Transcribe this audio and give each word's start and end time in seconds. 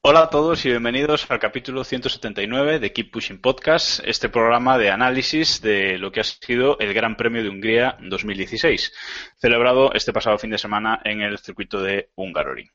Hola 0.00 0.20
a 0.20 0.30
todos 0.30 0.64
y 0.64 0.70
bienvenidos 0.70 1.28
al 1.28 1.40
capítulo 1.40 1.82
179 1.82 2.78
de 2.78 2.92
Keep 2.92 3.10
Pushing 3.10 3.40
Podcast, 3.40 4.00
este 4.04 4.28
programa 4.28 4.78
de 4.78 4.90
análisis 4.90 5.60
de 5.60 5.98
lo 5.98 6.12
que 6.12 6.20
ha 6.20 6.24
sido 6.24 6.78
el 6.78 6.94
Gran 6.94 7.16
Premio 7.16 7.42
de 7.42 7.48
Hungría 7.48 7.98
2016, 8.00 8.92
celebrado 9.38 9.92
este 9.92 10.12
pasado 10.12 10.38
fin 10.38 10.50
de 10.50 10.58
semana 10.58 11.00
en 11.04 11.20
el 11.20 11.38
circuito 11.38 11.82
de 11.82 12.10
Hungaroring. 12.14 12.70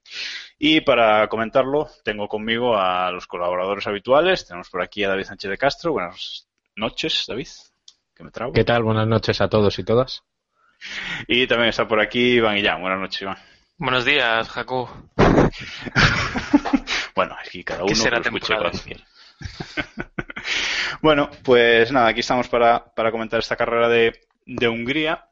Y 0.58 0.82
para 0.82 1.28
comentarlo, 1.30 1.88
tengo 2.04 2.28
conmigo 2.28 2.76
a 2.76 3.10
los 3.12 3.26
colaboradores 3.26 3.88
habituales. 3.88 4.46
Tenemos 4.46 4.70
por 4.70 4.82
aquí 4.82 5.04
a 5.04 5.10
David 5.10 5.24
Sánchez 5.24 5.52
de 5.52 5.58
Castro. 5.58 5.94
Buenas 5.94 6.50
noches, 6.76 7.24
David. 7.26 7.48
Que 8.20 8.26
me 8.26 8.32
trago. 8.32 8.52
¿Qué 8.52 8.66
tal? 8.66 8.84
Buenas 8.84 9.08
noches 9.08 9.40
a 9.40 9.48
todos 9.48 9.80
y 9.80 9.86
todas. 9.86 10.26
Y 11.26 11.48
también 11.48 11.70
está 11.70 11.88
por 11.88 12.02
aquí 12.02 12.34
Iván 12.34 12.58
Guillán. 12.58 12.82
Buenas 12.82 13.00
noches, 13.00 13.22
Iván. 13.22 13.38
Buenos 13.78 14.04
días, 14.04 14.50
Jacob. 14.50 14.90
bueno, 17.16 17.38
aquí 17.40 17.64
cada 17.64 17.86
¿Qué 17.86 17.88
uno 17.94 17.96
será 17.96 18.20
lo 18.20 18.74
fiel. 18.74 19.02
bueno, 21.02 21.30
pues 21.46 21.94
nada, 21.94 22.10
aquí 22.10 22.20
estamos 22.20 22.50
para, 22.50 22.94
para 22.94 23.10
comentar 23.10 23.40
esta 23.40 23.56
carrera 23.56 23.88
de, 23.88 24.20
de 24.46 24.68
Hungría, 24.68 25.29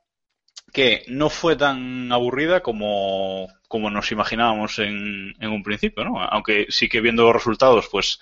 que 0.73 1.03
no 1.07 1.29
fue 1.29 1.55
tan 1.55 2.11
aburrida 2.11 2.61
como, 2.61 3.47
como 3.67 3.89
nos 3.89 4.11
imaginábamos 4.11 4.79
en, 4.79 5.33
un 5.41 5.63
principio, 5.63 6.03
¿no? 6.03 6.21
Aunque 6.21 6.67
sí 6.69 6.89
que 6.89 7.01
viendo 7.01 7.23
los 7.23 7.33
resultados, 7.33 7.87
pues 7.89 8.19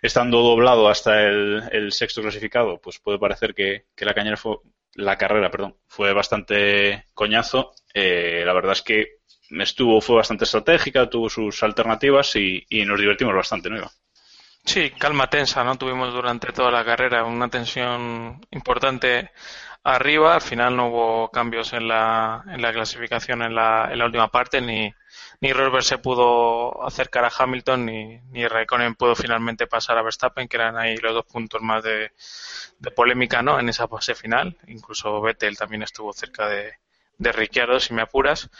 estando 0.00 0.42
doblado 0.42 0.88
hasta 0.88 1.22
el, 1.22 1.64
el 1.72 1.92
sexto 1.92 2.22
clasificado, 2.22 2.80
pues 2.80 2.98
puede 2.98 3.18
parecer 3.18 3.54
que, 3.54 3.86
la 3.96 4.14
cañera 4.14 4.36
fue, 4.36 4.58
la 4.94 5.18
carrera, 5.18 5.50
perdón, 5.50 5.76
fue 5.86 6.12
bastante 6.12 7.04
coñazo. 7.14 7.74
Eh, 7.92 8.42
la 8.46 8.52
verdad 8.52 8.72
es 8.72 8.82
que 8.82 9.18
estuvo, 9.50 10.00
fue 10.00 10.16
bastante 10.16 10.44
estratégica, 10.44 11.10
tuvo 11.10 11.28
sus 11.28 11.62
alternativas 11.62 12.36
y, 12.36 12.64
y 12.68 12.84
nos 12.84 13.00
divertimos 13.00 13.34
bastante, 13.34 13.70
¿no? 13.70 13.78
Iván? 13.78 13.90
Sí, 14.64 14.90
calma 14.90 15.28
tensa, 15.28 15.64
¿no? 15.64 15.76
Tuvimos 15.76 16.12
durante 16.14 16.52
toda 16.52 16.70
la 16.70 16.84
carrera 16.84 17.24
una 17.24 17.48
tensión 17.48 18.40
importante 18.52 19.30
arriba. 19.84 20.34
Al 20.34 20.40
final 20.40 20.76
no 20.76 20.88
hubo 20.88 21.30
cambios 21.30 21.72
en 21.72 21.88
la, 21.88 22.44
en 22.48 22.62
la 22.62 22.72
clasificación 22.72 23.42
en 23.42 23.54
la, 23.54 23.88
en 23.90 23.98
la 23.98 24.06
última 24.06 24.28
parte, 24.28 24.60
ni, 24.60 24.92
ni 25.40 25.52
Rosberg 25.52 25.84
se 25.84 25.98
pudo 25.98 26.84
acercar 26.84 27.24
a 27.24 27.32
Hamilton, 27.36 27.86
ni, 27.86 28.18
ni 28.30 28.46
Raikkonen 28.46 28.94
pudo 28.94 29.14
finalmente 29.16 29.66
pasar 29.66 29.98
a 29.98 30.02
Verstappen, 30.02 30.48
que 30.48 30.56
eran 30.56 30.76
ahí 30.76 30.96
los 30.98 31.14
dos 31.14 31.26
puntos 31.26 31.60
más 31.62 31.82
de, 31.82 32.12
de 32.78 32.90
polémica, 32.90 33.42
¿no? 33.42 33.58
En 33.58 33.68
esa 33.68 33.88
fase 33.88 34.14
final. 34.14 34.56
Incluso 34.66 35.20
Vettel 35.20 35.56
también 35.56 35.82
estuvo 35.82 36.12
cerca 36.12 36.48
de, 36.48 36.72
de 37.18 37.32
Ricciardo, 37.32 37.80
si 37.80 37.94
me 37.94 38.02
apuras. 38.02 38.50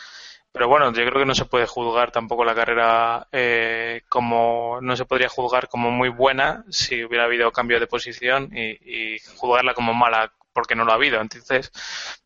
Pero 0.52 0.68
bueno, 0.68 0.92
yo 0.92 1.04
creo 1.06 1.20
que 1.20 1.24
no 1.24 1.34
se 1.34 1.46
puede 1.46 1.66
juzgar 1.66 2.10
tampoco 2.10 2.44
la 2.44 2.54
carrera 2.54 3.26
eh, 3.32 4.02
como 4.08 4.80
no 4.82 4.96
se 4.96 5.06
podría 5.06 5.30
juzgar 5.30 5.66
como 5.68 5.90
muy 5.90 6.10
buena 6.10 6.64
si 6.68 7.02
hubiera 7.04 7.24
habido 7.24 7.50
cambio 7.52 7.80
de 7.80 7.86
posición 7.86 8.50
y, 8.54 9.14
y 9.14 9.18
juzgarla 9.36 9.72
como 9.72 9.94
mala 9.94 10.30
porque 10.52 10.74
no 10.74 10.84
lo 10.84 10.92
ha 10.92 10.96
habido. 10.96 11.20
Entonces, 11.20 11.70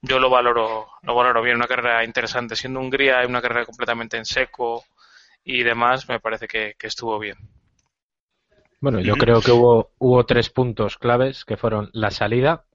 yo 0.02 0.18
lo 0.18 0.30
valoro, 0.30 0.88
lo 1.02 1.14
valoro 1.14 1.42
bien, 1.42 1.56
una 1.56 1.68
carrera 1.68 2.04
interesante. 2.04 2.56
Siendo 2.56 2.80
Hungría, 2.80 3.26
una 3.26 3.42
carrera 3.42 3.64
completamente 3.64 4.16
en 4.16 4.24
seco 4.24 4.84
y 5.44 5.62
demás, 5.62 6.08
me 6.08 6.20
parece 6.20 6.48
que, 6.48 6.74
que 6.78 6.86
estuvo 6.86 7.18
bien. 7.18 7.36
Bueno, 8.80 9.00
yo 9.00 9.14
creo 9.14 9.40
que 9.40 9.52
hubo, 9.52 9.92
hubo 9.98 10.26
tres 10.26 10.50
puntos 10.50 10.98
claves 10.98 11.44
que 11.44 11.56
fueron 11.56 11.88
la 11.92 12.10
salida, 12.10 12.66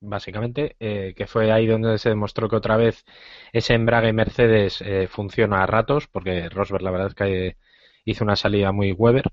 básicamente, 0.00 0.76
eh, 0.80 1.14
que 1.16 1.26
fue 1.26 1.50
ahí 1.50 1.66
donde 1.66 1.98
se 1.98 2.10
demostró 2.10 2.48
que 2.48 2.56
otra 2.56 2.76
vez 2.76 3.04
ese 3.52 3.74
embrague 3.74 4.12
Mercedes 4.12 4.80
eh, 4.82 5.08
funciona 5.08 5.62
a 5.62 5.66
ratos, 5.66 6.06
porque 6.08 6.48
Rosberg 6.50 6.82
la 6.82 6.90
verdad 6.90 7.08
es 7.08 7.14
que 7.14 7.56
hizo 8.04 8.24
una 8.24 8.36
salida 8.36 8.70
muy 8.70 8.92
Weber, 8.92 9.24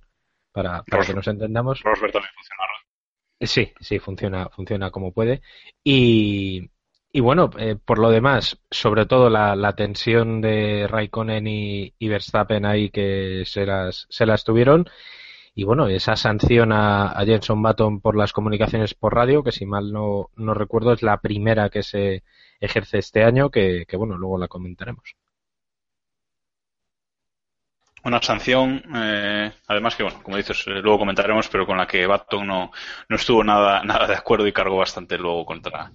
para, 0.51 0.83
para 0.83 1.05
que 1.05 1.13
nos 1.13 1.27
entendamos. 1.27 1.81
Rosberg 1.83 2.13
también 2.13 2.33
funciona. 2.33 2.63
Sí, 3.45 3.71
sí, 3.79 3.99
funciona, 3.99 4.49
funciona 4.49 4.91
como 4.91 5.11
puede. 5.13 5.41
Y, 5.83 6.69
y 7.11 7.19
bueno, 7.19 7.49
eh, 7.57 7.75
por 7.83 7.99
lo 7.99 8.09
demás, 8.09 8.57
sobre 8.71 9.05
todo 9.05 9.29
la, 9.29 9.55
la 9.55 9.73
tensión 9.75 10.41
de 10.41 10.87
Raikkonen 10.87 11.47
y, 11.47 11.93
y 11.99 12.07
Verstappen 12.09 12.65
ahí 12.65 12.89
que 12.89 13.43
se 13.45 13.65
las, 13.65 14.07
se 14.09 14.25
las 14.25 14.43
tuvieron. 14.43 14.87
Y 15.55 15.63
bueno, 15.65 15.87
esa 15.89 16.15
sanción 16.17 16.71
a, 16.73 17.11
a 17.11 17.25
Jenson 17.25 17.61
Button 17.63 18.01
por 18.01 18.15
las 18.17 18.33
comunicaciones 18.33 18.93
por 18.95 19.15
radio, 19.15 19.43
que 19.43 19.51
si 19.53 19.65
mal 19.65 19.91
no, 19.93 20.31
no 20.35 20.53
recuerdo 20.53 20.93
es 20.93 21.03
la 21.03 21.21
primera 21.21 21.69
que 21.69 21.83
se 21.83 22.23
ejerce 22.59 22.99
este 22.99 23.23
año, 23.23 23.51
que, 23.51 23.85
que 23.87 23.97
bueno, 23.97 24.17
luego 24.17 24.37
la 24.39 24.47
comentaremos. 24.49 25.15
Una 28.05 28.21
sanción, 28.21 28.83
eh, 28.95 29.51
además 29.67 29.95
que, 29.95 30.03
bueno, 30.03 30.21
como 30.21 30.37
dices, 30.37 30.63
eh, 30.67 30.79
luego 30.81 30.99
comentaremos, 30.99 31.47
pero 31.49 31.65
con 31.65 31.75
la 31.75 31.87
que 31.87 32.05
Baton 32.05 32.45
no, 32.45 32.71
no 33.09 33.15
estuvo 33.15 33.43
nada, 33.43 33.83
nada 33.83 34.05
de 34.05 34.13
acuerdo 34.13 34.45
y 34.47 34.53
cargó 34.53 34.77
bastante 34.77 35.17
luego 35.17 35.43
contra, 35.43 35.91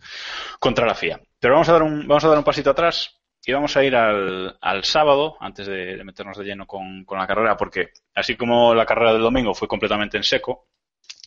contra 0.58 0.86
la 0.86 0.94
FIA. 0.96 1.20
Pero 1.38 1.54
vamos 1.54 1.68
a 1.68 1.72
dar 1.72 1.82
un, 1.84 2.08
vamos 2.08 2.24
a 2.24 2.28
dar 2.28 2.38
un 2.38 2.44
pasito 2.44 2.70
atrás 2.70 3.20
y 3.44 3.52
vamos 3.52 3.76
a 3.76 3.84
ir 3.84 3.94
al, 3.94 4.58
al 4.60 4.84
sábado, 4.84 5.36
antes 5.38 5.68
de, 5.68 5.96
de 5.96 6.04
meternos 6.04 6.36
de 6.36 6.44
lleno 6.44 6.66
con, 6.66 7.04
con 7.04 7.16
la 7.18 7.28
carrera, 7.28 7.56
porque 7.56 7.90
así 8.14 8.36
como 8.36 8.74
la 8.74 8.86
carrera 8.86 9.12
del 9.12 9.22
domingo 9.22 9.54
fue 9.54 9.68
completamente 9.68 10.16
en 10.16 10.24
seco, 10.24 10.66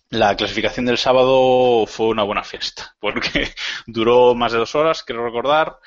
la 0.10 0.36
clasificación 0.36 0.86
del 0.86 0.98
sábado 0.98 1.86
fue 1.88 2.08
una 2.08 2.24
buena 2.24 2.44
fiesta, 2.44 2.96
porque 3.00 3.48
duró 3.88 4.36
más 4.36 4.52
de 4.52 4.60
dos 4.60 4.76
horas, 4.76 5.02
quiero 5.04 5.26
recordar, 5.26 5.80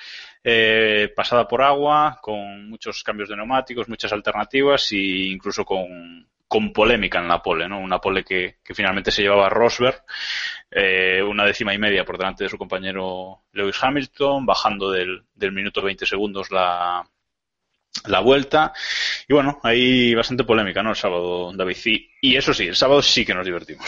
eh, 0.48 1.12
pasada 1.16 1.48
por 1.48 1.60
agua, 1.60 2.20
con 2.22 2.68
muchos 2.68 3.02
cambios 3.02 3.28
de 3.28 3.34
neumáticos, 3.34 3.88
muchas 3.88 4.12
alternativas 4.12 4.92
e 4.92 5.32
incluso 5.32 5.64
con, 5.64 6.24
con 6.46 6.72
polémica 6.72 7.18
en 7.18 7.26
la 7.26 7.42
pole, 7.42 7.68
¿no? 7.68 7.80
Una 7.80 7.98
pole 7.98 8.22
que, 8.22 8.58
que 8.62 8.72
finalmente 8.72 9.10
se 9.10 9.22
llevaba 9.22 9.48
Rosberg, 9.48 10.04
eh, 10.70 11.20
una 11.20 11.44
décima 11.44 11.74
y 11.74 11.78
media 11.78 12.04
por 12.04 12.16
delante 12.16 12.44
de 12.44 12.50
su 12.50 12.58
compañero 12.58 13.42
Lewis 13.54 13.82
Hamilton, 13.82 14.46
bajando 14.46 14.92
del, 14.92 15.24
del 15.34 15.50
minuto 15.50 15.82
20 15.82 16.06
segundos 16.06 16.52
la, 16.52 17.04
la 18.04 18.20
vuelta. 18.20 18.72
Y 19.26 19.34
bueno, 19.34 19.58
ahí 19.64 20.14
bastante 20.14 20.44
polémica, 20.44 20.80
¿no? 20.80 20.90
El 20.90 20.96
sábado, 20.96 21.52
David. 21.54 21.76
Y, 21.86 22.08
y 22.20 22.36
eso 22.36 22.54
sí, 22.54 22.68
el 22.68 22.76
sábado 22.76 23.02
sí 23.02 23.26
que 23.26 23.34
nos 23.34 23.44
divertimos. 23.44 23.84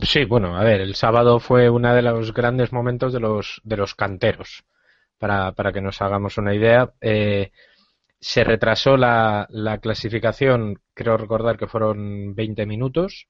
Sí, 0.00 0.24
bueno, 0.24 0.56
a 0.56 0.64
ver, 0.64 0.80
el 0.80 0.94
sábado 0.94 1.38
fue 1.38 1.68
uno 1.68 1.94
de 1.94 2.00
los 2.00 2.32
grandes 2.32 2.72
momentos 2.72 3.12
de 3.12 3.20
los, 3.20 3.60
de 3.62 3.76
los 3.76 3.94
canteros, 3.94 4.64
para, 5.18 5.52
para 5.52 5.72
que 5.72 5.80
nos 5.80 6.00
hagamos 6.00 6.38
una 6.38 6.54
idea. 6.54 6.92
Eh, 7.00 7.50
se 8.20 8.44
retrasó 8.44 8.96
la, 8.96 9.46
la 9.50 9.78
clasificación, 9.78 10.80
creo 10.94 11.16
recordar 11.16 11.56
que 11.56 11.68
fueron 11.68 12.34
20 12.34 12.66
minutos. 12.66 13.28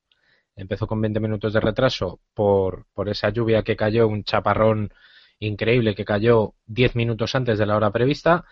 Empezó 0.56 0.86
con 0.86 1.00
20 1.00 1.20
minutos 1.20 1.52
de 1.52 1.60
retraso 1.60 2.20
por, 2.34 2.86
por 2.94 3.08
esa 3.08 3.30
lluvia 3.30 3.62
que 3.62 3.76
cayó, 3.76 4.08
un 4.08 4.24
chaparrón 4.24 4.92
increíble 5.40 5.94
que 5.94 6.04
cayó 6.04 6.54
10 6.66 6.96
minutos 6.96 7.34
antes 7.34 7.58
de 7.58 7.66
la 7.66 7.76
hora 7.76 7.90
prevista. 7.90 8.44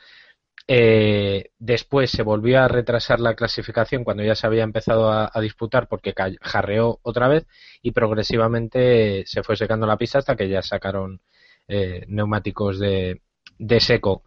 Eh, 0.69 1.51
después 1.59 2.11
se 2.11 2.23
volvió 2.23 2.61
a 2.61 2.69
retrasar 2.69 3.21
la 3.21 3.35
clasificación 3.37 4.03
cuando 4.05 4.25
ya 4.25 4.35
se 4.35 4.47
había 4.47 4.65
empezado 4.65 5.11
a, 5.13 5.31
disputar 5.41 5.87
porque 5.89 6.13
jarreó 6.41 6.99
otra 7.03 7.29
vez 7.29 7.47
y 7.83 7.93
progresivamente 7.93 9.25
se 9.27 9.43
fue 9.45 9.57
secando 9.57 9.87
la 9.87 9.97
pista 9.97 10.19
hasta 10.19 10.35
que 10.35 10.49
ya 10.49 10.63
sacaron 10.63 11.21
eh, 11.69 12.05
neumáticos 12.09 12.81
de, 12.81 13.21
de 13.59 13.81
seco. 13.81 14.23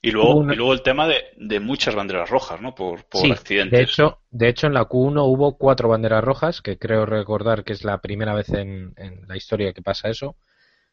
Y 0.00 0.12
luego, 0.12 0.46
y 0.52 0.54
luego 0.56 0.72
el 0.72 0.82
tema 0.82 1.08
de, 1.08 1.24
de 1.36 1.60
muchas 1.60 1.94
banderas 1.94 2.30
rojas, 2.30 2.60
¿no? 2.60 2.74
Por, 2.74 3.04
por 3.06 3.20
Sí, 3.22 3.32
accidentes. 3.32 3.78
de 3.78 3.82
hecho, 3.82 4.20
de 4.30 4.48
hecho 4.48 4.66
en 4.68 4.74
la 4.74 4.88
Q1 4.88 5.22
hubo 5.26 5.58
cuatro 5.58 5.88
banderas 5.88 6.22
rojas, 6.22 6.62
que 6.62 6.78
creo 6.78 7.04
recordar 7.06 7.64
que 7.64 7.72
es 7.72 7.84
la 7.84 8.00
primera 8.00 8.34
vez 8.34 8.48
en, 8.50 8.92
en 8.96 9.26
la 9.26 9.36
historia 9.36 9.72
que 9.72 9.82
pasa 9.82 10.08
eso, 10.08 10.36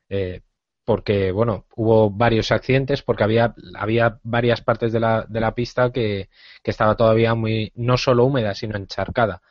eh, 0.10 0.42
porque 0.86 1.32
bueno, 1.32 1.66
hubo 1.76 2.10
varios 2.12 2.52
accidentes, 2.52 3.02
porque 3.04 3.24
había, 3.24 3.56
había 3.76 4.20
varias 4.24 4.62
partes 4.62 4.92
de 4.94 5.00
la, 5.00 5.26
de 5.30 5.40
la 5.40 5.56
pista 5.56 5.92
que, 5.92 6.30
que 6.64 6.72
estaba 6.72 6.96
todavía 6.96 7.36
muy, 7.36 7.72
no 7.76 7.98
solo 7.98 8.26
húmeda, 8.26 8.56
sino 8.56 8.78
encharcada. 8.78 9.42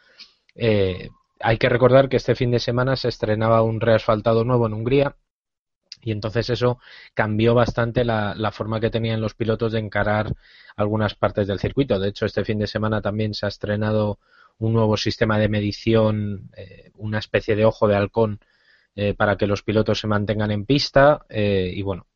Eh, 0.54 1.10
hay 1.40 1.58
que 1.58 1.68
recordar 1.68 2.08
que 2.08 2.16
este 2.16 2.34
fin 2.34 2.50
de 2.50 2.58
semana 2.60 2.96
se 2.96 3.08
estrenaba 3.08 3.62
un 3.62 3.80
reasfaltado 3.80 4.44
nuevo 4.44 4.66
en 4.66 4.74
Hungría 4.74 5.16
Y 6.04 6.12
entonces 6.12 6.50
eso 6.50 6.78
cambió 7.14 7.54
bastante 7.54 8.04
la, 8.04 8.50
forma 8.52 8.78
que 8.78 8.90
tenían 8.90 9.20
los 9.20 9.34
pilotos 9.34 9.72
de 9.72 9.78
encarar 9.78 10.34
algunas 10.76 11.14
partes 11.14 11.46
del 11.46 11.58
circuito. 11.58 11.98
De 11.98 12.08
hecho, 12.08 12.26
este 12.26 12.44
fin 12.44 12.58
de 12.58 12.66
semana 12.66 13.00
también 13.00 13.32
se 13.32 13.46
ha 13.46 13.48
estrenado 13.48 14.18
un 14.58 14.74
nuevo 14.74 14.96
sistema 14.96 15.38
de 15.38 15.48
medición, 15.48 16.50
eh, 16.56 16.90
una 16.96 17.18
especie 17.18 17.56
de 17.56 17.64
ojo 17.64 17.88
de 17.88 17.96
halcón 17.96 18.38
eh, 18.94 19.14
para 19.14 19.36
que 19.36 19.46
los 19.46 19.62
pilotos 19.62 19.98
se 20.00 20.06
mantengan 20.06 20.50
en 20.50 20.66
pista. 20.66 21.24
Eh, 21.28 21.72
y 21.74 21.82
bueno, 21.82 22.06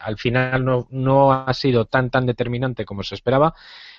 al 0.00 0.18
final 0.18 0.64
no, 0.64 0.86
no 0.90 1.32
ha 1.32 1.52
sido 1.52 1.86
tan 1.86 2.10
tan 2.10 2.26
determinante 2.26 2.84
como 2.84 3.02
se 3.02 3.16
esperaba, 3.16 3.54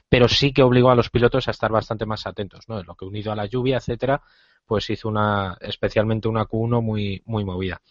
pero 0.07 0.27
sí 0.27 0.53
que 0.53 0.63
obligó 0.63 0.89
a 0.89 0.95
los 0.95 1.09
pilotos 1.09 1.47
a 1.47 1.51
estar 1.51 1.71
bastante 1.71 2.05
más 2.05 2.25
atentos, 2.25 2.69
¿no? 2.69 2.81
Lo 2.81 2.95
que 2.95 3.05
unido 3.05 3.31
a 3.31 3.35
la 3.35 3.45
lluvia, 3.45 3.77
etcétera, 3.77 4.21
pues 4.65 4.89
hizo 4.89 5.09
una, 5.09 5.57
especialmente 5.61 6.27
una 6.27 6.45
Q1 6.45 6.81
muy, 6.81 7.21
muy 7.25 7.43
movida. 7.43 7.81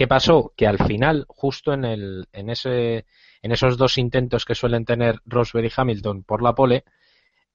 ¿Qué 0.00 0.08
pasó? 0.08 0.54
Que 0.56 0.66
al 0.66 0.78
final, 0.78 1.26
justo 1.28 1.74
en 1.74 1.84
el, 1.84 2.26
en 2.32 2.48
ese, 2.48 3.04
en 3.42 3.52
esos 3.52 3.76
dos 3.76 3.98
intentos 3.98 4.46
que 4.46 4.54
suelen 4.54 4.86
tener 4.86 5.20
Rosberg 5.26 5.66
y 5.66 5.72
Hamilton 5.76 6.22
por 6.22 6.40
la 6.40 6.54
pole, 6.54 6.84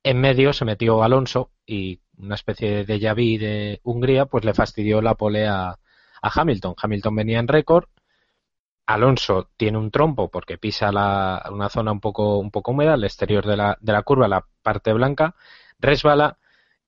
en 0.03 0.21
medio 0.21 0.53
se 0.53 0.63
metió 0.63 1.01
Alonso 1.01 1.53
y 1.65 2.01
una 2.19 2.36
especie 2.36 2.69
de 2.69 2.86
déjà 2.86 3.15
de 3.15 3.81
Hungría, 3.81 4.27
pues 4.27 4.45
le 4.45 4.53
fastidió 4.53 5.01
la 5.01 5.15
pole 5.15 5.47
a, 5.47 5.80
Hamilton. 6.21 6.75
Hamilton 6.80 7.15
venía 7.15 7.39
en 7.39 7.47
récord, 7.47 7.86
Alonso 8.86 9.50
tiene 9.57 9.80
un 9.80 9.89
trompo 9.89 10.30
porque 10.30 10.59
pisa 10.59 10.91
la, 10.91 11.50
una 11.51 11.69
zona 11.69 11.91
un 11.94 12.00
poco, 12.00 12.38
un 12.38 12.51
poco 12.51 12.74
húmeda, 12.74 12.94
el 12.94 13.06
exterior 13.06 13.44
de 13.44 13.57
la, 13.57 13.75
de 13.81 13.91
la 13.91 14.03
curva, 14.03 14.27
la 14.27 14.45
parte 14.62 14.94
blanca, 14.94 15.36
resbala 15.80 16.38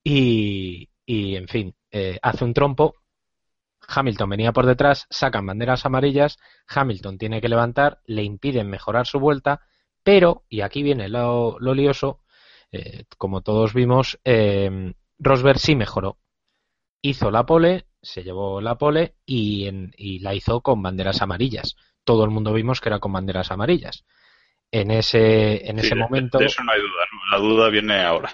y, 0.04 0.88
y 1.04 1.36
en 1.36 1.48
fin, 1.48 1.76
eh, 1.90 2.20
hace 2.22 2.44
un 2.46 2.54
trompo. 2.54 2.94
Hamilton 3.88 4.30
venía 4.30 4.52
por 4.52 4.66
detrás, 4.66 5.08
sacan 5.10 5.46
banderas 5.46 5.86
amarillas, 5.86 6.38
Hamilton 6.68 7.18
tiene 7.18 7.42
que 7.42 7.50
levantar, 7.50 8.02
le 8.06 8.24
impiden 8.24 8.70
mejorar 8.70 9.08
su 9.08 9.20
vuelta, 9.20 9.62
pero, 10.04 10.44
y 10.50 10.62
aquí 10.62 10.84
viene 10.84 11.10
lo, 11.10 11.58
lo 11.60 11.74
lioso, 11.74 12.22
eh, 12.72 13.06
como 13.18 13.42
todos 13.42 13.74
vimos, 13.74 14.20
eh, 14.26 14.94
Rosberg 15.20 15.60
sí 15.60 15.76
mejoró. 15.76 16.18
Hizo 17.02 17.32
la 17.32 17.46
pole, 17.46 17.88
se 18.02 18.24
llevó 18.24 18.60
la 18.62 18.78
pole 18.78 19.16
y, 19.26 19.68
en, 19.68 19.94
y 19.98 20.20
la 20.20 20.34
hizo 20.34 20.62
con 20.62 20.82
banderas 20.82 21.22
amarillas. 21.22 21.76
Todo 22.04 22.24
el 22.26 22.32
mundo 22.32 22.54
vimos 22.54 22.82
que 22.82 22.90
era 22.90 23.00
con 23.00 23.14
banderas 23.14 23.52
amarillas 23.52 24.06
en 24.72 24.92
ese, 24.92 25.70
en 25.70 25.80
Sí, 25.80 25.88
ese 25.88 25.96
momento. 25.96 26.38
De 26.38 26.46
eso 26.46 26.64
no 26.64 26.72
hay 26.72 26.80
duda, 26.82 27.06
¿no? 27.12 27.32
La 27.32 27.38
duda 27.38 27.70
viene 27.70 28.02
ahora. 28.02 28.30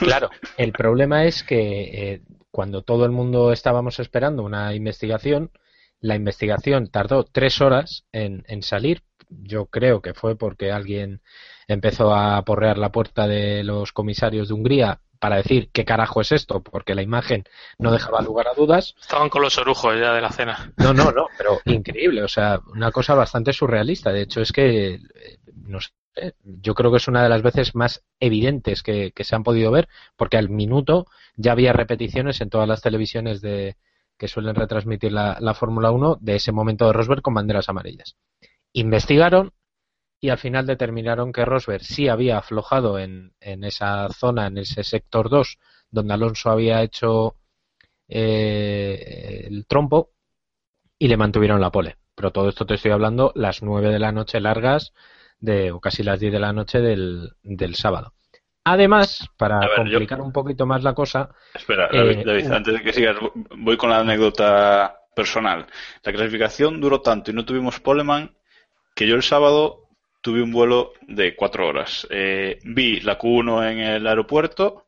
Claro, 0.00 0.30
el 0.56 0.72
problema 0.72 1.24
es 1.24 1.42
que 1.42 2.12
eh, 2.12 2.22
cuando 2.56 2.80
todo 2.80 3.04
el 3.04 3.10
mundo 3.10 3.52
estábamos 3.52 4.00
esperando 4.00 4.42
una 4.42 4.72
investigación, 4.72 5.50
la 6.00 6.16
investigación 6.16 6.86
tardó 6.86 7.24
tres 7.24 7.60
horas 7.60 8.06
en, 8.12 8.44
en 8.48 8.62
salir. 8.62 9.02
Yo 9.28 9.66
creo 9.66 10.00
que 10.00 10.14
fue 10.14 10.36
porque 10.36 10.72
alguien 10.72 11.20
empezó 11.68 12.14
a 12.14 12.42
porrear 12.46 12.78
la 12.78 12.92
puerta 12.92 13.28
de 13.28 13.62
los 13.62 13.92
comisarios 13.92 14.48
de 14.48 14.54
Hungría 14.54 15.02
para 15.18 15.36
decir 15.36 15.68
qué 15.70 15.84
carajo 15.84 16.22
es 16.22 16.32
esto, 16.32 16.62
porque 16.62 16.94
la 16.94 17.02
imagen 17.02 17.44
no 17.78 17.92
dejaba 17.92 18.22
lugar 18.22 18.48
a 18.48 18.54
dudas. 18.54 18.94
Estaban 18.98 19.28
con 19.28 19.42
los 19.42 19.58
orujos 19.58 19.94
ya 20.00 20.14
de 20.14 20.22
la 20.22 20.32
cena. 20.32 20.72
No, 20.78 20.94
no, 20.94 21.12
no, 21.12 21.26
pero 21.36 21.60
increíble, 21.66 22.22
o 22.22 22.28
sea, 22.28 22.62
una 22.72 22.90
cosa 22.90 23.14
bastante 23.14 23.52
surrealista. 23.52 24.12
De 24.12 24.22
hecho, 24.22 24.40
es 24.40 24.50
que, 24.50 24.94
eh, 24.94 25.00
no 25.52 25.78
sé, 25.78 25.90
yo 26.42 26.74
creo 26.74 26.90
que 26.90 26.96
es 26.98 27.08
una 27.08 27.22
de 27.22 27.28
las 27.28 27.42
veces 27.42 27.74
más 27.74 28.04
evidentes 28.20 28.82
que, 28.82 29.12
se 29.16 29.36
han 29.36 29.42
podido 29.42 29.70
ver, 29.70 29.88
porque 30.16 30.36
al 30.36 30.48
minuto 30.48 31.06
ya 31.36 31.52
había 31.52 31.72
repeticiones 31.72 32.40
en 32.40 32.50
todas 32.50 32.68
las 32.68 32.82
televisiones 32.82 33.40
de 33.40 33.76
que 34.18 34.28
suelen 34.28 34.54
retransmitir 34.54 35.12
la, 35.12 35.36
la 35.40 35.54
Fórmula 35.54 35.90
1 35.90 36.18
de 36.20 36.36
ese 36.36 36.52
momento 36.52 36.86
de 36.86 36.92
Rosberg 36.94 37.22
con 37.22 37.34
banderas 37.34 37.68
amarillas. 37.68 38.16
Investigaron 38.72 39.52
y 40.20 40.30
al 40.30 40.38
final 40.38 40.66
determinaron 40.66 41.32
que 41.32 41.44
Rosberg 41.44 41.84
sí 41.84 42.08
había 42.08 42.38
aflojado 42.38 42.98
en, 42.98 43.34
en 43.40 43.64
esa 43.64 44.08
zona, 44.08 44.46
en 44.46 44.58
ese 44.58 44.82
sector 44.84 45.28
2, 45.28 45.58
donde 45.90 46.14
Alonso 46.14 46.50
había 46.50 46.82
hecho 46.82 47.36
eh, 48.08 49.44
el 49.46 49.66
trompo 49.66 50.10
y 50.98 51.08
le 51.08 51.16
mantuvieron 51.16 51.60
la 51.60 51.70
pole. 51.70 51.96
Pero 52.14 52.32
todo 52.32 52.48
esto 52.48 52.64
te 52.64 52.74
estoy 52.74 52.92
hablando 52.92 53.32
las 53.34 53.62
9 53.62 53.90
de 53.90 53.98
la 53.98 54.12
noche 54.12 54.40
largas 54.40 54.92
de, 55.38 55.70
o 55.72 55.80
casi 55.80 56.02
las 56.02 56.18
10 56.20 56.32
de 56.32 56.40
la 56.40 56.52
noche 56.52 56.80
del, 56.80 57.30
del 57.42 57.74
sábado. 57.74 58.14
Además, 58.64 59.28
para 59.36 59.60
yo- 59.60 59.74
complicar 59.76 60.20
un 60.20 60.32
poquito 60.32 60.66
más 60.66 60.82
la 60.82 60.94
cosa, 60.94 61.30
Espera, 61.54 61.88
Eh, 61.92 62.22
David, 62.24 62.50
antes 62.50 62.74
de 62.74 62.82
que 62.82 62.92
sigas, 62.92 63.16
voy 63.56 63.76
con 63.76 63.90
la 63.90 64.00
anécdota 64.00 64.98
personal. 65.14 65.66
La 66.02 66.12
clasificación 66.12 66.80
duró 66.80 67.00
tanto 67.00 67.30
y 67.30 67.34
no 67.34 67.44
tuvimos 67.44 67.78
poleman 67.80 68.36
que 68.94 69.06
yo 69.06 69.14
el 69.14 69.22
sábado 69.22 69.88
tuve 70.20 70.42
un 70.42 70.50
vuelo 70.50 70.92
de 71.02 71.36
cuatro 71.36 71.68
horas. 71.68 72.06
Eh, 72.10 72.58
vi 72.64 73.00
la 73.00 73.18
Q1 73.18 73.70
en 73.70 73.78
el 73.78 74.06
aeropuerto, 74.06 74.86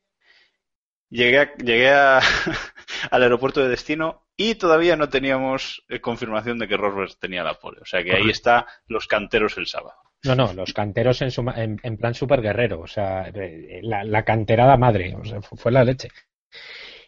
llegué, 1.09 1.39
a- 1.39 1.55
llegué 1.57 1.91
a- 1.91 2.19
al 3.11 3.23
aeropuerto 3.23 3.61
de 3.63 3.69
destino 3.69 4.27
y 4.37 4.57
todavía 4.57 4.97
no 4.97 5.09
teníamos 5.09 5.85
eh, 5.89 6.01
confirmación 6.01 6.59
de 6.59 6.67
que 6.69 6.77
Rosberg 6.77 7.17
tenía 7.19 7.45
la 7.45 7.55
pole. 7.55 7.81
O 7.81 7.85
sea 7.87 8.03
que 8.03 8.13
ahí 8.17 8.31
está 8.31 8.67
los 8.89 9.07
canteros 9.07 9.57
el 9.59 9.67
sábado. 9.67 9.97
No, 10.25 10.35
no, 10.35 10.53
los 10.53 10.73
canteros 10.73 11.23
en, 11.23 11.31
en, 11.83 11.97
plan 11.97 12.15
super 12.15 12.41
guerrero, 12.43 12.81
o 12.81 12.87
sea, 12.87 13.29
eh, 13.29 13.81
la, 13.83 14.05
la 14.05 14.25
canterada 14.25 14.77
madre, 14.77 15.15
o 15.17 15.25
fue 15.43 15.73
la 15.73 15.85
leche. 15.85 16.09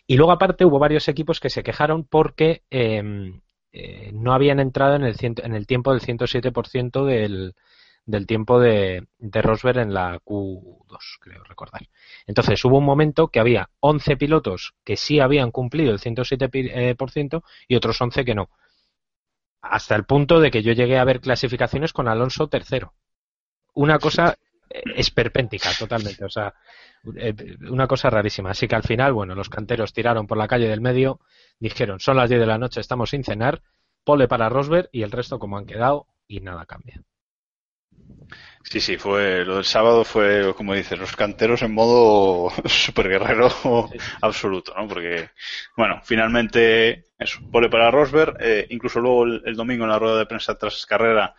Y 0.07 0.17
luego 0.17 0.33
aparte 0.33 0.65
hubo 0.65 0.79
varios 0.79 1.09
equipos 1.09 1.41
que 1.41 1.51
se 1.51 1.63
quejaron 1.63 2.05
porque 2.05 2.63
eh, 2.71 3.03
eh, 3.73 4.11
no 4.13 4.33
habían 4.33 4.61
entrado 4.61 4.97
en 4.97 5.05
el, 5.05 5.17
ciento- 5.17 5.45
en 5.45 5.55
el 5.55 5.67
tiempo 5.67 5.93
del 5.93 6.01
107% 6.01 7.05
del, 7.05 7.55
del 8.07 8.27
tiempo 8.27 8.59
de, 8.61 9.07
de 9.19 9.43
Rosberg 9.43 9.79
en 9.79 9.95
la 9.95 10.19
Q2, 10.21 11.19
creo 11.21 11.45
recordar. 11.45 11.83
Entonces 12.27 12.65
hubo 12.65 12.79
un 12.79 12.85
momento 12.85 13.29
que 13.29 13.41
había 13.41 13.71
11 13.81 14.17
pilotos 14.17 14.75
que 14.85 14.97
sí 14.97 15.21
habían 15.21 15.51
cumplido 15.51 15.93
el 15.93 16.01
107% 16.01 17.41
pi- 17.41 17.47
eh, 17.47 17.65
y 17.69 17.77
otros 17.77 18.01
11 18.01 18.25
que 18.25 18.35
no. 18.35 18.51
Hasta 19.63 19.95
el 19.97 20.05
punto 20.05 20.39
de 20.39 20.51
que 20.51 20.63
yo 20.63 20.73
llegué 20.75 20.99
a 20.99 21.05
ver 21.05 21.23
clasificaciones 21.23 21.95
con 21.95 22.09
Alonso 22.09 22.49
tercero. 22.49 22.93
Una 23.75 23.99
cosa 23.99 24.37
eh, 24.69 24.83
esperpéntica 24.97 25.71
totalmente, 25.79 26.25
o 26.25 26.29
sea, 26.29 26.55
eh, 27.17 27.35
una 27.69 27.87
cosa 27.87 28.11
rarísima. 28.11 28.51
Así 28.51 28.69
que 28.69 28.77
al 28.77 28.83
final, 28.83 29.13
bueno, 29.13 29.35
los 29.35 29.49
canteros 29.49 29.93
tiraron 29.93 30.27
por 30.27 30.39
la 30.39 30.49
calle 30.49 30.69
del 30.69 30.81
medio, 30.81 31.21
dijeron, 31.59 32.01
son 32.01 32.17
las 32.17 32.29
10 32.29 32.41
de 32.41 32.47
la 32.47 32.59
noche, 32.59 32.81
estamos 32.81 33.11
sin 33.11 33.25
cenar, 33.25 33.63
pole 34.05 34.29
para 34.29 34.49
Rosberg 34.49 34.89
y 34.93 35.03
el 35.03 35.11
resto 35.11 35.39
como 35.39 35.59
han 35.59 35.67
quedado 35.67 36.07
y 36.29 36.41
nada 36.41 36.67
cambia. 36.67 37.03
Sí, 38.63 38.81
sí, 38.81 38.97
fue 38.99 39.45
lo 39.45 39.57
del 39.57 39.65
sábado 39.65 40.05
fue, 40.05 40.55
como 40.55 40.75
dices, 40.75 40.99
los 40.99 41.17
canteros 41.17 41.63
en 41.63 41.75
modo 41.75 42.51
super 42.67 43.09
guerrero 43.09 43.51
absoluto, 44.21 44.75
¿no? 44.77 44.87
Porque, 44.87 45.31
bueno, 45.77 46.01
finalmente, 46.05 47.07
eso, 47.19 47.41
pole 47.51 47.69
para 47.69 47.91
Rosberg, 47.91 48.37
eh, 48.41 48.67
incluso 48.71 49.01
luego 49.01 49.25
el, 49.25 49.43
el 49.47 49.57
domingo 49.57 49.85
en 49.85 49.91
la 49.91 49.99
rueda 49.99 50.19
de 50.19 50.27
prensa 50.27 50.57
tras 50.57 50.87
carrera 50.87 51.35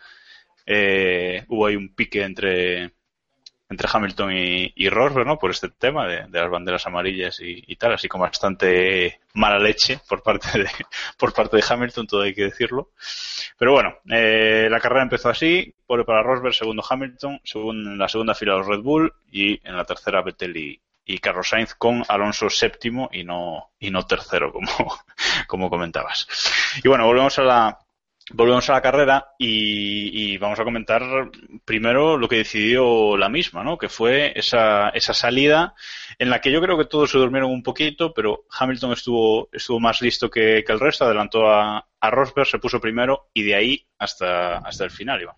eh, 0.66 1.44
hubo 1.48 1.66
ahí 1.66 1.76
un 1.76 1.94
pique 1.94 2.22
entre 2.22 2.92
entre 3.72 3.88
Hamilton 3.90 4.32
y, 4.32 4.88
Rosberg, 4.90 5.26
¿no? 5.26 5.38
Por 5.38 5.50
este 5.50 5.70
tema 5.70 6.06
de, 6.06 6.28
las 6.28 6.50
banderas 6.50 6.86
amarillas 6.86 7.40
y, 7.40 7.64
y 7.66 7.76
tal, 7.76 7.94
así 7.94 8.06
como 8.06 8.24
bastante 8.24 9.20
mala 9.34 9.58
leche 9.58 9.98
por 10.08 10.22
parte 10.22 10.58
de 10.58 10.68
por 11.18 11.32
parte 11.32 11.56
de 11.56 11.64
Hamilton, 11.68 12.06
todo 12.06 12.22
hay 12.22 12.34
que 12.34 12.44
decirlo. 12.44 12.90
Pero 13.58 13.72
bueno, 13.72 13.94
eh, 14.10 14.68
la 14.70 14.80
carrera 14.80 15.02
empezó 15.02 15.30
así, 15.30 15.74
pole 15.86 16.04
para 16.04 16.22
Rosberg, 16.22 16.54
segundo 16.54 16.84
Hamilton, 16.88 17.40
segundo, 17.42 17.90
en 17.90 17.98
la 17.98 18.08
segunda 18.08 18.34
fila 18.34 18.56
los 18.56 18.66
Red 18.66 18.80
Bull 18.80 19.12
y 19.30 19.66
en 19.66 19.76
la 19.76 19.84
tercera 19.84 20.22
Vettel 20.22 20.56
y, 20.56 20.80
y 21.04 21.18
Carlos 21.18 21.48
Sainz 21.48 21.74
con 21.74 22.04
Alonso 22.08 22.48
séptimo 22.48 23.08
y 23.12 23.24
no 23.24 23.70
y 23.78 23.90
no 23.90 24.04
tercero 24.06 24.52
como 24.52 24.68
como 25.46 25.70
comentabas. 25.70 26.28
Y 26.84 26.88
bueno, 26.88 27.06
volvemos 27.06 27.38
a 27.38 27.42
la 27.42 27.78
volvemos 28.32 28.68
a 28.68 28.74
la 28.74 28.82
carrera 28.82 29.34
y, 29.38 30.36
vamos 30.38 30.58
a 30.58 30.64
comentar 30.64 31.02
primero 31.64 32.16
lo 32.16 32.28
que 32.28 32.36
decidió 32.36 33.16
la 33.16 33.28
misma, 33.28 33.62
¿no? 33.62 33.78
Que 33.78 33.88
fue 33.88 34.32
esa, 34.34 34.88
esa 34.90 35.14
salida 35.14 35.74
en 36.18 36.30
la 36.30 36.40
que 36.40 36.50
yo 36.50 36.60
creo 36.60 36.76
que 36.78 36.86
todos 36.86 37.10
se 37.10 37.18
durmieron 37.18 37.50
un 37.50 37.62
poquito, 37.62 38.12
pero 38.12 38.44
Hamilton 38.58 38.92
estuvo, 38.92 39.48
estuvo 39.52 39.78
más 39.78 40.00
listo 40.02 40.30
que, 40.30 40.64
que 40.66 40.72
el 40.72 40.80
resto, 40.80 41.04
adelantó 41.04 41.50
a, 41.50 41.86
a 42.00 42.10
Rosberg, 42.10 42.46
se 42.46 42.58
puso 42.58 42.80
primero 42.80 43.30
y 43.32 43.42
de 43.42 43.54
ahí 43.54 43.86
hasta, 43.98 44.58
hasta 44.58 44.84
el 44.84 44.90
final, 44.90 45.22
Iván. 45.22 45.36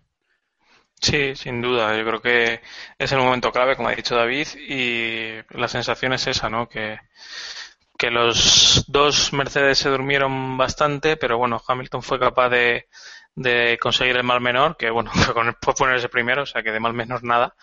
Sí, 1.00 1.36
sin 1.36 1.60
duda. 1.60 1.96
Yo 1.98 2.04
creo 2.04 2.22
que 2.22 2.60
es 2.98 3.12
el 3.12 3.18
momento 3.18 3.52
clave, 3.52 3.76
como 3.76 3.88
ha 3.88 3.94
dicho 3.94 4.16
David, 4.16 4.46
y 4.56 5.58
la 5.58 5.68
sensación 5.68 6.14
es 6.14 6.26
esa, 6.26 6.48
¿no? 6.48 6.68
Que, 6.68 6.98
que 7.98 8.10
los 8.10 8.84
dos 8.88 9.32
Mercedes 9.32 9.78
se 9.78 9.88
durmieron 9.90 10.56
bastante, 10.58 11.16
pero 11.16 11.38
bueno, 11.38 11.62
Hamilton 11.66 12.02
fue 12.02 12.18
capaz 12.18 12.48
de, 12.50 12.88
de 13.34 13.78
conseguir 13.80 14.16
el 14.16 14.24
mal 14.24 14.40
menor, 14.40 14.76
que 14.76 14.90
bueno, 14.90 15.10
fue, 15.14 15.34
con- 15.34 15.56
fue 15.62 15.74
ponerse 15.74 16.08
primero, 16.08 16.42
o 16.42 16.46
sea 16.46 16.62
que 16.62 16.72
de 16.72 16.80
mal 16.80 16.94
menor 16.94 17.22
nada. 17.24 17.54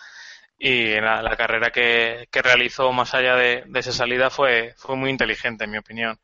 Y 0.58 0.94
la, 1.00 1.22
la 1.22 1.36
carrera 1.36 1.70
que, 1.72 2.28
que 2.30 2.42
realizó 2.42 2.92
más 2.92 3.14
allá 3.14 3.36
de, 3.36 3.64
de 3.66 3.80
esa 3.80 3.92
salida 3.92 4.30
fue, 4.30 4.74
fue 4.78 4.96
muy 4.96 5.10
inteligente, 5.10 5.64
en 5.64 5.70
mi 5.72 5.78
opinión. 5.78 6.20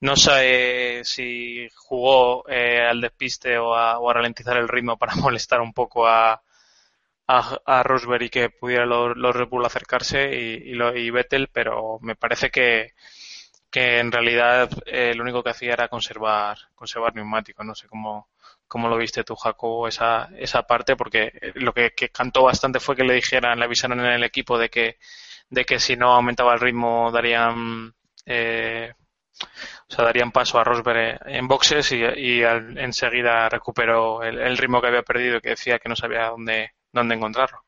no 0.00 0.16
sé 0.16 1.02
si 1.04 1.68
jugó 1.76 2.44
eh, 2.48 2.82
al 2.88 3.00
despiste 3.02 3.58
o 3.58 3.74
a, 3.74 3.98
o 4.00 4.10
a 4.10 4.14
ralentizar 4.14 4.56
el 4.58 4.68
ritmo 4.68 4.98
para 4.98 5.14
molestar 5.16 5.60
un 5.62 5.72
poco 5.74 6.06
a, 6.08 6.42
a, 7.26 7.58
a 7.66 7.82
Rosberg 7.82 8.22
y 8.24 8.30
que 8.30 8.50
pudiera 8.50 8.86
los, 8.86 9.16
los 9.16 9.34
Red 9.34 9.48
Bull 9.48 9.64
acercarse 9.64 10.34
y, 10.34 10.70
y, 10.70 10.74
lo, 10.74 10.96
y 10.96 11.10
Vettel, 11.10 11.48
pero 11.52 11.98
me 12.02 12.16
parece 12.16 12.50
que, 12.50 12.92
que 13.74 13.98
en 13.98 14.12
realidad 14.12 14.70
eh, 14.86 15.12
lo 15.16 15.24
único 15.24 15.42
que 15.42 15.50
hacía 15.50 15.72
era 15.72 15.88
conservar, 15.88 16.56
conservar 16.76 17.12
neumáticos. 17.12 17.66
No 17.66 17.74
sé 17.74 17.88
cómo, 17.88 18.28
cómo 18.68 18.88
lo 18.88 18.96
viste 18.96 19.24
tú, 19.24 19.34
Jacobo, 19.34 19.88
esa, 19.88 20.28
esa 20.38 20.62
parte, 20.62 20.94
porque 20.94 21.32
lo 21.56 21.72
que, 21.72 21.90
cantó 22.12 22.44
bastante 22.44 22.78
fue 22.78 22.94
que 22.94 23.02
le 23.02 23.14
dijeran, 23.14 23.58
le 23.58 23.64
avisaron 23.64 23.98
en 23.98 24.12
el 24.12 24.22
equipo 24.22 24.56
de 24.58 24.70
que, 24.70 24.98
de 25.50 25.64
que 25.64 25.80
si 25.80 25.96
no 25.96 26.12
aumentaba 26.12 26.54
el 26.54 26.60
ritmo 26.60 27.10
darían 27.10 27.92
eh, 28.26 28.92
o 29.88 29.92
sea, 29.92 30.04
darían 30.04 30.30
paso 30.30 30.60
a 30.60 30.62
Rosberg 30.62 31.20
en 31.26 31.48
boxes 31.48 31.90
y, 31.90 31.96
y 31.96 32.44
al- 32.44 32.78
enseguida 32.78 33.48
recuperó 33.48 34.22
el, 34.22 34.38
el 34.38 34.56
ritmo 34.56 34.80
que 34.80 34.86
había 34.86 35.02
perdido 35.02 35.38
y 35.38 35.40
que 35.40 35.48
decía 35.50 35.80
que 35.80 35.88
no 35.88 35.96
sabía 35.96 36.28
dónde, 36.28 36.74
dónde 36.92 37.16
encontrarlo. 37.16 37.64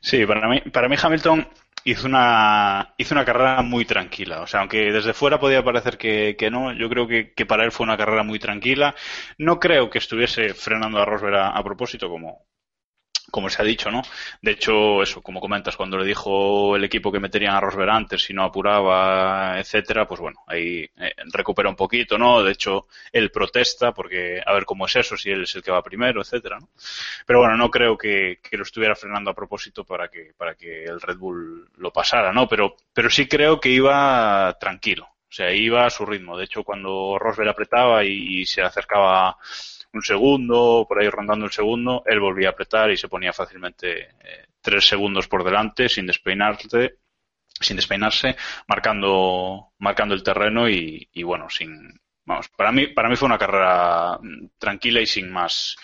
Sí, 0.00 0.24
para 0.24 0.46
mí, 0.46 0.60
para 0.60 0.88
mí 0.88 0.94
Hamilton 1.02 1.48
hizo 1.86 2.06
una, 2.06 2.94
hizo 2.98 3.14
una 3.14 3.24
carrera 3.24 3.62
muy 3.62 3.84
tranquila. 3.86 4.42
O 4.42 4.46
sea, 4.46 4.60
aunque 4.60 4.92
desde 4.92 5.14
fuera 5.14 5.40
podía 5.40 5.64
parecer 5.64 5.96
que, 5.98 6.36
que 6.38 6.50
no, 6.50 6.72
yo 6.74 6.88
creo 6.90 7.06
que, 7.08 7.32
que 7.34 7.46
para 7.46 7.64
él 7.64 7.72
fue 7.72 7.84
una 7.84 7.96
carrera 7.96 8.22
muy 8.24 8.38
tranquila. 8.38 8.94
No 9.38 9.58
creo 9.60 9.90
que 9.90 9.98
estuviese 9.98 10.54
frenando 10.54 10.98
a 10.98 11.04
Rosberg 11.06 11.36
a, 11.36 11.48
a 11.50 11.64
propósito, 11.64 12.08
como, 12.10 12.46
como 13.30 13.50
se 13.50 13.60
ha 13.60 13.64
dicho, 13.64 13.90
¿no? 13.90 14.02
De 14.40 14.52
hecho, 14.52 15.02
eso, 15.02 15.22
como 15.22 15.40
comentas, 15.40 15.76
cuando 15.76 15.98
le 15.98 16.04
dijo 16.04 16.76
el 16.76 16.84
equipo 16.84 17.10
que 17.10 17.20
meterían 17.20 17.54
a 17.54 17.60
Rosberg 17.60 17.90
antes 17.90 18.22
si 18.22 18.32
no 18.32 18.44
apuraba, 18.44 19.58
etcétera, 19.58 20.06
pues 20.06 20.20
bueno, 20.20 20.42
ahí 20.46 20.88
eh, 20.96 21.12
recupera 21.32 21.68
un 21.68 21.76
poquito, 21.76 22.18
¿no? 22.18 22.42
De 22.42 22.52
hecho, 22.52 22.86
él 23.12 23.30
protesta 23.30 23.92
porque 23.92 24.40
a 24.44 24.52
ver 24.52 24.64
cómo 24.64 24.86
es 24.86 24.96
eso, 24.96 25.16
si 25.16 25.30
él 25.30 25.42
es 25.42 25.54
el 25.54 25.62
que 25.62 25.72
va 25.72 25.82
primero, 25.82 26.20
etcétera, 26.20 26.58
¿no? 26.60 26.68
Pero 27.26 27.40
bueno, 27.40 27.56
no 27.56 27.70
creo 27.70 27.96
que, 27.98 28.38
que 28.42 28.56
lo 28.56 28.62
estuviera 28.62 28.94
frenando 28.94 29.30
a 29.30 29.34
propósito 29.34 29.84
para 29.84 30.08
que, 30.08 30.32
para 30.36 30.54
que 30.54 30.84
el 30.84 31.00
Red 31.00 31.18
Bull 31.18 31.68
lo 31.76 31.92
pasara, 31.92 32.32
¿no? 32.32 32.48
Pero, 32.48 32.76
pero 32.92 33.10
sí 33.10 33.26
creo 33.26 33.60
que 33.60 33.70
iba 33.70 34.56
tranquilo. 34.60 35.08
O 35.28 35.32
sea, 35.36 35.52
iba 35.52 35.84
a 35.84 35.90
su 35.90 36.06
ritmo. 36.06 36.36
De 36.38 36.44
hecho, 36.44 36.62
cuando 36.62 37.18
Rosberg 37.18 37.50
apretaba 37.50 38.04
y, 38.04 38.40
y 38.40 38.46
se 38.46 38.62
acercaba 38.62 39.36
un 39.96 40.02
segundo, 40.02 40.86
por 40.88 41.00
ahí 41.00 41.08
rondando 41.08 41.46
el 41.46 41.52
segundo, 41.52 42.02
él 42.06 42.20
volvía 42.20 42.48
a 42.48 42.50
apretar 42.52 42.90
y 42.90 42.96
se 42.96 43.08
ponía 43.08 43.32
fácilmente 43.32 44.00
eh, 44.00 44.46
tres 44.60 44.86
segundos 44.86 45.28
por 45.28 45.44
delante 45.44 45.88
sin 45.88 46.06
despeinarse, 46.06 46.98
sin 47.60 47.76
despeinarse, 47.76 48.36
marcando, 48.68 49.72
marcando 49.78 50.14
el 50.14 50.22
terreno 50.22 50.68
y, 50.68 51.08
y 51.12 51.22
bueno, 51.22 51.48
sin, 51.48 52.00
vamos, 52.24 52.48
para 52.48 52.72
mí, 52.72 52.88
para 52.88 53.08
mí 53.08 53.16
fue 53.16 53.26
una 53.26 53.38
carrera 53.38 54.18
mm, 54.20 54.48
tranquila 54.58 55.00
y 55.00 55.06
sin 55.06 55.30
más, 55.30 55.76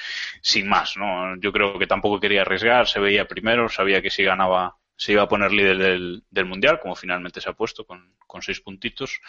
sin 0.43 0.69
más, 0.69 0.97
¿no? 0.97 1.37
Yo 1.41 1.53
creo 1.53 1.79
que 1.79 1.87
tampoco 1.87 2.21
quería 2.21 2.43
arriesgar, 2.43 2.87
se 2.87 3.01
veía 3.01 3.27
primero, 3.27 3.69
sabía 3.69 4.03
que 4.03 4.11
si 4.11 4.25
ganaba 4.25 4.77
se 5.03 5.11
iba 5.11 5.23
a 5.23 5.29
poner 5.29 5.51
líder 5.51 5.79
del, 5.79 6.23
del 6.31 6.45
mundial, 6.45 6.79
como 6.79 6.95
finalmente 6.95 7.41
se 7.41 7.51
ha 7.51 7.55
puesto 7.55 7.85
con, 7.85 8.15
con 8.25 8.41
seis 8.41 8.61
puntitos. 8.61 9.21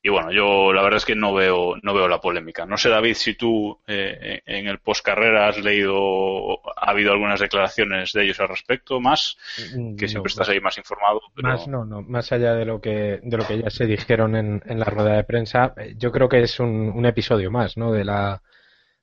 Y 0.00 0.10
bueno, 0.10 0.30
yo 0.30 0.72
la 0.72 0.80
verdad 0.80 0.98
es 0.98 1.04
que 1.04 1.16
no 1.16 1.34
veo, 1.34 1.74
no 1.82 1.92
veo 1.92 2.06
la 2.06 2.20
polémica. 2.20 2.64
No 2.64 2.76
sé, 2.76 2.88
David, 2.88 3.14
si 3.14 3.34
tú 3.34 3.80
eh, 3.88 4.42
en 4.46 4.68
el 4.68 4.78
post 4.78 5.04
carrera 5.04 5.48
has 5.48 5.58
leído, 5.58 6.60
ha 6.76 6.90
habido 6.92 7.10
algunas 7.10 7.40
declaraciones 7.40 8.12
de 8.12 8.22
ellos 8.22 8.38
al 8.38 8.48
respecto, 8.48 9.00
más, 9.00 9.36
que 9.72 10.04
No, 10.04 10.08
siempre 10.08 10.30
estás 10.30 10.50
ahí 10.50 10.60
más 10.60 10.78
informado. 10.78 11.20
Pero... 11.34 11.48
Más 11.48 11.66
no, 11.66 11.84
no, 11.84 12.00
más 12.02 12.30
allá 12.30 12.54
de 12.54 12.64
lo 12.64 12.80
que, 12.80 13.18
de 13.20 13.36
lo 13.36 13.44
que 13.44 13.60
ya 13.60 13.70
se 13.70 13.86
dijeron 13.86 14.36
en, 14.36 14.62
en 14.66 14.78
la 14.78 14.86
rueda 14.86 15.16
de 15.16 15.24
prensa, 15.24 15.74
eh, 15.76 15.94
yo 15.96 16.12
creo 16.12 16.28
que 16.28 16.42
es 16.42 16.60
un, 16.60 16.92
un 16.94 17.06
episodio 17.06 17.50
más, 17.50 17.76
¿no? 17.76 17.90
De 17.90 18.04
la, 18.04 18.40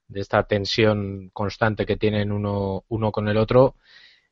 de 0.07 0.21
esta 0.21 0.43
tensión 0.43 1.29
constante 1.33 1.85
que 1.85 1.97
tienen 1.97 2.31
uno, 2.31 2.85
uno 2.87 3.11
con 3.11 3.27
el 3.27 3.35
otro 3.35 3.75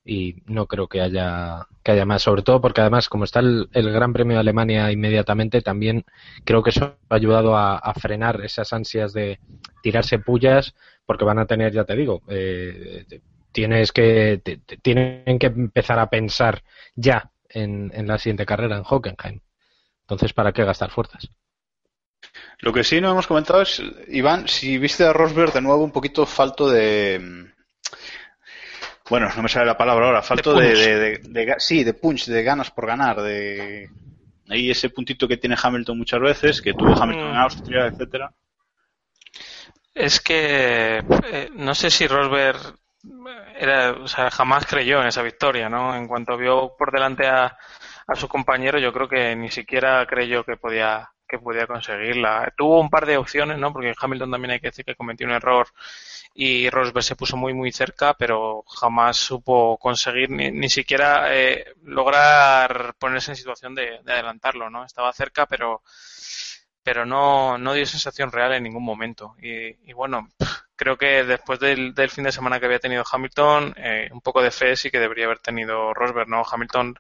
y 0.06 0.36
no 0.46 0.68
creo 0.68 0.88
que 0.88 1.02
haya, 1.02 1.68
que 1.84 1.92
haya 1.92 2.06
más, 2.06 2.22
sobre 2.24 2.42
todo 2.42 2.60
porque 2.62 2.82
además 2.82 3.10
como 3.10 3.24
está 3.24 3.40
el, 3.40 3.70
Gran 3.74 4.14
Premio 4.14 4.36
de 4.36 4.42
Alemania 4.42 4.92
inmediatamente, 4.92 5.62
también 5.62 6.06
creo 6.44 6.62
que 6.64 6.72
eso 6.72 6.98
ha 7.10 7.16
ayudado 7.16 7.58
a, 7.58 7.94
frenar 7.94 8.42
esas 8.42 8.74
ansias 8.74 9.14
de 9.14 9.40
tirarse 9.82 10.20
pullas 10.20 10.74
porque 11.06 11.26
van 11.26 11.40
a 11.40 11.46
tener, 11.46 11.72
ya 11.72 11.86
te 11.86 11.96
digo, 11.96 12.22
eh, 12.28 13.06
tienes 13.52 13.92
que, 13.92 14.42
te- 14.44 14.58
tienen 14.82 15.40
que 15.40 15.48
empezar 15.48 16.00
a 16.00 16.10
pensar 16.10 16.64
ya 16.96 17.32
en, 17.50 17.92
en 17.94 18.08
la 18.08 18.18
siguiente 18.18 18.46
carrera 18.46 18.78
en 18.78 18.84
Hockenheim. 18.86 19.40
Entonces, 20.02 20.34
¿para 20.34 20.52
qué 20.52 20.66
gastar 20.66 20.92
fuerzas? 20.92 21.30
Lo 22.60 22.74
que 22.74 22.84
sí 22.84 23.00
no 23.02 23.12
hemos 23.12 23.28
comentado 23.28 23.62
es, 23.62 23.82
Iván, 24.08 24.48
si 24.48 24.78
viste 24.78 25.04
a 25.06 25.14
Rosberg 25.14 25.54
de 25.54 25.62
nuevo 25.62 25.84
un 25.84 25.92
poquito 25.92 26.26
falto 26.26 26.70
de... 26.70 27.52
Bueno, 29.10 29.30
no 29.36 29.44
me 29.44 29.50
sale 29.50 29.66
la 29.66 29.78
palabra 29.78 30.06
ahora, 30.08 30.22
falto 30.22 30.56
de, 30.56 30.76
de- 30.76 31.00
de- 31.00 31.46
de 31.46 31.56
sí, 31.60 31.84
de 31.84 31.94
punch, 31.94 32.26
de 32.28 32.44
ganas 32.44 32.72
por 32.72 32.86
ganar, 32.88 33.22
de 33.22 33.90
ahí 34.50 34.72
ese 34.72 34.90
puntito 34.90 35.28
que 35.28 35.38
tiene 35.38 35.58
Hamilton 35.62 35.98
muchas 35.98 36.22
veces, 36.22 36.62
que 36.62 36.74
tuvo 36.74 36.96
Hamilton 37.00 37.32
en 37.32 37.38
Austria, 37.38 37.86
etcétera. 37.88 38.34
Es 39.94 40.20
que 40.22 41.04
eh, 41.32 41.50
no 41.54 41.76
sé 41.76 41.90
si 41.90 42.08
Rosberg 42.08 42.58
era, 43.56 43.92
o 43.92 44.08
sea, 44.08 44.32
jamás 44.32 44.66
creyó 44.66 45.02
en 45.02 45.08
esa 45.08 45.22
victoria, 45.22 45.70
¿no? 45.70 45.96
En 45.96 46.08
cuanto 46.08 46.38
vio 46.38 46.76
por 46.78 46.92
delante 46.92 47.28
a, 47.28 47.58
a 48.08 48.16
su 48.16 48.28
compañero, 48.28 48.80
yo 48.80 48.92
creo 48.94 49.08
que 49.08 49.36
ni 49.36 49.52
siquiera 49.52 50.06
creyó 50.08 50.44
que 50.44 50.58
podía 50.58 51.10
que 51.38 51.40
podía 51.40 51.68
conseguirla. 51.68 52.54
Tuvo 52.58 52.80
un 52.80 52.90
par 52.90 53.06
de 53.06 53.18
opciones, 53.18 53.58
¿no? 53.58 53.74
Porque 53.74 53.94
Hamilton 54.00 54.32
también 54.32 54.52
hay 54.52 54.60
que 54.60 54.68
decir 54.68 54.86
que 54.86 54.96
cometió 54.96 55.26
un 55.28 55.34
error 55.34 55.68
y 56.34 56.70
Rosberg 56.70 57.04
se 57.04 57.16
puso 57.16 57.38
muy 57.38 57.54
muy 57.54 57.72
cerca, 57.72 58.14
pero 58.16 58.64
jamás 58.68 59.18
supo 59.18 59.78
conseguir 59.80 60.30
ni, 60.30 60.52
ni 60.52 60.70
siquiera 60.70 61.36
eh, 61.36 61.66
lograr 61.84 62.96
ponerse 63.00 63.32
en 63.32 63.38
situación 63.38 63.76
de, 63.76 64.00
de 64.04 64.14
adelantarlo, 64.14 64.70
¿no? 64.70 64.86
Estaba 64.86 65.12
cerca, 65.14 65.46
pero 65.48 65.82
pero 66.84 67.06
no, 67.06 67.58
no 67.58 67.74
dio 67.74 67.86
sensación 67.86 68.32
real 68.32 68.54
en 68.54 68.64
ningún 68.64 68.84
momento. 68.84 69.36
Y, 69.42 69.90
y 69.90 69.94
bueno, 69.94 70.28
creo 70.76 70.98
que 70.98 71.24
después 71.24 71.60
del, 71.60 71.94
del 71.94 72.10
fin 72.10 72.26
de 72.26 72.32
semana 72.32 72.60
que 72.60 72.66
había 72.66 72.80
tenido 72.80 73.04
Hamilton, 73.10 73.74
eh, 73.78 74.10
un 74.12 74.22
poco 74.22 74.42
de 74.42 74.52
fe 74.52 74.76
sí 74.76 74.92
que 74.92 75.00
debería 75.00 75.26
haber 75.26 75.40
tenido 75.40 75.94
Rosberg, 75.94 76.28
¿no? 76.28 76.44
Hamilton, 76.50 76.96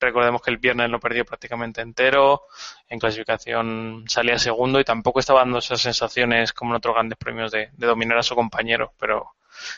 recordemos 0.00 0.42
que 0.42 0.50
el 0.50 0.58
viernes 0.58 0.90
lo 0.90 1.00
perdió 1.00 1.24
prácticamente 1.24 1.80
entero, 1.80 2.42
en 2.88 2.98
clasificación 2.98 4.04
salía 4.08 4.38
segundo 4.38 4.80
y 4.80 4.84
tampoco 4.84 5.20
estaba 5.20 5.40
dando 5.40 5.58
esas 5.58 5.80
sensaciones 5.80 6.52
como 6.52 6.72
en 6.72 6.76
otros 6.76 6.94
grandes 6.94 7.18
premios 7.18 7.50
de, 7.50 7.70
dominar 7.76 8.18
a 8.18 8.22
su 8.22 8.34
compañero, 8.34 8.92
pero 8.98 9.32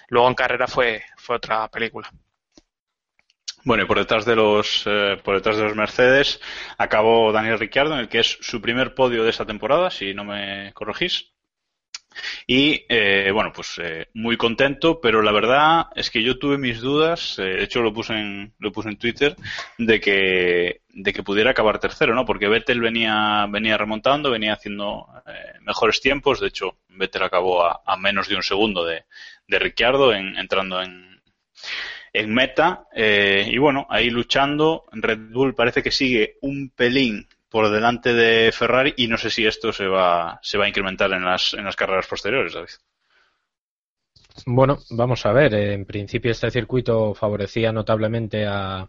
luego 0.08 0.28
en 0.28 0.34
carrera 0.34 0.66
fue, 0.66 1.02
fue 1.16 1.36
otra 1.36 1.68
película. 1.68 2.10
Bueno, 3.64 3.82
y 3.82 3.86
por 3.86 3.98
detrás 3.98 4.24
de 4.24 4.36
los 4.36 4.84
eh, 4.86 5.20
por 5.22 5.34
detrás 5.34 5.56
de 5.56 5.64
los 5.64 5.74
Mercedes 5.74 6.40
acabó 6.78 7.32
Daniel 7.32 7.58
Ricciardo 7.58 7.94
en 7.94 8.00
el 8.00 8.08
que 8.08 8.20
es 8.20 8.38
su 8.40 8.60
primer 8.60 8.94
podio 8.94 9.24
de 9.24 9.30
esta 9.30 9.44
temporada, 9.44 9.90
si 9.90 10.14
no 10.14 10.24
me 10.24 10.72
corregís. 10.74 11.32
Y 12.46 12.84
eh, 12.88 13.30
bueno, 13.32 13.52
pues 13.54 13.78
eh, 13.82 14.08
muy 14.14 14.36
contento, 14.36 15.00
pero 15.00 15.22
la 15.22 15.32
verdad 15.32 15.86
es 15.94 16.10
que 16.10 16.22
yo 16.22 16.38
tuve 16.38 16.58
mis 16.58 16.80
dudas, 16.80 17.38
eh, 17.38 17.42
de 17.42 17.64
hecho 17.64 17.82
lo 17.82 17.92
puse 17.92 18.14
en 18.14 18.54
lo 18.58 18.72
puse 18.72 18.88
en 18.88 18.96
Twitter 18.98 19.36
de 19.76 20.00
que 20.00 20.80
de 20.88 21.12
que 21.12 21.22
pudiera 21.22 21.50
acabar 21.50 21.78
tercero, 21.78 22.14
¿no? 22.14 22.24
Porque 22.24 22.48
Vettel 22.48 22.80
venía 22.80 23.46
venía 23.48 23.76
remontando, 23.76 24.30
venía 24.30 24.54
haciendo 24.54 25.06
eh, 25.26 25.58
mejores 25.60 26.00
tiempos, 26.00 26.40
de 26.40 26.48
hecho 26.48 26.78
Vettel 26.88 27.22
acabó 27.22 27.64
a, 27.64 27.96
menos 27.98 28.28
de 28.28 28.36
un 28.36 28.42
segundo 28.42 28.84
de 28.84 29.04
de 29.46 29.58
Ricciardo 29.58 30.12
en, 30.12 30.36
entrando 30.36 30.82
en 30.82 31.20
en 32.12 32.32
meta 32.32 32.86
eh, 32.94 33.46
y 33.50 33.58
bueno 33.58 33.86
ahí 33.90 34.10
luchando 34.10 34.84
Red 34.92 35.30
Bull 35.30 35.54
parece 35.54 35.82
que 35.82 35.90
sigue 35.90 36.38
un 36.40 36.70
pelín 36.70 37.28
por 37.48 37.70
delante 37.70 38.12
de 38.14 38.52
Ferrari 38.52 38.94
y 38.96 39.08
no 39.08 39.16
sé 39.18 39.30
si 39.30 39.46
esto 39.46 39.72
se 39.72 39.86
va 39.86 40.38
se 40.42 40.58
va 40.58 40.66
a 40.66 40.68
incrementar 40.68 41.12
en 41.12 41.24
las 41.24 41.54
en 41.54 41.64
las 41.64 41.76
carreras 41.76 42.06
posteriores 42.06 42.54
David 42.54 42.70
Bueno, 44.46 44.78
vamos 44.90 45.26
a 45.26 45.32
ver. 45.32 45.54
En 45.54 45.84
principio 45.84 46.30
este 46.30 46.50
circuito 46.50 47.14
favorecía 47.14 47.72
notablemente 47.72 48.46
a, 48.46 48.88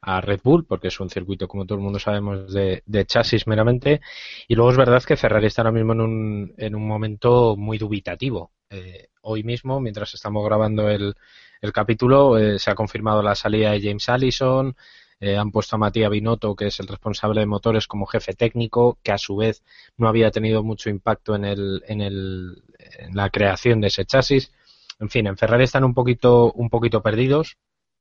a 0.00 0.20
Red 0.20 0.40
Bull, 0.42 0.66
porque 0.66 0.88
es 0.88 1.00
un 1.00 1.10
circuito, 1.10 1.46
como 1.48 1.66
todo 1.66 1.78
el 1.78 1.84
mundo 1.84 1.98
sabemos, 1.98 2.52
de, 2.52 2.82
de 2.86 3.06
chasis 3.06 3.46
meramente. 3.46 4.00
Y 4.48 4.54
luego 4.54 4.70
es 4.72 4.76
verdad 4.76 5.02
que 5.04 5.16
Ferrari 5.16 5.46
está 5.46 5.62
ahora 5.62 5.72
mismo 5.72 5.92
en 5.92 6.00
un, 6.00 6.54
en 6.56 6.74
un 6.74 6.86
momento 6.86 7.56
muy 7.56 7.78
dubitativo. 7.78 8.52
Eh, 8.70 9.08
hoy 9.22 9.42
mismo, 9.44 9.80
mientras 9.80 10.14
estamos 10.14 10.44
grabando 10.44 10.88
el, 10.90 11.14
el 11.60 11.72
capítulo, 11.72 12.38
eh, 12.38 12.58
se 12.58 12.70
ha 12.70 12.74
confirmado 12.74 13.22
la 13.22 13.34
salida 13.34 13.70
de 13.72 13.80
James 13.82 14.08
Allison. 14.08 14.76
Eh, 15.20 15.36
han 15.36 15.50
puesto 15.50 15.76
a 15.76 15.78
Matías 15.78 16.10
Binotto, 16.10 16.54
que 16.54 16.68
es 16.68 16.78
el 16.80 16.86
responsable 16.88 17.40
de 17.40 17.46
motores, 17.46 17.86
como 17.86 18.06
jefe 18.06 18.34
técnico, 18.34 18.98
que 19.02 19.12
a 19.12 19.18
su 19.18 19.36
vez 19.36 19.62
no 19.96 20.08
había 20.08 20.30
tenido 20.30 20.62
mucho 20.62 20.90
impacto 20.90 21.34
en, 21.34 21.44
el, 21.44 21.82
en, 21.88 22.00
el, 22.00 22.62
en 22.98 23.16
la 23.16 23.30
creación 23.30 23.80
de 23.80 23.88
ese 23.88 24.04
chasis. 24.04 24.52
En 25.00 25.08
fin, 25.10 25.26
en 25.26 25.36
Ferrari 25.36 25.64
están 25.64 25.84
un 25.84 25.94
poquito, 25.94 26.52
un 26.52 26.70
poquito 26.70 27.02
perdidos. 27.02 27.56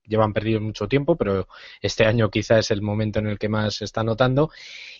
llevan 0.07 0.33
perdido 0.33 0.61
mucho 0.61 0.87
tiempo, 0.87 1.15
pero 1.15 1.47
este 1.81 2.05
año 2.05 2.29
quizá 2.29 2.59
es 2.59 2.71
el 2.71 2.81
momento 2.81 3.19
en 3.19 3.27
el 3.27 3.37
que 3.37 3.49
más 3.49 3.75
se 3.75 3.85
está 3.85 4.03
notando. 4.03 4.49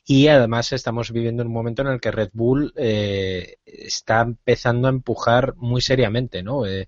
Y 0.05 0.27
además 0.27 0.73
estamos 0.73 1.11
viviendo 1.11 1.43
un 1.43 1.51
momento 1.51 1.81
en 1.81 1.89
el 1.89 1.99
que 2.01 2.11
Red 2.11 2.31
Bull 2.33 2.73
eh, 2.75 3.57
está 3.65 4.21
empezando 4.21 4.87
a 4.87 4.91
empujar 4.91 5.55
muy 5.57 5.81
seriamente, 5.81 6.43
¿no? 6.43 6.65
Eh, 6.65 6.87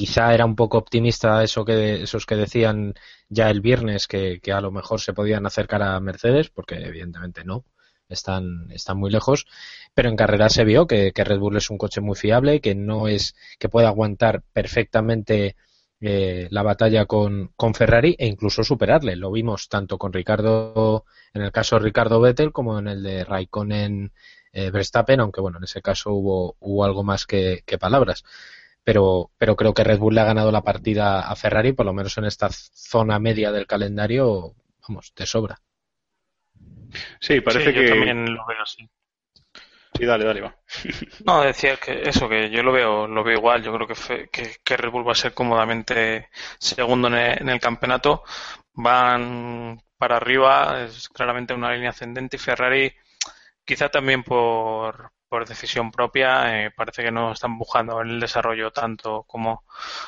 quizá 0.00 0.32
era 0.32 0.46
un 0.46 0.56
poco 0.56 0.78
optimista 0.78 1.44
eso 1.44 1.62
que 1.62 2.04
esos 2.04 2.24
que 2.24 2.34
decían 2.34 2.94
ya 3.28 3.50
el 3.50 3.60
viernes 3.60 4.06
que, 4.08 4.40
a 4.50 4.62
lo 4.62 4.70
mejor 4.70 4.98
se 5.02 5.12
podían 5.12 5.44
acercar 5.44 5.82
a 5.82 6.00
Mercedes, 6.00 6.48
porque 6.48 6.76
evidentemente 6.76 7.44
no, 7.44 7.66
están, 8.08 8.70
están 8.70 8.96
muy 8.96 9.10
lejos, 9.10 9.44
pero 9.92 10.08
en 10.08 10.16
carrera 10.16 10.48
se 10.48 10.64
vio 10.64 10.86
que, 10.86 11.12
Red 11.14 11.38
Bull 11.38 11.58
es 11.58 11.68
un 11.68 11.76
coche 11.76 12.00
muy 12.00 12.16
fiable, 12.16 12.62
que 12.62 12.74
no 12.74 13.08
es, 13.08 13.34
que 13.58 13.68
puede 13.68 13.88
aguantar 13.88 14.42
perfectamente 14.54 15.56
eh, 16.00 16.48
la 16.50 16.62
batalla 16.62 17.04
con, 17.04 17.52
con, 17.54 17.74
Ferrari 17.74 18.16
e 18.18 18.26
incluso 18.26 18.64
superarle. 18.64 19.16
Lo 19.16 19.30
vimos 19.30 19.68
tanto 19.68 19.98
con 19.98 20.14
Ricardo, 20.14 21.04
en 21.34 21.42
el 21.42 21.52
caso 21.52 21.76
de 21.76 21.84
Ricardo 21.84 22.22
Vettel, 22.22 22.52
como 22.52 22.78
en 22.78 22.88
el 22.88 23.02
de 23.02 23.24
Raikkonen 23.24 24.14
eh, 24.54 24.70
Verstappen, 24.70 25.20
aunque 25.20 25.42
bueno, 25.42 25.58
en 25.58 25.64
ese 25.64 25.82
caso 25.82 26.14
hubo, 26.14 26.56
hubo 26.60 26.84
algo 26.84 27.04
más 27.04 27.26
que 27.26 27.62
palabras 27.78 28.24
pero, 28.90 29.30
pero 29.38 29.54
creo 29.54 29.72
que 29.72 29.84
Red 29.84 30.00
Bull 30.00 30.16
le 30.16 30.20
ha 30.20 30.24
ganado 30.24 30.50
la 30.50 30.62
partida 30.62 31.20
a 31.20 31.36
Ferrari, 31.36 31.72
por 31.72 31.86
lo 31.86 31.92
menos 31.92 32.18
en 32.18 32.24
esta 32.24 32.48
zona 32.50 33.20
media 33.20 33.52
del 33.52 33.68
calendario, 33.68 34.56
vamos, 34.88 35.12
de 35.14 35.26
sobra. 35.26 35.60
Sí, 37.20 37.40
parece 37.40 37.72
que. 37.72 37.84
Yo 37.84 37.90
también 37.90 38.34
lo 38.34 38.44
veo 38.46 38.60
así. 38.60 38.90
Sí, 39.96 40.04
dale, 40.04 40.24
dale, 40.24 40.40
va. 40.40 40.56
No, 41.24 41.42
decía 41.42 41.76
que 41.76 42.02
eso, 42.02 42.28
que 42.28 42.50
yo 42.50 42.64
lo 42.64 42.72
veo, 42.72 43.06
lo 43.06 43.22
veo 43.22 43.38
igual. 43.38 43.62
Yo 43.62 43.72
creo 43.72 43.86
que, 43.86 44.58
que, 44.64 44.76
Red 44.76 44.90
Bull 44.90 45.06
va 45.06 45.12
a 45.12 45.14
ser 45.14 45.34
cómodamente 45.34 46.28
segundo 46.58 47.06
en 47.06 47.14
el, 47.14 47.42
en 47.42 47.48
el, 47.48 47.60
campeonato. 47.60 48.24
Van 48.72 49.80
para 49.98 50.16
arriba, 50.16 50.82
es 50.82 51.08
claramente 51.10 51.54
una 51.54 51.72
línea 51.72 51.90
ascendente 51.90 52.38
y 52.38 52.40
Ferrari, 52.40 52.92
quizá 53.64 53.88
también 53.88 54.24
por, 54.24 55.12
por 55.30 55.46
decisión 55.46 55.92
propia, 55.92 56.66
eh, 56.66 56.72
parece 56.72 57.04
que 57.04 57.12
no 57.12 57.32
están 57.32 57.56
buscando 57.56 58.00
el 58.00 58.18
desarrollo 58.18 58.72
tanto 58.72 59.22
como, 59.28 59.64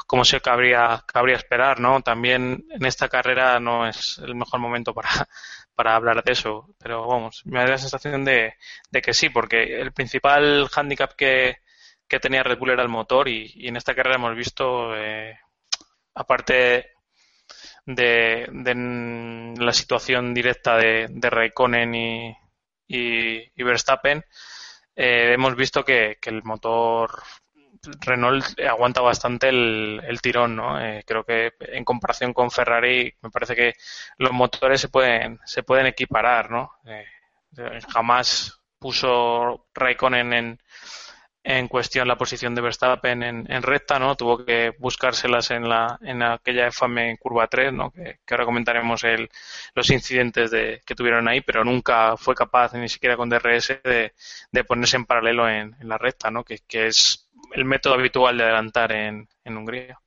como 0.07 0.25
se 0.25 0.41
cabría, 0.41 1.05
cabría 1.07 1.37
esperar, 1.37 1.79
¿no? 1.79 2.03
También 2.03 2.67
en 2.71 2.85
esta 2.85 3.09
carrera 3.09 3.61
no 3.61 3.87
es 3.87 4.19
el 4.19 4.35
mejor 4.35 4.59
momento 4.59 4.93
para, 4.93 5.09
para 5.77 5.95
hablar 5.95 6.25
de 6.25 6.33
eso, 6.33 6.75
pero 6.83 7.07
vamos, 7.07 7.43
me 7.47 7.61
da 7.61 7.69
la 7.69 7.79
sensación 7.79 8.25
de, 8.25 8.55
de 8.91 9.01
que 9.03 9.15
sí, 9.15 9.29
porque 9.31 9.81
el 9.81 9.93
principal 9.93 10.69
hándicap 10.69 11.13
que, 11.15 11.59
que 12.09 12.19
tenía 12.21 12.43
Red 12.43 12.59
Bull 12.59 12.71
era 12.71 12.83
el 12.83 12.89
motor 12.89 13.29
y, 13.29 13.69
en 13.69 13.77
esta 13.77 13.95
carrera 13.95 14.17
hemos 14.17 14.37
visto, 14.37 14.97
eh, 14.97 15.39
aparte 16.15 16.91
de, 17.87 18.49
de, 18.51 19.55
la 19.65 19.73
situación 19.73 20.35
directa 20.35 20.77
de, 20.77 21.07
de 21.11 21.31
Raikkonen 21.31 21.95
y, 21.95 22.37
y 22.89 23.63
Verstappen, 23.63 24.25
eh, 24.97 25.33
hemos 25.35 25.57
visto 25.57 25.85
que, 25.85 26.19
el 26.25 26.43
motor 26.43 27.23
Renault 28.01 28.61
aguanta 28.61 29.01
bastante 29.01 29.49
el, 29.49 30.19
tirón, 30.23 30.57
¿no? 30.57 30.81
Eh, 30.81 31.03
creo 31.07 31.25
que 31.25 31.53
en 31.61 31.85
comparación 31.85 32.33
con 32.33 32.51
Ferrari 32.51 33.13
me 33.23 33.31
parece 33.31 33.57
que 33.57 33.73
los 34.19 34.33
motores 34.33 34.81
se 34.81 34.89
pueden 34.89 35.41
se 35.45 35.63
pueden 35.63 35.87
equiparar, 35.87 36.51
¿no? 36.51 36.73
Eh, 36.87 37.07
jamás 37.93 38.61
puso 38.79 39.67
Raikkonen 39.75 40.33
en, 40.33 40.59
en 41.45 41.67
cuestión 41.67 42.07
la 42.07 42.17
posición 42.17 42.55
de 42.55 42.63
Verstappen 42.63 43.23
en, 43.23 43.63
recta, 43.63 43.99
¿no? 43.99 44.15
Tuvo 44.15 44.45
que 44.45 44.75
buscárselas 44.79 45.51
en 45.51 45.69
la 45.69 45.99
en 46.03 46.23
aquella 46.23 46.67
infame 46.67 47.19
curva 47.19 47.49
3, 47.49 47.73
¿no? 47.73 47.91
Que, 47.91 48.19
ahora 48.31 48.45
comentaremos 48.45 49.03
el, 49.05 49.29
los 49.75 49.91
incidentes 49.91 50.51
de, 50.53 50.83
que 50.87 50.95
tuvieron 50.95 51.27
ahí, 51.27 51.41
pero 51.41 51.65
nunca 51.65 52.17
fue 52.17 52.35
capaz, 52.35 52.75
ni 52.75 52.89
siquiera 52.89 53.17
con 53.17 53.29
DRS, 53.29 53.81
de, 53.83 54.13
de 54.53 54.65
ponerse 54.65 54.97
en 54.97 55.05
paralelo 55.05 55.49
en, 55.49 55.77
la 55.81 55.99
recta, 55.99 56.31
¿no? 56.31 56.45
Que, 56.45 56.61
es 56.69 57.29
el 57.53 57.65
método 57.65 57.95
habitual 57.95 58.37
de 58.37 58.45
adelantar 58.45 58.93
en, 58.93 59.29
en 59.45 59.57
Hungría. 59.57 59.99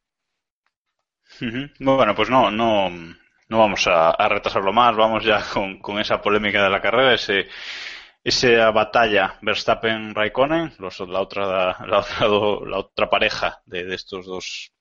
Bueno, 1.80 2.16
pues 2.16 2.30
no, 2.30 2.50
no, 2.50 2.90
no 2.90 3.60
vamos 3.60 3.86
a, 3.88 4.12
a 4.12 4.30
retrasarlo 4.30 4.72
más, 4.72 4.96
vamos 4.96 5.26
ya 5.26 5.44
con, 5.54 5.80
con 5.80 6.00
esa 6.00 6.22
polémica 6.22 6.64
de 6.64 6.70
la 6.70 6.82
carrera, 6.82 7.14
ese 7.14 7.48
esa 8.26 8.72
batalla 8.72 9.38
Verstappen-Raikkonen, 9.44 10.74
la 10.80 11.22
otra, 11.22 11.78
la 11.86 12.00
otra, 12.00 12.28
la 12.28 12.80
otra 12.80 13.10
pareja 13.10 13.62
de, 13.66 13.94
estos 13.94 14.26
dos 14.26 14.72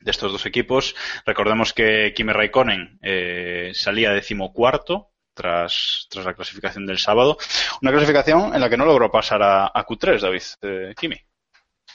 de 0.00 0.10
estos 0.10 0.32
dos 0.32 0.44
equipos. 0.46 0.96
Recordemos 1.24 1.72
que 1.72 2.12
Kimi 2.12 2.32
Raikkonen 2.32 2.98
eh, 3.00 3.70
salía 3.72 4.10
decimocuarto 4.10 5.12
tras, 5.32 6.08
tras 6.10 6.26
la 6.26 6.34
clasificación 6.34 6.84
del 6.84 6.98
sábado. 6.98 7.38
Una 7.80 7.92
clasificación 7.92 8.52
en 8.52 8.60
la 8.60 8.68
que 8.68 8.76
no 8.76 8.84
logró 8.84 9.12
pasar 9.12 9.42
a, 9.44 9.72
Q3, 9.72 10.20
David. 10.20 10.42
Eh, 10.62 10.94
Kimi. 10.98 11.16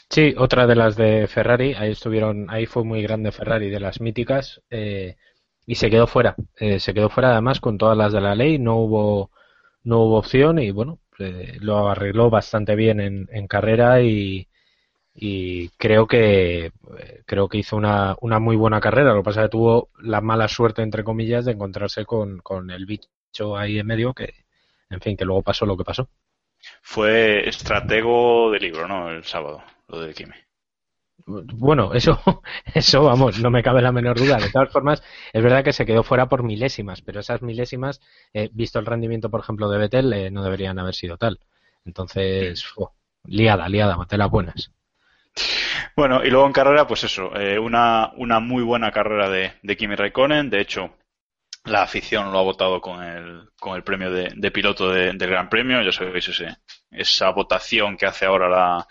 Sí, 0.10 0.34
otra 0.38 0.66
de 0.68 0.76
las 0.76 0.96
de 0.96 1.28
Ferrari. 1.28 1.74
Ahí 1.74 1.92
estuvieron, 1.92 2.50
ahí 2.50 2.66
fue 2.66 2.86
muy 2.86 3.02
grande 3.02 3.34
Ferrari 3.34 3.70
de 3.70 3.82
las 3.82 4.00
míticas. 4.00 4.62
Eh, 4.70 5.18
y 5.66 5.76
se 5.76 5.90
quedó 5.90 6.08
fuera. 6.08 6.38
Eh, 6.56 6.80
se 6.80 6.94
quedó 6.94 7.10
fuera 7.10 7.34
además 7.34 7.60
con 7.60 7.78
todas 7.78 7.98
las 7.98 8.14
de 8.14 8.22
la 8.22 8.36
ley. 8.36 8.58
No 8.58 8.78
hubo 8.78 9.32
no 9.88 10.02
hubo 10.02 10.18
opción 10.18 10.60
y 10.60 10.72
bueno, 10.72 11.00
eh, 11.18 11.58
lo 11.62 11.88
arregló 11.88 12.30
bastante 12.30 12.76
bien 12.76 13.00
en, 13.00 13.48
carrera 13.48 14.02
y, 14.02 14.48
creo 15.78 16.06
que 16.08 16.72
creo 17.26 17.48
que 17.48 17.58
hizo 17.60 17.78
una, 17.78 18.16
una 18.22 18.40
muy 18.40 18.56
buena 18.58 18.82
carrera. 18.82 19.14
Lo 19.14 19.22
que 19.22 19.26
pasa 19.26 19.42
es 19.42 19.46
que 19.48 19.52
tuvo 19.52 19.90
la 20.02 20.22
mala 20.22 20.48
suerte, 20.50 20.82
entre 20.82 21.04
comillas, 21.04 21.46
de 21.46 21.54
encontrarse 21.54 22.06
con, 22.06 22.40
con 22.40 22.70
el 22.70 22.86
bicho 22.86 23.56
ahí 23.58 23.80
en 23.80 23.88
medio 23.88 24.14
que, 24.14 24.34
en 24.90 25.00
fin, 25.02 25.16
que 25.16 25.26
luego 25.26 25.42
pasó 25.42 25.66
lo 25.66 25.78
que 25.78 25.86
pasó. 25.86 26.10
Fue 26.82 27.48
estratego 27.48 28.52
de 28.52 28.60
libro, 28.60 28.88
¿no? 28.88 29.10
El 29.10 29.24
sábado, 29.24 29.64
lo 29.88 30.02
de 30.02 30.14
Kimi. 30.14 30.47
Bueno, 31.26 31.94
eso, 31.94 32.22
eso 32.74 33.04
vamos, 33.04 33.40
no 33.40 33.50
me 33.50 33.64
cabe 33.64 33.82
la 33.82 33.92
menor 33.92 34.18
duda. 34.18 34.38
De 34.38 34.50
todas 34.50 34.72
formas, 34.72 35.04
es 35.34 35.44
verdad 35.44 35.64
que 35.64 35.74
se 35.74 35.86
quedó 35.86 36.04
fuera 36.04 36.28
por 36.30 36.44
milésimas, 36.44 37.02
pero 37.02 37.20
esas 37.20 37.42
milésimas, 37.42 38.00
eh, 38.34 38.50
visto 38.54 38.80
el 38.80 38.86
rendimiento, 38.86 39.30
por 39.30 39.42
ejemplo, 39.42 39.70
de 39.70 39.78
Betel, 39.78 40.14
eh, 40.14 40.32
no 40.32 40.44
deberían 40.44 40.80
haber 40.80 40.96
sido 40.96 41.18
tal. 41.18 41.40
Entonces, 41.86 42.66
liada, 43.26 43.68
liada, 43.70 43.98
mate 43.98 44.18
las 44.18 44.30
buenas. 44.30 44.72
Bueno, 45.96 46.24
y 46.24 46.30
luego 46.30 46.46
en 46.48 46.54
carrera, 46.54 46.88
pues 46.88 47.04
eso, 47.04 47.36
eh, 47.36 47.60
una, 47.60 48.12
una 48.18 48.40
muy 48.40 48.64
buena 48.64 48.92
carrera 48.92 49.30
de, 49.30 49.54
de 49.62 49.78
Kimi 49.78 49.96
Raikkonen. 49.96 50.50
De 50.50 50.62
hecho, 50.62 50.96
la 51.66 51.84
afición 51.84 52.32
lo 52.32 52.40
ha 52.40 52.44
votado 52.44 52.82
con 52.82 53.04
el, 53.04 53.50
con 53.60 53.76
el 53.76 53.84
premio 53.84 54.12
de, 54.12 54.32
de 54.36 54.52
piloto 54.52 54.90
del 54.92 55.18
Gran 55.18 55.50
Premio. 55.50 55.82
Ya 55.82 55.92
sabéis, 55.92 56.30
ese, 56.30 56.58
esa 56.92 57.30
votación 57.32 57.98
que 57.98 58.06
hace 58.06 58.26
ahora 58.26 58.50
la 58.50 58.88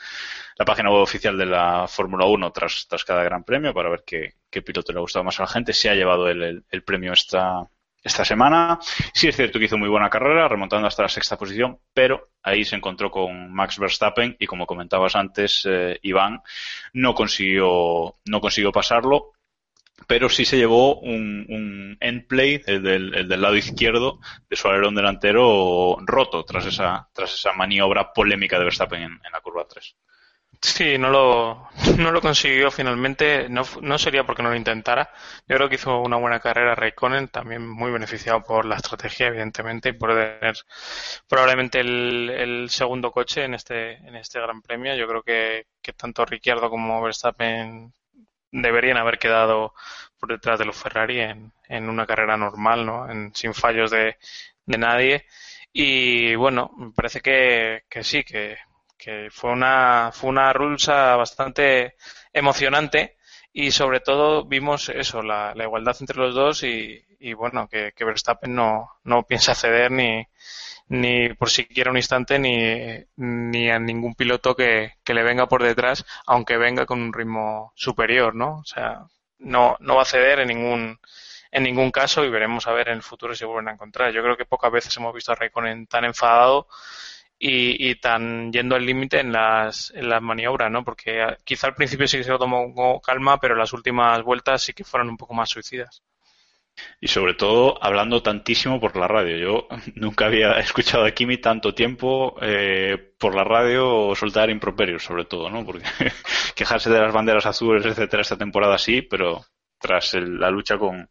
la 0.59 0.65
página 0.65 0.91
web 0.91 1.03
oficial 1.03 1.37
de 1.37 1.47
la 1.47 1.87
Fórmula 1.87 2.25
1 2.27 2.51
tras, 2.51 2.87
tras 2.89 3.05
cada 3.05 3.23
gran 3.23 3.45
premio 3.45 3.75
para 3.75 3.91
ver 3.91 4.05
qué, 4.07 4.33
piloto 4.63 4.91
le 4.91 4.99
ha 4.99 5.03
gustado 5.03 5.25
más 5.25 5.39
a 5.39 5.43
la 5.43 5.49
gente. 5.49 5.75
Se 5.75 5.91
ha 5.91 5.95
llevado 5.95 6.29
el, 6.29 6.65
el, 6.71 6.83
premio 6.83 7.13
esta, 7.13 7.69
esta 8.03 8.25
semana. 8.25 8.79
Sí 9.13 9.29
es 9.29 9.37
cierto 9.37 9.59
que 9.59 9.67
hizo 9.67 9.77
muy 9.77 9.91
buena 9.91 10.09
carrera, 10.09 10.49
remontando 10.49 10.87
hasta 10.87 11.03
la 11.03 11.11
sexta 11.11 11.37
posición, 11.37 11.79
pero 11.93 12.31
ahí 12.43 12.65
se 12.65 12.77
encontró 12.77 13.11
con 13.11 13.53
Max 13.53 13.79
Verstappen 13.79 14.35
y 14.39 14.47
como 14.47 14.67
comentabas 14.67 15.15
antes, 15.15 15.67
eh, 15.69 15.99
Iván, 16.03 16.41
no 16.95 17.15
consiguió, 17.15 18.15
no 18.25 18.41
consiguió 18.41 18.73
pasarlo. 18.73 19.33
Pero 20.07 20.29
sí 20.29 20.45
se 20.45 20.59
llevó 20.59 21.01
un, 21.01 21.47
un 21.49 21.97
end 22.01 22.27
play, 22.27 22.63
el 22.67 22.83
del, 22.83 23.15
el 23.15 23.29
del, 23.29 23.41
lado 23.41 23.57
izquierdo 23.57 24.21
de 24.49 24.55
su 24.55 24.69
alerón 24.69 24.95
delantero 24.95 25.97
roto 26.05 26.45
tras 26.45 26.67
esa, 26.67 27.09
tras 27.13 27.35
esa 27.35 27.55
maniobra 27.55 28.13
polémica 28.13 28.59
de 28.59 28.65
Verstappen 28.65 29.03
en, 29.03 29.13
en 29.13 29.33
la 29.33 29.41
curva 29.41 29.67
3. 29.67 29.97
Sí, 30.61 30.99
no 30.99 31.11
lo, 31.11 31.69
no 31.99 32.11
lo 32.11 32.21
consiguió 32.21 32.71
finalmente. 32.71 33.49
No, 33.49 33.63
no 33.83 33.99
sería 33.99 34.25
porque 34.25 34.43
no 34.43 34.51
lo 34.51 34.57
intentara. 34.57 35.11
Yo 35.47 35.57
creo 35.57 35.69
que 35.69 35.77
hizo 35.77 36.01
una 36.01 36.17
buena 36.17 36.41
carrera 36.41 36.75
Raikkonen, 36.75 37.29
también 37.29 37.67
muy 37.69 37.91
beneficiado 37.91 38.43
por 38.43 38.65
la 38.65 38.77
estrategia, 38.77 39.29
evidentemente, 39.29 39.91
y 39.91 39.93
por 39.93 40.11
tener 40.15 40.57
probablemente 41.29 41.81
el, 41.81 42.31
el 42.31 42.71
segundo 42.71 43.11
coche 43.13 43.45
en 43.45 43.55
este, 43.55 43.95
en 43.95 44.17
este 44.17 44.41
Gran 44.41 44.63
Premio. 44.63 44.95
Yo 44.97 45.07
creo 45.07 45.23
que, 45.23 45.67
que 45.83 45.93
tanto 45.93 46.25
Ricciardo 46.25 46.71
como 46.71 47.03
Verstappen 47.03 47.93
deberían 48.51 48.97
haber 48.99 49.19
quedado 49.19 49.75
por 50.19 50.31
detrás 50.31 50.59
de 50.59 50.65
los 50.67 50.77
Ferrari 50.77 51.21
en, 51.21 51.53
en 51.69 51.89
una 51.89 52.07
carrera 52.07 52.37
normal, 52.37 52.87
¿no? 52.87 53.11
En, 53.11 53.35
sin 53.35 53.55
fallos 53.55 53.91
de, 53.91 54.17
de 54.67 54.79
nadie. 54.79 55.27
Y 55.73 56.35
bueno, 56.37 56.71
me 56.79 56.93
parece 56.93 57.21
que, 57.21 57.83
que 57.89 58.03
sí, 58.05 58.25
que 58.25 58.57
que 58.97 59.29
fue 59.31 59.53
una, 59.53 60.11
fue 60.13 60.31
una 60.31 60.53
rulsa 60.53 61.17
bastante 61.17 61.97
emocionante 62.33 63.17
y 63.53 63.71
sobre 63.71 64.01
todo 64.01 64.45
vimos 64.45 64.89
eso, 64.91 65.23
la, 65.23 65.55
igualdad 65.57 65.97
entre 66.01 66.19
los 66.19 66.35
dos 66.35 66.63
y, 66.63 67.03
y 67.19 67.33
bueno, 67.33 67.69
que, 67.69 67.93
que, 67.97 68.05
Verstappen 68.05 68.55
no, 68.55 68.91
no 69.05 69.23
piensa 69.23 69.55
ceder 69.55 69.91
ni, 69.91 70.27
ni 70.89 71.33
por 71.35 71.51
siquiera 71.51 71.91
un 71.91 71.97
instante 71.97 72.39
ni, 72.39 73.05
ni 73.17 73.71
a 73.71 73.79
ningún 73.79 74.15
piloto 74.15 74.55
que, 74.55 74.95
que 75.03 75.15
le 75.15 75.23
venga 75.23 75.47
por 75.49 75.63
detrás, 75.63 76.05
aunque 76.27 76.57
venga 76.57 76.87
con 76.87 77.01
un 77.01 77.13
ritmo 77.13 77.73
superior, 77.75 78.35
¿no? 78.35 78.59
O 78.59 78.65
sea, 78.65 79.07
no, 79.39 79.77
no 79.81 79.97
va 79.97 80.03
a 80.03 80.05
ceder 80.07 80.41
en 80.41 80.49
ningún, 80.49 80.99
en 81.51 81.63
ningún 81.63 81.91
caso 81.91 82.25
y 82.25 82.31
veremos 82.31 82.67
a 82.67 82.73
ver 82.73 82.89
en 82.89 82.97
el 82.97 83.03
futuro 83.03 83.35
si 83.35 83.45
vuelven 83.45 83.69
a 83.69 83.73
encontrar. 83.73 84.13
Yo 84.13 84.23
creo 84.23 84.37
que 84.37 84.45
pocas 84.45 84.71
veces 84.71 84.97
hemos 84.97 85.15
visto 85.15 85.33
a 85.33 85.35
Raikkonen 85.35 85.87
tan 85.87 86.05
enfadado 86.05 86.69
y, 87.39 87.91
y 87.91 87.95
tan 87.97 88.53
yendo 88.53 88.75
al 88.77 88.87
límite 88.87 89.21
en 89.21 89.33
las, 89.33 89.91
en 89.95 90.09
las 90.09 90.23
maniobras, 90.23 90.71
¿no? 90.71 90.85
Porque 90.85 91.23
ah, 91.23 91.37
quizá 91.45 91.69
al 91.69 91.75
principio 91.75 92.09
sí 92.09 92.19
que 92.19 92.25
se 92.25 92.31
lo 92.31 92.39
tomó 92.39 92.73
con 92.75 93.01
calma, 93.01 93.39
pero 93.41 93.55
las 93.57 93.73
últimas 93.73 94.23
vueltas 94.23 94.63
sí 94.63 94.73
que 94.75 94.85
fueron 94.85 95.11
un 95.11 95.17
poco 95.17 95.35
más 95.35 95.51
suicidas. 95.51 96.03
Y 97.01 97.09
sobre 97.09 97.35
todo 97.35 97.83
hablando 97.83 98.23
tantísimo 98.23 98.81
por 98.81 98.97
la 98.97 99.09
radio. 99.09 99.37
Yo 99.39 99.69
nunca 99.95 100.27
había 100.27 100.53
escuchado 100.59 101.05
a 101.05 101.11
Kimi 101.13 101.39
tanto 101.39 101.75
tiempo 101.75 102.37
eh, 102.41 103.13
por 103.19 103.35
la 103.35 103.45
radio 103.45 104.15
soltar 104.15 104.51
improperios, 104.51 105.03
sobre 105.05 105.25
todo, 105.25 105.51
¿no? 105.51 105.65
Porque 105.65 105.85
quejarse 106.55 106.91
de 106.91 107.01
las 107.01 107.13
banderas 107.13 107.47
azules, 107.47 107.85
etcétera, 107.87 108.23
esta 108.23 108.37
temporada 108.39 108.79
sí, 108.79 109.03
pero 109.03 109.45
tras 109.79 110.15
el- 110.15 110.39
la 110.39 110.51
lucha 110.51 110.79
con, 110.79 111.09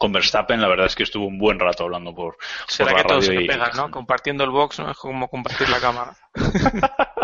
con 0.00 0.12
Verstappen, 0.12 0.62
la 0.62 0.68
verdad 0.68 0.86
es 0.86 0.96
que 0.96 1.02
estuvo 1.02 1.26
un 1.26 1.36
buen 1.36 1.58
rato 1.58 1.84
hablando 1.84 2.14
por, 2.14 2.38
por 2.38 2.44
Será 2.66 2.92
la 2.92 3.04
que 3.04 3.20
se 3.22 3.34
y- 3.34 3.46
pega, 3.46 3.70
¿no? 3.76 3.90
Compartiendo 3.90 4.44
el 4.44 4.50
box 4.50 4.78
no 4.78 4.90
es 4.92 4.96
como 4.96 5.28
compartir 5.28 5.68
la 5.68 5.78
cámara. 5.78 6.16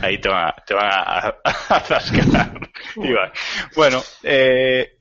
Ahí 0.00 0.18
te 0.18 0.30
van 0.30 0.48
a, 0.48 0.52
te 0.66 0.72
van 0.72 0.86
a, 0.90 1.34
a- 1.44 1.80
zascar. 1.80 2.58
Bueno, 3.76 4.02
eh, 4.22 4.96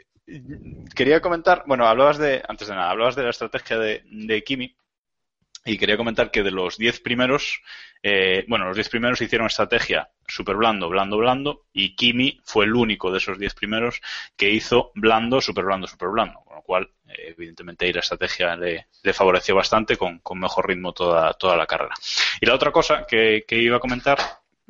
quería 0.94 1.22
comentar, 1.22 1.64
bueno, 1.66 1.88
hablabas 1.88 2.18
de, 2.18 2.44
antes 2.46 2.68
de 2.68 2.76
nada, 2.76 2.92
hablabas 2.92 3.16
de 3.16 3.24
la 3.24 3.30
estrategia 3.30 3.78
de, 3.78 4.04
de 4.06 4.44
Kimi 4.44 4.76
y 5.70 5.78
quería 5.78 5.98
comentar 5.98 6.32
que 6.32 6.42
de 6.42 6.50
los 6.50 6.78
10 6.78 7.00
primeros, 7.02 7.62
eh, 8.02 8.44
bueno, 8.48 8.66
los 8.66 8.76
10 8.76 8.90
primeros 8.90 9.22
hicieron 9.22 9.48
estrategia 9.48 10.10
super 10.28 10.56
blando, 10.56 10.90
blando, 10.90 11.18
blando 11.18 11.66
y 11.72 11.96
Kimi 11.96 12.40
fue 12.44 12.66
el 12.66 12.74
único 12.74 13.12
de 13.12 13.20
esos 13.20 13.38
10 13.38 13.54
primeros 13.54 14.02
que 14.36 14.50
hizo 14.50 14.92
blando, 14.96 15.42
super 15.42 15.66
blando, 15.66 15.86
super 15.86 16.10
blando, 16.10 16.40
con 16.42 16.56
lo 16.56 16.62
cual, 16.64 16.90
eh, 17.08 17.36
evidentemente, 17.38 17.86
ahí 17.86 17.94
la 17.94 18.00
estrategia 18.00 18.56
le, 18.56 18.88
favoreció 19.14 19.56
bastante 19.56 19.96
con, 19.96 20.22
mejor 20.36 20.68
ritmo 20.68 20.92
toda, 20.92 21.34
toda 21.34 21.56
la 21.56 21.68
carrera. 21.68 21.94
Y 22.42 22.48
la 22.48 22.56
otra 22.56 22.72
cosa 22.72 23.06
que, 23.08 23.46
iba 23.50 23.78
a 23.78 23.82
comentar 23.82 24.18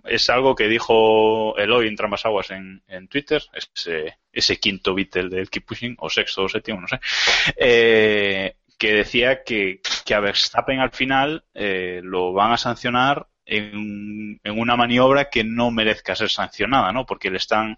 es 0.04 0.30
algo 0.30 0.56
que 0.56 0.68
dijo 0.68 1.58
Eloy 1.58 1.88
en 1.88 1.96
Trambas 1.96 2.26
Aguas 2.26 2.52
en, 2.52 2.84
en 2.88 3.08
Twitter, 3.08 3.42
ese, 3.54 4.18
ese 4.34 4.60
quinto 4.60 4.94
Beatle 4.94 5.30
del 5.30 5.50
Keep 5.50 5.66
Pushing, 5.66 5.96
o 6.00 6.10
sexto 6.10 6.44
o 6.44 6.50
séptimo, 6.50 6.82
no 6.82 6.88
sé, 6.88 7.00
eh, 7.58 8.56
que 8.80 8.94
decía 8.94 9.44
que, 9.44 9.82
que 10.06 10.15
a 10.15 10.20
Verstappen 10.22 10.80
al 10.80 10.92
final 10.92 11.44
eh, 11.54 12.02
lo 12.04 12.34
van 12.34 12.54
a 12.54 12.58
sancionar 12.58 13.28
en, 13.46 14.39
en 14.44 14.60
una 14.60 14.76
maniobra 14.76 15.30
que 15.30 15.44
no 15.44 15.70
merezca 15.70 16.15
ser 16.15 16.30
sancionada, 16.30 16.92
¿no? 16.92 17.06
Porque 17.06 17.30
le 17.30 17.38
están 17.38 17.78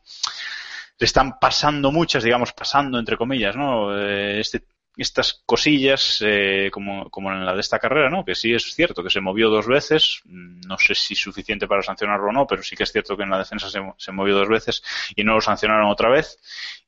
le 0.99 1.05
están 1.05 1.39
pasando 1.39 1.91
muchas, 1.91 2.23
digamos, 2.23 2.53
pasando 2.53 2.99
entre 2.99 3.17
comillas, 3.17 3.55
¿no? 3.55 3.97
Eh, 3.97 4.39
este, 4.39 4.63
estas 4.97 5.41
cosillas, 5.45 6.21
eh, 6.25 6.69
como, 6.71 7.09
como 7.09 7.31
en 7.31 7.45
la 7.45 7.53
de 7.53 7.61
esta 7.61 7.79
carrera, 7.79 8.09
¿no? 8.09 8.25
Que 8.25 8.35
sí 8.35 8.53
es 8.53 8.63
cierto 8.75 9.03
que 9.03 9.09
se 9.09 9.21
movió 9.21 9.49
dos 9.49 9.67
veces, 9.67 10.21
mm, 10.25 10.61
no 10.67 10.77
sé 10.77 10.95
si 10.95 11.15
suficiente 11.15 11.67
para 11.67 11.81
sancionarlo 11.81 12.29
o 12.29 12.31
no, 12.31 12.45
pero 12.45 12.61
sí 12.63 12.75
que 12.75 12.83
es 12.83 12.91
cierto 12.91 13.15
que 13.15 13.23
en 13.23 13.29
la 13.29 13.37
defensa 13.37 13.69
se, 13.69 14.11
movió 14.11 14.35
dos 14.35 14.49
veces 14.49 14.83
y 15.15 15.23
no 15.23 15.35
lo 15.35 15.41
sancionaron 15.41 15.89
otra 15.89 16.09
vez. 16.09 16.37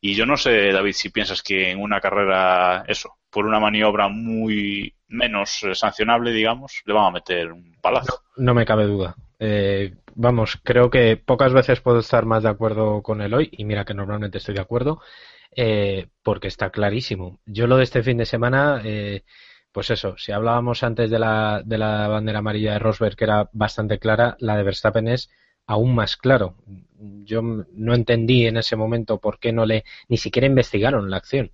Y 0.02 0.16
yo 0.16 0.26
no 0.26 0.36
sé, 0.36 0.72
David, 0.72 0.94
si 0.94 1.10
piensas 1.10 1.42
que 1.42 1.72
en 1.72 1.82
una 1.82 2.02
carrera, 2.02 2.84
eso, 2.88 3.18
por 3.30 3.46
una 3.46 3.60
maniobra 3.60 4.10
muy 4.10 4.94
menos 5.08 5.64
eh, 5.64 5.76
sancionable, 5.76 6.32
digamos, 6.32 6.82
le 6.86 6.94
van 6.94 7.06
a 7.06 7.12
meter 7.12 7.52
un 7.52 7.78
palazo. 7.82 8.22
No 8.36 8.54
me 8.54 8.66
cabe 8.66 8.86
duda. 8.86 9.16
Eh, 9.46 9.96
vamos, 10.16 10.58
creo 10.64 10.90
que 10.90 11.18
pocas 11.18 11.52
veces 11.52 11.82
puedo 11.82 12.00
estar 12.00 12.26
más 12.26 12.44
de 12.44 12.50
acuerdo 12.50 13.02
con 13.04 13.22
Eloy, 13.22 13.50
y 13.52 13.66
mira 13.66 13.84
que 13.84 13.94
normalmente 13.94 14.38
estoy 14.38 14.56
de 14.56 14.62
acuerdo, 14.62 15.02
eh, 15.56 16.08
porque 16.24 16.48
está 16.48 16.70
clarísimo. 16.70 17.40
Yo 17.46 17.68
lo 17.68 17.76
de 17.78 17.84
este 17.84 18.04
fin 18.04 18.18
de 18.18 18.26
semana, 18.26 18.82
eh, 18.86 19.24
pues 19.74 19.90
eso, 19.90 20.16
si 20.18 20.32
hablábamos 20.32 20.84
antes 20.84 21.10
de 21.12 21.20
la, 21.20 21.62
de 21.66 21.78
la 21.78 22.08
bandera 22.08 22.40
amarilla 22.40 22.74
de 22.74 22.80
Rosberg, 22.80 23.18
que 23.18 23.26
era 23.26 23.50
bastante 23.52 24.00
clara, 24.00 24.38
la 24.40 24.56
de 24.56 24.64
Verstappen 24.64 25.10
es 25.10 25.30
aún 25.68 25.94
más 25.94 26.16
claro. 26.16 26.56
Yo 27.26 27.42
no 27.42 27.94
entendí 27.94 28.48
en 28.48 28.56
ese 28.58 28.78
momento 28.78 29.20
por 29.20 29.40
qué 29.40 29.52
no 29.52 29.66
le, 29.66 29.84
ni 30.08 30.16
siquiera 30.18 30.48
investigaron 30.48 31.10
la 31.10 31.18
acción. 31.18 31.52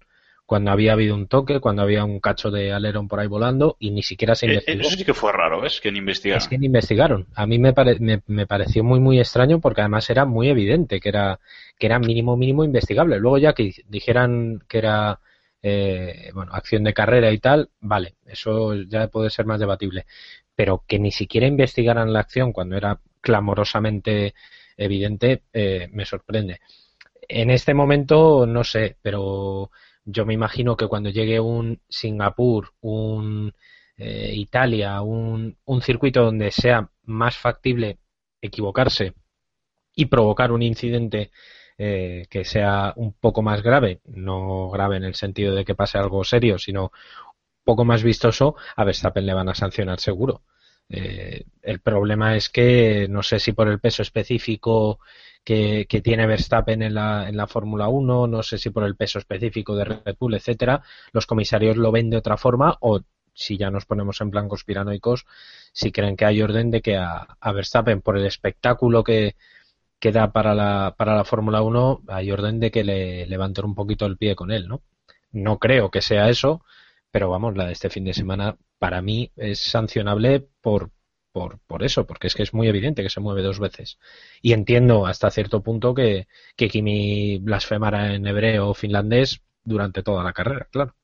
Cuando 0.50 0.72
había 0.72 0.94
habido 0.94 1.14
un 1.14 1.28
toque, 1.28 1.60
cuando 1.60 1.84
había 1.84 2.04
un 2.04 2.20
cacho 2.20 2.50
de 2.50 2.74
alerón 2.74 3.08
por 3.08 3.20
ahí 3.20 3.28
volando, 3.28 3.78
y 3.78 3.92
ni 3.92 4.02
siquiera 4.02 4.34
se 4.34 4.48
Eh, 4.48 4.50
investigó. 4.50 4.82
Eso 4.82 4.98
sí 4.98 5.06
que 5.06 5.14
fue 5.14 5.32
raro, 5.32 5.62
¿ves? 5.62 5.80
Que 5.80 5.92
ni 5.92 6.00
investigaron. 6.00 6.42
Es 6.42 6.48
que 6.50 6.58
ni 6.58 6.66
investigaron. 6.66 7.28
A 7.36 7.46
mí 7.46 7.60
me, 7.60 7.72
pare- 7.72 8.00
me, 8.00 8.24
me 8.26 8.48
pareció 8.48 8.84
muy, 8.84 9.00
muy 9.00 9.20
extraño 9.20 9.60
porque 9.60 9.82
además 9.82 10.10
era 10.10 10.26
muy 10.26 10.50
evidente 10.50 11.00
que 11.00 11.10
era, 11.10 11.40
que 11.78 11.86
era 11.86 12.00
mínimo, 12.00 12.36
mínimo 12.36 12.64
investigable. 12.64 13.20
Luego 13.20 13.38
ya 13.38 13.54
que 13.54 13.72
dijeran 13.90 14.64
que 14.68 14.80
era, 14.80 15.20
eh, 15.62 16.32
bueno, 16.34 16.52
acción 16.56 16.84
de 16.84 16.96
carrera 16.96 17.32
y 17.32 17.38
tal, 17.38 17.70
vale, 17.80 18.16
eso 18.26 18.74
ya 18.74 19.08
puede 19.08 19.30
ser 19.30 19.46
más 19.46 19.60
debatible. 19.60 20.08
Pero 20.56 20.84
que 20.88 20.98
ni 20.98 21.12
siquiera 21.12 21.46
investigaran 21.46 22.12
la 22.12 22.22
acción 22.22 22.54
cuando 22.54 22.76
era 22.76 23.00
clamorosamente 23.22 24.34
evidente, 24.78 25.44
eh, 25.54 25.90
me 25.92 26.06
sorprende. 26.06 26.60
En 27.28 27.52
este 27.52 27.74
momento, 27.76 28.46
no 28.48 28.64
sé, 28.64 28.98
pero 29.02 29.70
yo 30.12 30.26
me 30.26 30.34
imagino 30.34 30.76
que 30.76 30.88
cuando 30.88 31.10
llegue 31.10 31.40
un 31.40 31.82
Singapur, 31.90 32.74
un 32.82 33.54
eh, 33.98 34.32
Italia, 34.36 35.02
un, 35.02 35.58
un 35.66 35.82
circuito 35.82 36.24
donde 36.24 36.52
sea 36.52 36.90
más 37.04 37.38
factible 37.38 38.00
equivocarse 38.42 39.14
y 39.96 40.06
provocar 40.06 40.52
un 40.52 40.62
incidente 40.62 41.32
eh, 41.78 42.26
que 42.30 42.44
sea 42.46 42.94
un 42.98 43.14
poco 43.14 43.42
más 43.42 43.62
grave, 43.64 44.02
no 44.06 44.70
grave 44.70 44.98
en 44.98 45.04
el 45.06 45.16
sentido 45.16 45.56
de 45.56 45.66
que 45.66 45.76
pase 45.76 45.98
algo 45.98 46.24
serio, 46.24 46.58
sino 46.60 46.86
un 46.86 47.64
poco 47.64 47.86
más 47.86 48.04
vistoso, 48.04 48.56
a 48.76 48.84
Verstappen 48.84 49.26
le 49.26 49.34
van 49.34 49.50
a 49.50 49.56
sancionar 49.56 50.00
seguro. 50.00 50.44
Eh, 50.90 51.46
el 51.62 51.80
problema 51.80 52.36
es 52.36 52.50
que 52.50 53.08
no 53.10 53.24
sé 53.24 53.40
si 53.40 53.54
por 53.54 53.68
el 53.68 53.80
peso 53.80 54.02
específico 54.02 55.00
que, 55.44 55.86
que 55.88 56.02
tiene 56.02 56.28
Verstappen 56.28 56.82
en 56.82 56.94
la, 56.94 57.28
en 57.30 57.38
la 57.38 57.48
Fórmula 57.48 57.88
1, 57.88 58.28
no 58.28 58.44
sé 58.44 58.58
si 58.58 58.70
por 58.70 58.84
el 58.84 58.96
peso 58.96 59.20
específico 59.20 59.76
de 59.76 59.86
Red 59.86 60.16
Bull, 60.20 60.36
etcétera, 60.36 60.84
los 61.12 61.26
comisarios 61.26 61.78
lo 61.78 61.92
ven 61.92 62.10
de 62.10 62.18
otra 62.18 62.38
forma 62.38 62.78
o 62.82 63.02
si 63.34 63.58
ya 63.58 63.72
nos 63.72 63.86
ponemos 63.86 64.20
en 64.22 64.32
plan 64.32 64.50
conspiranoicos, 64.50 65.26
si 65.72 65.92
creen 65.92 66.18
que 66.18 66.26
hay 66.26 66.42
orden 66.42 66.72
de 66.72 66.82
que 66.82 66.98
a, 66.98 67.38
a 67.40 67.52
Verstappen, 67.54 68.02
por 68.02 68.18
el 68.18 68.26
espectáculo 68.26 69.04
que, 69.04 69.36
que 70.00 70.12
da 70.12 70.32
para 70.32 70.54
la, 70.56 70.96
para 70.98 71.16
la 71.16 71.24
Fórmula 71.26 71.62
1, 71.62 72.04
hay 72.08 72.32
orden 72.32 72.60
de 72.60 72.72
que 72.72 72.84
le 72.84 73.26
levanten 73.28 73.66
un 73.66 73.76
poquito 73.76 74.06
el 74.06 74.18
pie 74.18 74.36
con 74.36 74.52
él, 74.52 74.68
¿no? 74.68 74.82
No 75.32 75.60
creo 75.60 75.92
que 75.92 76.02
sea 76.02 76.30
eso, 76.30 76.64
pero 77.12 77.30
vamos, 77.30 77.56
la 77.58 77.66
de 77.68 77.74
este 77.74 77.90
fin 77.90 78.04
de 78.06 78.14
semana 78.14 78.58
para 78.78 79.02
mí 79.02 79.32
es 79.36 79.60
sancionable 79.60 80.48
por, 80.62 80.92
por, 81.40 81.60
por 81.68 81.84
eso, 81.84 82.06
porque 82.06 82.28
es 82.28 82.36
que 82.36 82.44
es 82.44 82.54
muy 82.54 82.68
evidente 82.68 83.02
que 83.02 83.10
se 83.10 83.22
mueve 83.22 83.42
dos 83.44 83.60
veces. 83.60 83.98
Y 84.42 84.52
entiendo 84.52 85.06
hasta 85.06 85.32
cierto 85.32 85.64
punto 85.64 85.94
que, 85.94 86.28
que 86.58 86.68
Kimi 86.70 87.38
blasfemara 87.40 88.14
en 88.16 88.28
hebreo 88.28 88.70
o 88.70 88.74
finlandés 88.74 89.42
durante 89.64 90.04
toda 90.04 90.22
la 90.24 90.34
carrera, 90.34 90.68
claro. 90.72 90.96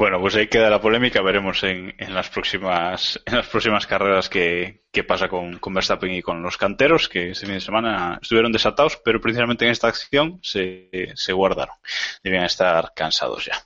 Bueno, 0.00 0.18
pues 0.18 0.34
ahí 0.34 0.46
queda 0.46 0.70
la 0.70 0.80
polémica. 0.80 1.20
Veremos 1.20 1.62
en, 1.62 1.94
en 1.98 2.14
las 2.14 2.30
próximas 2.30 3.20
en 3.26 3.36
las 3.36 3.46
próximas 3.48 3.86
carreras 3.86 4.30
qué, 4.30 4.84
qué 4.90 5.04
pasa 5.04 5.28
con, 5.28 5.60
Verstappen 5.62 6.14
y 6.14 6.22
con 6.22 6.42
los 6.42 6.56
canteros, 6.56 7.06
que 7.06 7.32
este 7.32 7.44
fin 7.44 7.56
de 7.56 7.60
semana 7.60 8.18
estuvieron 8.22 8.50
desatados, 8.50 8.96
pero 9.04 9.20
precisamente 9.20 9.66
en 9.66 9.72
esta 9.72 9.88
acción 9.88 10.38
se, 10.40 11.12
se 11.14 11.34
guardaron. 11.34 11.74
Debían 12.22 12.44
estar 12.44 12.94
cansados 12.96 13.44
ya. 13.44 13.62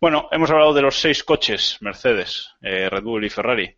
Bueno, 0.00 0.30
hemos 0.32 0.50
hablado 0.50 0.72
de 0.72 0.80
los 0.80 0.98
seis 0.98 1.22
coches, 1.22 1.76
Mercedes, 1.82 2.54
eh, 2.62 2.88
Red 2.88 3.02
Bull 3.02 3.26
y 3.26 3.28
Ferrari. 3.28 3.76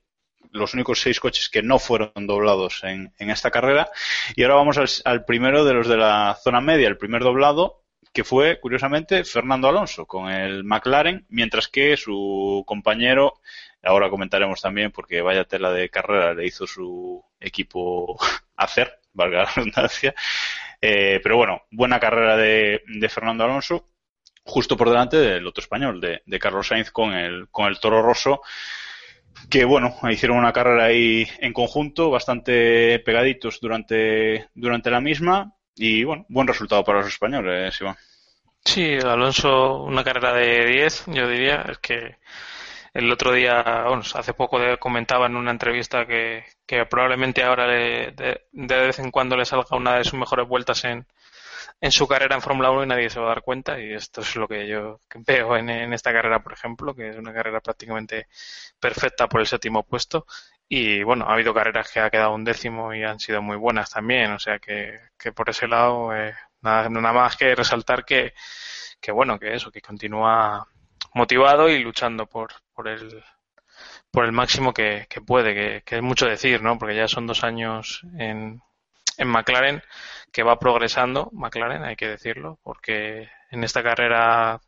Los 0.52 0.74
únicos 0.74 1.00
seis 1.00 1.18
coches 1.18 1.48
que 1.48 1.64
no 1.64 1.80
fueron 1.80 2.28
doblados 2.28 2.84
en, 2.84 3.12
en 3.18 3.30
esta 3.30 3.50
carrera. 3.50 3.90
Y 4.36 4.44
ahora 4.44 4.54
vamos 4.54 4.78
al, 4.78 4.88
al 5.04 5.24
primero 5.24 5.64
de 5.64 5.74
los 5.74 5.88
de 5.88 5.96
la 5.96 6.38
zona 6.44 6.60
media, 6.60 6.86
el 6.86 6.96
primer 6.96 7.24
doblado, 7.24 7.87
que 8.18 8.24
fue, 8.24 8.58
curiosamente, 8.58 9.22
Fernando 9.22 9.68
Alonso 9.68 10.04
con 10.04 10.28
el 10.28 10.64
McLaren, 10.64 11.24
mientras 11.28 11.68
que 11.68 11.96
su 11.96 12.64
compañero, 12.66 13.34
ahora 13.80 14.10
comentaremos 14.10 14.60
también, 14.60 14.90
porque 14.90 15.22
vaya 15.22 15.44
tela 15.44 15.70
de 15.70 15.88
carrera 15.88 16.34
le 16.34 16.44
hizo 16.44 16.66
su 16.66 17.24
equipo 17.38 18.18
hacer, 18.56 18.98
valga 19.12 19.44
la 19.44 19.50
redundancia. 19.54 20.16
Eh, 20.80 21.20
pero 21.22 21.36
bueno, 21.36 21.62
buena 21.70 22.00
carrera 22.00 22.36
de, 22.36 22.82
Fernando 23.08 23.44
Alonso, 23.44 23.86
justo 24.42 24.76
por 24.76 24.88
delante 24.88 25.16
del 25.18 25.46
otro 25.46 25.62
español, 25.62 26.00
de, 26.00 26.20
de 26.26 26.38
Carlos 26.40 26.66
Sainz 26.66 26.90
con 26.90 27.12
el, 27.12 27.46
con 27.52 27.68
el 27.68 27.78
Toro 27.78 28.02
Rosso 28.02 28.40
que 29.48 29.64
bueno, 29.64 29.94
hicieron 30.10 30.38
una 30.38 30.52
carrera 30.52 30.86
ahí 30.86 31.24
en 31.38 31.52
conjunto, 31.52 32.10
bastante 32.10 32.98
pegaditos 32.98 33.60
durante, 33.60 34.48
durante 34.54 34.90
la 34.90 35.00
misma, 35.00 35.54
y 35.76 36.02
bueno, 36.02 36.26
buen 36.28 36.48
resultado 36.48 36.82
para 36.82 36.98
los 36.98 37.06
españoles, 37.06 37.80
Iván. 37.80 37.94
Sí, 38.70 38.98
Alonso, 38.98 39.82
una 39.82 40.04
carrera 40.04 40.34
de 40.34 40.66
10, 40.66 41.04
yo 41.06 41.26
diría. 41.28 41.62
Es 41.70 41.78
que 41.78 42.18
el 42.94 43.10
otro 43.12 43.32
día, 43.32 43.62
bueno, 43.86 44.02
hace 44.14 44.34
poco 44.34 44.58
comentaba 44.78 45.26
en 45.26 45.36
una 45.36 45.50
entrevista 45.52 46.06
que, 46.06 46.44
que 46.66 46.84
probablemente 46.86 47.42
ahora 47.44 47.66
le, 47.66 48.12
de, 48.12 48.40
vez 48.52 48.98
en 48.98 49.10
cuando 49.10 49.36
le 49.36 49.46
salga 49.46 49.76
una 49.76 49.96
de 49.96 50.04
sus 50.04 50.18
mejores 50.18 50.46
vueltas 50.48 50.84
en, 50.84 51.06
en 51.80 51.92
su 51.92 52.08
carrera 52.08 52.36
en 52.36 52.42
Fórmula 52.42 52.70
1 52.70 52.84
y 52.84 52.86
nadie 52.88 53.10
se 53.10 53.20
va 53.20 53.26
a 53.26 53.28
dar 53.30 53.42
cuenta 53.42 53.80
y 53.80 53.92
esto 53.94 54.22
es 54.22 54.36
lo 54.36 54.48
que 54.48 54.68
yo 54.68 55.00
veo 55.26 55.56
en, 55.56 55.70
en, 55.70 55.92
esta 55.94 56.12
carrera, 56.12 56.42
por 56.42 56.52
ejemplo, 56.54 56.94
que 56.94 57.10
es 57.10 57.16
una 57.16 57.32
carrera 57.34 57.60
prácticamente 57.60 58.28
perfecta 58.80 59.28
por 59.28 59.40
el 59.40 59.46
séptimo 59.46 59.84
puesto 59.84 60.26
y 60.68 61.02
bueno, 61.04 61.26
ha 61.28 61.34
habido 61.34 61.54
carreras 61.54 61.90
que 61.92 62.00
ha 62.00 62.10
quedado 62.10 62.34
un 62.34 62.44
décimo 62.44 62.94
y 62.94 63.04
han 63.04 63.20
sido 63.20 63.42
muy 63.42 63.56
buenas 63.56 63.90
también, 63.90 64.32
o 64.32 64.38
sea 64.38 64.58
que, 64.58 64.98
que 65.18 65.32
por 65.32 65.48
ese 65.50 65.68
lado 65.68 66.14
eh, 66.16 66.34
nada, 66.62 66.88
nada 66.88 67.12
más 67.12 67.36
que 67.36 67.54
resaltar 67.54 68.04
que, 68.04 68.34
que 69.00 69.12
bueno, 69.12 69.38
que 69.38 69.54
eso, 69.54 69.70
que 69.70 69.80
continúa 69.80 70.66
motivado 71.14 71.68
y 71.68 71.78
luchando 71.78 72.26
por, 72.26 72.52
por 72.74 72.88
el 72.88 73.22
por 74.10 74.24
el 74.24 74.32
máximo 74.32 74.72
que, 74.72 75.06
que 75.08 75.20
puede, 75.20 75.82
que, 75.82 75.96
es 75.96 76.02
mucho 76.02 76.26
decir, 76.26 76.62
¿no? 76.62 76.78
Porque 76.78 76.96
ya 76.96 77.08
son 77.08 77.26
dos 77.26 77.44
años 77.44 78.02
en, 78.18 78.62
en 79.18 79.28
McLaren 79.28 79.82
que 80.32 80.42
va 80.42 80.58
progresando, 80.58 81.30
McLaren, 81.32 81.84
hay 81.84 81.96
que 81.96 82.08
decirlo, 82.08 82.58
porque 82.62 83.28
en 83.50 83.64
esta 83.64 83.82
carrera 83.82 84.60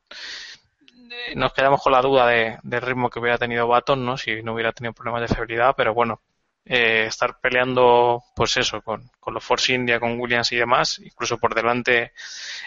eh, 1.11 1.35
nos 1.37 1.53
quedamos 1.53 1.83
con 1.83 1.92
la 1.92 2.03
duda 2.03 2.26
de, 2.26 2.59
del 2.62 2.83
ritmo 2.83 3.11
que 3.11 3.18
hubiera 3.18 3.38
tenido 3.38 3.66
Baton, 3.66 4.05
¿no? 4.05 4.16
Si 4.16 4.42
no 4.42 4.55
hubiera 4.55 4.72
tenido 4.72 4.92
problemas 4.92 5.22
de 5.22 5.35
fiabilidad, 5.35 5.74
pero 5.76 5.94
bueno, 5.94 6.20
eh, 6.64 7.07
estar 7.07 7.40
peleando, 7.40 8.23
pues 8.35 8.57
eso, 8.57 8.83
con, 8.83 9.11
con, 9.18 9.35
los 9.35 9.44
Force 9.44 9.73
India, 9.73 9.99
con 9.99 10.20
Williams 10.20 10.53
y 10.53 10.57
demás, 10.57 10.99
incluso 10.99 11.38
por 11.38 11.55
delante, 11.55 12.12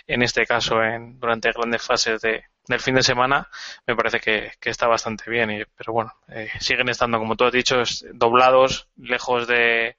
en 0.08 0.24
este 0.24 0.46
caso, 0.46 0.84
en, 0.84 1.20
durante 1.20 1.52
grandes 1.52 1.82
fases 1.82 2.22
de, 2.22 2.44
del 2.68 2.80
fin 2.80 2.96
de 2.96 3.04
semana, 3.04 3.50
me 3.86 3.96
parece 3.96 4.20
que, 4.20 4.52
que 4.60 4.70
está 4.70 4.88
bastante 4.88 5.30
bien. 5.30 5.52
Y, 5.52 5.64
pero 5.78 5.94
bueno, 5.94 6.14
eh, 6.30 6.50
siguen 6.60 6.90
estando, 6.90 7.20
como 7.20 7.36
tú 7.36 7.46
has 7.46 7.54
dicho, 7.54 7.84
doblados, 8.14 8.90
lejos 8.98 9.48
de, 9.48 9.98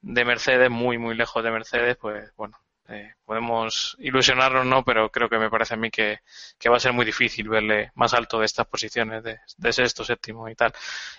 de 0.00 0.24
Mercedes, 0.24 0.70
muy, 0.70 0.98
muy 0.98 1.14
lejos 1.14 1.42
de 1.44 1.50
Mercedes, 1.50 1.96
pues 1.96 2.32
bueno, 2.36 2.58
eh, 2.88 3.14
podemos 3.24 3.96
ilusionarnos, 4.00 4.66
¿no? 4.66 4.84
Pero 4.84 5.10
creo 5.10 5.28
que 5.28 5.38
me 5.38 5.50
parece 5.50 5.74
a 5.74 5.76
mí 5.76 5.90
que, 5.90 6.20
que, 6.58 6.68
va 6.68 6.76
a 6.76 6.80
ser 6.80 6.92
muy 6.92 7.04
difícil 7.04 7.48
verle 7.48 7.92
más 7.94 8.14
alto 8.14 8.38
de 8.38 8.46
estas 8.46 8.66
posiciones, 8.66 9.22
de, 9.22 9.72
sexto, 9.72 10.04
séptimo 10.04 10.48
y 10.48 10.54
tal. 10.54 10.72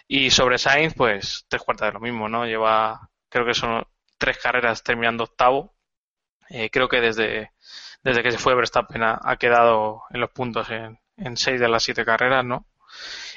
Y 0.07 0.29
sobre 0.31 0.57
Sainz, 0.57 0.93
pues 0.95 1.45
tres 1.47 1.61
cuartas 1.63 1.89
de 1.89 1.93
lo 1.93 1.99
mismo, 1.99 2.29
¿no? 2.29 2.45
Lleva, 2.45 3.09
creo 3.29 3.45
que 3.45 3.53
son 3.53 3.85
tres 4.17 4.37
carreras 4.37 4.83
terminando 4.83 5.23
octavo. 5.25 5.73
Eh, 6.49 6.69
creo 6.69 6.89
que 6.89 7.01
desde, 7.01 7.51
desde 8.03 8.23
que 8.23 8.31
se 8.31 8.37
fue 8.37 8.55
Verstappen 8.55 9.03
ha, 9.03 9.19
ha 9.23 9.37
quedado 9.37 10.03
en 10.11 10.21
los 10.21 10.31
puntos 10.31 10.69
en, 10.69 10.99
en 11.17 11.37
seis 11.37 11.59
de 11.59 11.69
las 11.69 11.83
siete 11.83 12.05
carreras, 12.05 12.45
¿no? 12.45 12.67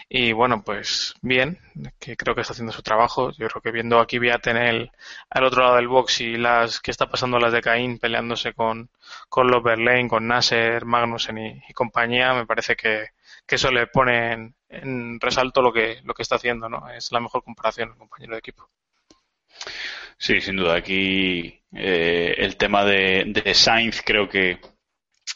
Y 0.08 0.32
bueno, 0.32 0.62
pues 0.62 1.14
bien, 1.20 1.58
que 1.98 2.16
creo 2.16 2.34
que 2.34 2.42
está 2.42 2.52
haciendo 2.52 2.72
su 2.72 2.82
trabajo. 2.82 3.32
Yo 3.32 3.48
creo 3.48 3.60
que 3.60 3.72
viendo 3.72 3.98
aquí 3.98 4.18
voy 4.18 4.30
a 4.30 4.38
tener 4.38 4.90
al 5.30 5.44
otro 5.44 5.62
lado 5.62 5.76
del 5.76 5.88
box 5.88 6.20
y 6.20 6.36
las 6.36 6.80
que 6.80 6.92
está 6.92 7.08
pasando 7.10 7.38
las 7.40 7.52
de 7.52 7.60
Caín 7.60 7.98
peleándose 7.98 8.54
con, 8.54 8.88
con 9.28 9.48
los 9.50 9.62
Berlane, 9.64 10.08
con 10.08 10.28
Nasser, 10.28 10.84
Magnussen 10.84 11.38
y, 11.38 11.62
y, 11.68 11.72
compañía, 11.72 12.34
me 12.34 12.46
parece 12.46 12.76
que, 12.76 13.08
que 13.44 13.56
eso 13.56 13.70
le 13.72 13.88
pone 13.88 14.54
en, 14.68 15.20
resalto 15.20 15.60
lo 15.60 15.72
que, 15.72 16.00
lo 16.04 16.14
que 16.14 16.22
está 16.22 16.36
haciendo, 16.36 16.68
¿no? 16.68 16.88
Es 16.90 17.10
la 17.10 17.20
mejor 17.20 17.42
comparación, 17.42 17.90
el 17.90 17.96
compañero 17.96 18.34
de 18.34 18.38
equipo. 18.38 18.68
Sí, 20.18 20.40
sin 20.40 20.56
duda. 20.56 20.76
Aquí 20.76 21.62
eh, 21.72 22.34
el 22.38 22.56
tema 22.56 22.84
de, 22.84 23.24
de 23.26 23.54
Sainz 23.54 24.02
creo 24.02 24.28
que, 24.28 24.60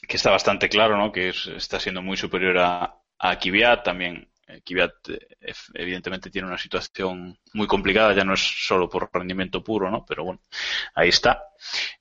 que 0.06 0.16
está 0.16 0.30
bastante 0.30 0.68
claro, 0.68 0.96
¿no? 0.96 1.11
Que 1.11 1.30
es, 1.30 1.48
está 1.48 1.80
siendo 1.80 2.02
muy 2.02 2.16
superior 2.16 2.59
a, 2.59 2.96
a 3.18 3.83
también 3.83 4.29
Kvyat 4.64 4.92
evidentemente 5.74 6.30
tiene 6.30 6.48
una 6.48 6.58
situación 6.58 7.38
muy 7.54 7.66
complicada, 7.66 8.14
ya 8.14 8.24
no 8.24 8.34
es 8.34 8.40
solo 8.40 8.88
por 8.88 9.10
rendimiento 9.12 9.62
puro, 9.62 9.90
¿no? 9.90 10.04
Pero 10.06 10.24
bueno, 10.24 10.40
ahí 10.94 11.08
está. 11.08 11.44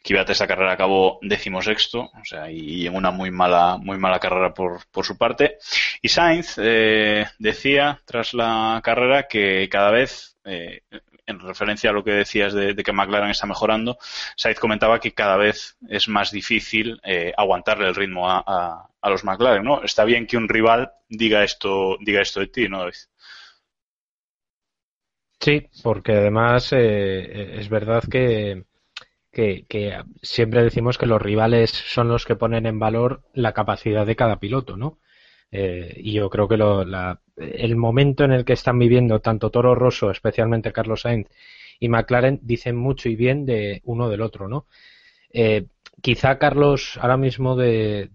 Kvyat 0.04 0.30
esa 0.30 0.48
carrera 0.48 0.74
acabó 0.74 1.20
decimosexto, 1.22 2.02
o 2.02 2.26
sea, 2.26 2.50
y, 2.52 2.88
en 2.88 2.96
una 2.96 3.12
muy 3.12 3.32
mala, 3.32 3.78
muy 3.78 3.98
mala 3.98 4.20
carrera 4.20 4.54
por, 4.54 4.86
por 4.92 5.06
su 5.06 5.18
parte. 5.18 5.58
Y 6.02 6.10
Sainz 6.10 6.56
eh, 6.58 7.26
decía 7.38 8.02
tras 8.06 8.34
la 8.34 8.82
carrera 8.84 9.28
que 9.28 9.68
cada 9.70 9.92
vez 9.92 10.38
eh, 10.46 10.82
en 11.30 11.40
referencia 11.40 11.92
a 11.92 11.94
lo 11.94 12.04
que 12.04 12.12
decías 12.12 12.54
de, 12.54 12.76
que 12.76 12.94
McLaren 12.94 13.30
está 13.30 13.46
mejorando, 13.46 13.98
Sainz 14.36 14.60
comentaba 14.60 15.00
que 15.00 15.14
cada 15.14 15.38
vez 15.38 15.78
es 15.88 16.08
más 16.08 16.32
difícil 16.32 17.00
eh, 17.04 17.34
aguantarle 17.38 17.88
el 17.88 17.96
ritmo 17.96 18.30
a, 18.30 18.90
los 19.04 19.24
McLaren, 19.24 19.64
¿no? 19.64 19.84
Está 19.84 20.04
bien 20.04 20.28
que 20.28 20.38
un 20.38 20.50
rival 20.50 20.92
diga 21.08 21.44
esto, 21.44 21.98
diga 22.02 22.22
esto 22.22 22.42
de 22.42 22.48
ti, 22.48 22.68
¿no, 22.68 22.80
David? 22.80 22.94
Sí, 25.40 25.68
porque 25.84 26.14
además 26.14 26.74
eh, 26.74 27.60
es 27.60 27.70
verdad 27.70 28.04
que, 28.12 28.66
siempre 30.22 30.64
decimos 30.64 30.98
que 30.98 31.06
los 31.06 31.22
rivales 31.22 31.70
son 31.72 32.10
los 32.10 32.26
que 32.26 32.36
ponen 32.36 32.66
en 32.66 32.78
valor 32.78 33.24
la 33.34 33.54
capacidad 33.54 34.06
de 34.06 34.18
cada 34.18 34.40
piloto, 34.40 34.76
¿no? 34.76 35.00
Eh, 35.52 35.94
y 35.98 36.14
yo 36.14 36.30
creo 36.30 36.48
que 36.48 36.58
lo, 36.58 36.86
la, 36.86 37.22
el 37.38 37.76
momento 37.76 38.24
en 38.24 38.32
el 38.32 38.46
que 38.46 38.54
están 38.54 38.78
viviendo 38.78 39.20
tanto 39.20 39.50
Toro 39.50 39.76
Rosso, 39.76 40.12
especialmente 40.12 40.72
Carlos 40.72 41.02
Sainz 41.02 41.28
y 41.80 41.90
McLaren, 41.90 42.40
dicen 42.44 42.76
mucho 42.76 43.10
y 43.10 43.16
bien 43.16 43.46
de 43.46 43.82
uno 43.86 44.10
del 44.10 44.22
otro, 44.22 44.48
¿no? 44.48 44.68
Eh, 45.32 45.68
quizá 46.02 46.38
Carlos 46.38 46.98
ahora 47.02 47.18
mismo 47.18 47.56
de, 47.56 48.10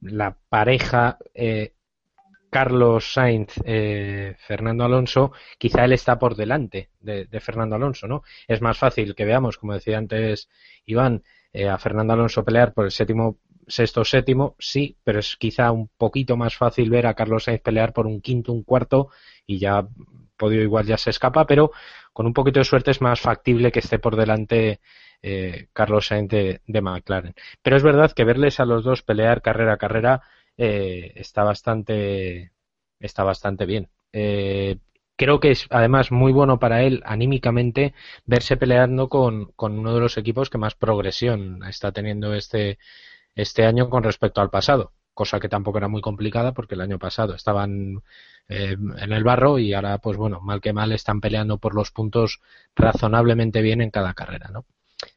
la 0.00 0.36
pareja 0.48 1.18
eh, 1.34 1.74
Carlos 2.50 3.12
Sainz 3.12 3.54
Fernando 4.38 4.84
Alonso, 4.84 5.32
quizá 5.58 5.84
él 5.84 5.92
está 5.92 6.18
por 6.18 6.36
delante 6.36 6.90
de, 7.00 7.26
Fernando 7.40 7.76
Alonso, 7.76 8.08
¿no? 8.08 8.22
Es 8.48 8.60
más 8.60 8.78
fácil 8.78 9.14
que 9.14 9.24
veamos, 9.24 9.56
como 9.58 9.74
decía 9.74 9.98
antes 9.98 10.48
Iván, 10.84 11.22
a 11.68 11.78
Fernando 11.78 12.14
Alonso 12.14 12.44
pelear 12.44 12.72
por 12.72 12.86
el 12.86 12.90
séptimo 12.90 13.38
sexto 13.70 14.04
séptimo, 14.04 14.56
sí, 14.58 14.96
pero 15.04 15.20
es 15.20 15.36
quizá 15.36 15.72
un 15.72 15.88
poquito 15.96 16.36
más 16.36 16.56
fácil 16.56 16.90
ver 16.90 17.06
a 17.06 17.14
Carlos 17.14 17.44
Sainz 17.44 17.62
pelear 17.62 17.92
por 17.92 18.06
un 18.06 18.20
quinto, 18.20 18.52
un 18.52 18.64
cuarto 18.64 19.08
y 19.46 19.58
ya 19.58 19.86
podio 20.36 20.62
igual 20.62 20.86
ya 20.86 20.98
se 20.98 21.10
escapa, 21.10 21.46
pero 21.46 21.70
con 22.12 22.26
un 22.26 22.34
poquito 22.34 22.60
de 22.60 22.64
suerte 22.64 22.90
es 22.90 23.00
más 23.00 23.20
factible 23.20 23.72
que 23.72 23.80
esté 23.80 23.98
por 23.98 24.16
delante 24.16 24.80
eh, 25.22 25.68
Carlos 25.72 26.06
Sainz 26.06 26.28
de, 26.30 26.60
de, 26.66 26.80
McLaren. 26.80 27.34
Pero 27.62 27.76
es 27.76 27.82
verdad 27.82 28.12
que 28.12 28.24
verles 28.24 28.60
a 28.60 28.64
los 28.64 28.84
dos 28.84 29.02
pelear 29.02 29.42
carrera 29.42 29.74
a 29.74 29.78
carrera 29.78 30.22
eh, 30.56 31.12
está 31.16 31.44
bastante 31.44 32.52
está 32.98 33.24
bastante 33.24 33.66
bien. 33.66 33.88
Eh, 34.12 34.78
creo 35.16 35.40
que 35.40 35.50
es 35.50 35.66
además 35.70 36.10
muy 36.12 36.32
bueno 36.32 36.58
para 36.58 36.82
él 36.82 37.02
anímicamente 37.04 37.94
verse 38.24 38.56
peleando 38.56 39.08
con, 39.08 39.52
con 39.52 39.78
uno 39.78 39.94
de 39.94 40.00
los 40.00 40.16
equipos 40.18 40.50
que 40.50 40.58
más 40.58 40.74
progresión 40.74 41.62
está 41.68 41.92
teniendo 41.92 42.34
este 42.34 42.78
este 43.34 43.64
año 43.64 43.88
con 43.88 44.02
respecto 44.02 44.40
al 44.40 44.50
pasado, 44.50 44.92
cosa 45.14 45.40
que 45.40 45.48
tampoco 45.48 45.78
era 45.78 45.88
muy 45.88 46.00
complicada 46.00 46.52
porque 46.52 46.74
el 46.74 46.80
año 46.80 46.98
pasado 46.98 47.34
estaban 47.34 48.02
eh, 48.48 48.76
en 48.98 49.12
el 49.12 49.24
barro 49.24 49.58
y 49.58 49.72
ahora, 49.74 49.98
pues 49.98 50.16
bueno, 50.16 50.40
mal 50.40 50.60
que 50.60 50.72
mal 50.72 50.92
están 50.92 51.20
peleando 51.20 51.58
por 51.58 51.74
los 51.74 51.90
puntos 51.90 52.40
razonablemente 52.74 53.62
bien 53.62 53.80
en 53.80 53.90
cada 53.90 54.14
carrera, 54.14 54.50
¿no? 54.52 54.64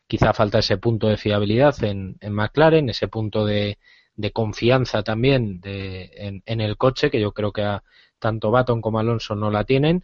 Quizá 0.08 0.34
falta 0.34 0.60
ese 0.60 0.78
punto 0.78 1.08
de 1.08 1.18
fiabilidad 1.18 1.84
en, 1.84 2.18
en 2.22 2.34
McLaren, 2.34 2.90
ese 2.90 3.08
punto 3.08 3.46
de, 3.46 3.80
de 4.16 4.32
confianza 4.32 5.04
también 5.04 5.60
de, 5.60 6.42
en, 6.46 6.62
el 6.62 6.78
coche, 6.78 7.10
que 7.10 7.20
yo 7.20 7.32
creo 7.32 7.52
que 7.52 7.64
a, 7.64 7.84
tanto 8.20 8.52
Baton 8.52 8.82
como 8.82 9.00
Alonso 9.00 9.36
no 9.36 9.50
la 9.50 9.64
tienen, 9.64 10.04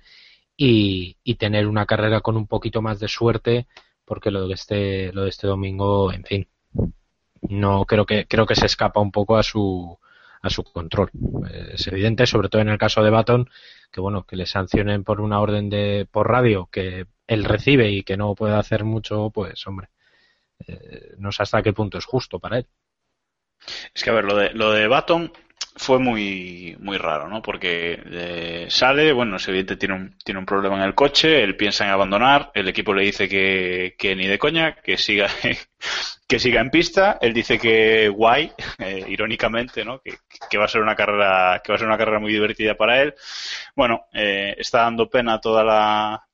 y, 0.58 1.18
y, 1.24 1.36
tener 1.36 1.68
una 1.68 1.86
carrera 1.86 2.20
con 2.20 2.36
un 2.36 2.48
poquito 2.48 2.82
más 2.82 3.00
de 3.00 3.08
suerte, 3.08 3.68
porque 4.04 4.32
lo 4.32 4.48
de 4.48 4.54
este, 4.54 5.14
lo 5.14 5.24
de 5.24 5.30
este 5.30 5.48
domingo, 5.48 6.12
en 6.12 6.24
fin, 6.26 6.48
no 7.42 7.86
creo 7.86 8.06
que 8.06 8.26
creo 8.28 8.46
que 8.46 8.56
se 8.56 8.66
escapa 8.66 9.00
un 9.00 9.12
poco 9.12 9.38
a 9.38 9.44
su 9.44 9.98
a 10.42 10.50
su 10.50 10.64
control. 10.64 11.10
Es 11.74 11.88
evidente, 11.88 12.26
sobre 12.26 12.50
todo 12.50 12.62
en 12.62 12.70
el 12.70 12.78
caso 12.78 13.04
de 13.04 13.10
Baton, 13.10 13.50
que 13.92 14.02
bueno, 14.02 14.26
que 14.26 14.36
le 14.36 14.46
sancionen 14.46 15.04
por 15.04 15.22
una 15.22 15.40
orden 15.42 15.70
de 15.70 16.08
por 16.10 16.30
radio 16.30 16.70
que 16.72 17.08
él 17.28 17.44
recibe 17.44 17.92
y 17.92 18.04
que 18.04 18.18
no 18.18 18.36
puede 18.36 18.56
hacer 18.56 18.84
mucho, 18.84 19.32
pues 19.32 19.66
hombre, 19.68 19.90
eh, 20.68 21.16
no 21.18 21.32
sé 21.32 21.44
hasta 21.44 21.62
qué 21.62 21.74
punto 21.74 21.98
es 21.98 22.06
justo 22.06 22.40
para 22.40 22.60
él. 22.60 22.68
Es 23.94 24.04
que 24.04 24.10
a 24.10 24.14
ver, 24.14 24.26
lo 24.26 24.36
de 24.36 24.52
lo 24.54 24.72
de 24.72 24.88
Baton 24.88 25.32
fue 25.76 26.00
muy 26.00 26.76
muy 26.80 26.98
raro, 26.98 27.28
¿no? 27.28 27.42
Porque 27.42 28.02
eh, 28.06 28.68
sale, 28.70 29.12
bueno, 29.14 29.38
es 29.38 29.48
evidente 29.48 29.78
tiene 29.78 29.96
un 29.96 30.18
tiene 30.24 30.40
un 30.40 30.46
problema 30.46 30.76
en 30.78 30.84
el 30.84 30.96
coche, 30.96 31.44
él 31.44 31.56
piensa 31.56 31.86
en 31.86 31.92
abandonar, 31.92 32.52
el 32.54 32.68
equipo 32.68 32.94
le 32.94 33.04
dice 33.04 33.30
que, 33.30 33.96
que 33.98 34.16
ni 34.16 34.28
de 34.28 34.40
coña, 34.40 34.76
que 34.76 34.98
siga 34.98 35.28
que 36.28 36.40
siga 36.40 36.62
en 36.62 36.70
pista. 36.70 37.18
Él 37.22 37.34
dice 37.34 37.58
que 37.58 38.08
guay, 38.10 38.52
eh, 38.80 39.04
irónicamente, 39.08 39.84
¿no? 39.84 40.00
Que, 40.00 40.14
que, 40.50 40.58
va 40.58 40.66
a 40.66 40.68
ser 40.68 40.82
una 40.82 40.96
carrera, 40.96 41.62
que 41.64 41.72
va 41.72 41.76
a 41.76 41.80
ser 41.80 41.88
una 41.88 41.98
carrera 41.98 42.20
muy 42.20 42.32
divertida 42.32 42.76
para 42.76 43.02
él. 43.02 43.16
Bueno, 43.76 44.06
eh, 44.14 44.56
está 44.58 44.82
dando 44.82 45.10
pena 45.10 45.42
toda 45.42 45.64
la 45.64 46.29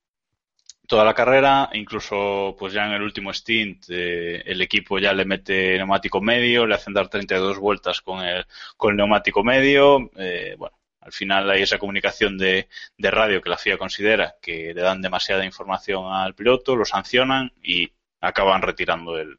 toda 0.88 1.04
la 1.06 1.14
carrera, 1.14 1.70
incluso 1.74 2.56
pues 2.58 2.74
ya 2.74 2.86
en 2.86 2.94
el 2.94 3.02
último 3.02 3.34
stint 3.34 3.86
eh, 3.90 4.44
el 4.46 4.62
equipo 4.62 5.00
ya 5.00 5.14
le 5.14 5.26
mete 5.26 5.78
neumático 5.78 6.22
medio, 6.22 6.66
le 6.66 6.76
hacen 6.76 6.94
dar 6.94 7.08
32 7.08 7.60
vueltas 7.60 8.02
con 8.02 8.24
el, 8.24 8.46
con 8.78 8.92
el 8.92 8.98
neumático 8.98 9.44
medio, 9.44 10.12
eh, 10.18 10.56
bueno, 10.58 10.78
al 11.02 11.12
final 11.12 11.50
hay 11.50 11.62
esa 11.62 11.78
comunicación 11.78 12.38
de, 12.38 12.68
de 12.98 13.12
radio 13.12 13.42
que 13.42 13.50
la 13.50 13.58
FIA 13.58 13.78
considera 13.78 14.36
que 14.42 14.74
le 14.74 14.82
dan 14.82 15.02
demasiada 15.02 15.46
información 15.46 16.12
al 16.12 16.34
piloto, 16.34 16.76
lo 16.76 16.86
sancionan 16.86 17.52
y 17.62 17.92
acaban 18.22 18.62
retirando 18.62 19.18
el, 19.18 19.38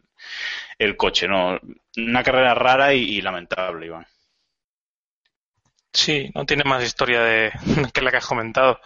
el 0.79 0.97
coche, 0.97 1.29
¿no? 1.29 1.59
Una 1.97 2.23
carrera 2.23 2.55
rara 2.55 2.95
y, 2.95 3.21
lamentable, 3.21 3.87
Iván. 3.87 4.07
Sí, 5.97 6.31
no 6.35 6.45
tiene 6.45 6.63
más 6.65 6.85
historia 6.85 7.23
de, 7.23 7.53
que 7.95 8.03
la 8.03 8.11
que 8.11 8.19
has 8.19 8.27
comentado. 8.27 8.79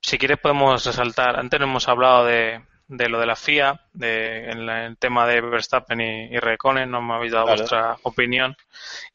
Si 0.00 0.18
quieres 0.18 0.38
podemos 0.38 0.84
resaltar, 0.84 1.38
antes 1.38 1.60
no 1.60 1.66
hemos 1.66 1.86
hablado 1.86 2.24
de, 2.24 2.60
de 2.88 3.08
lo 3.08 3.20
de 3.20 3.26
la 3.26 3.36
FIA, 3.36 3.80
de, 3.92 4.50
en 4.50 4.68
el 4.68 4.98
tema 4.98 5.24
de 5.28 5.40
Verstappen 5.40 6.00
y, 6.00 6.34
y 6.34 6.38
Reconen, 6.38 6.90
no 6.90 7.00
me 7.00 7.14
habéis 7.14 7.32
dado 7.32 7.46
vuestra 7.46 7.96
opinión. 8.02 8.56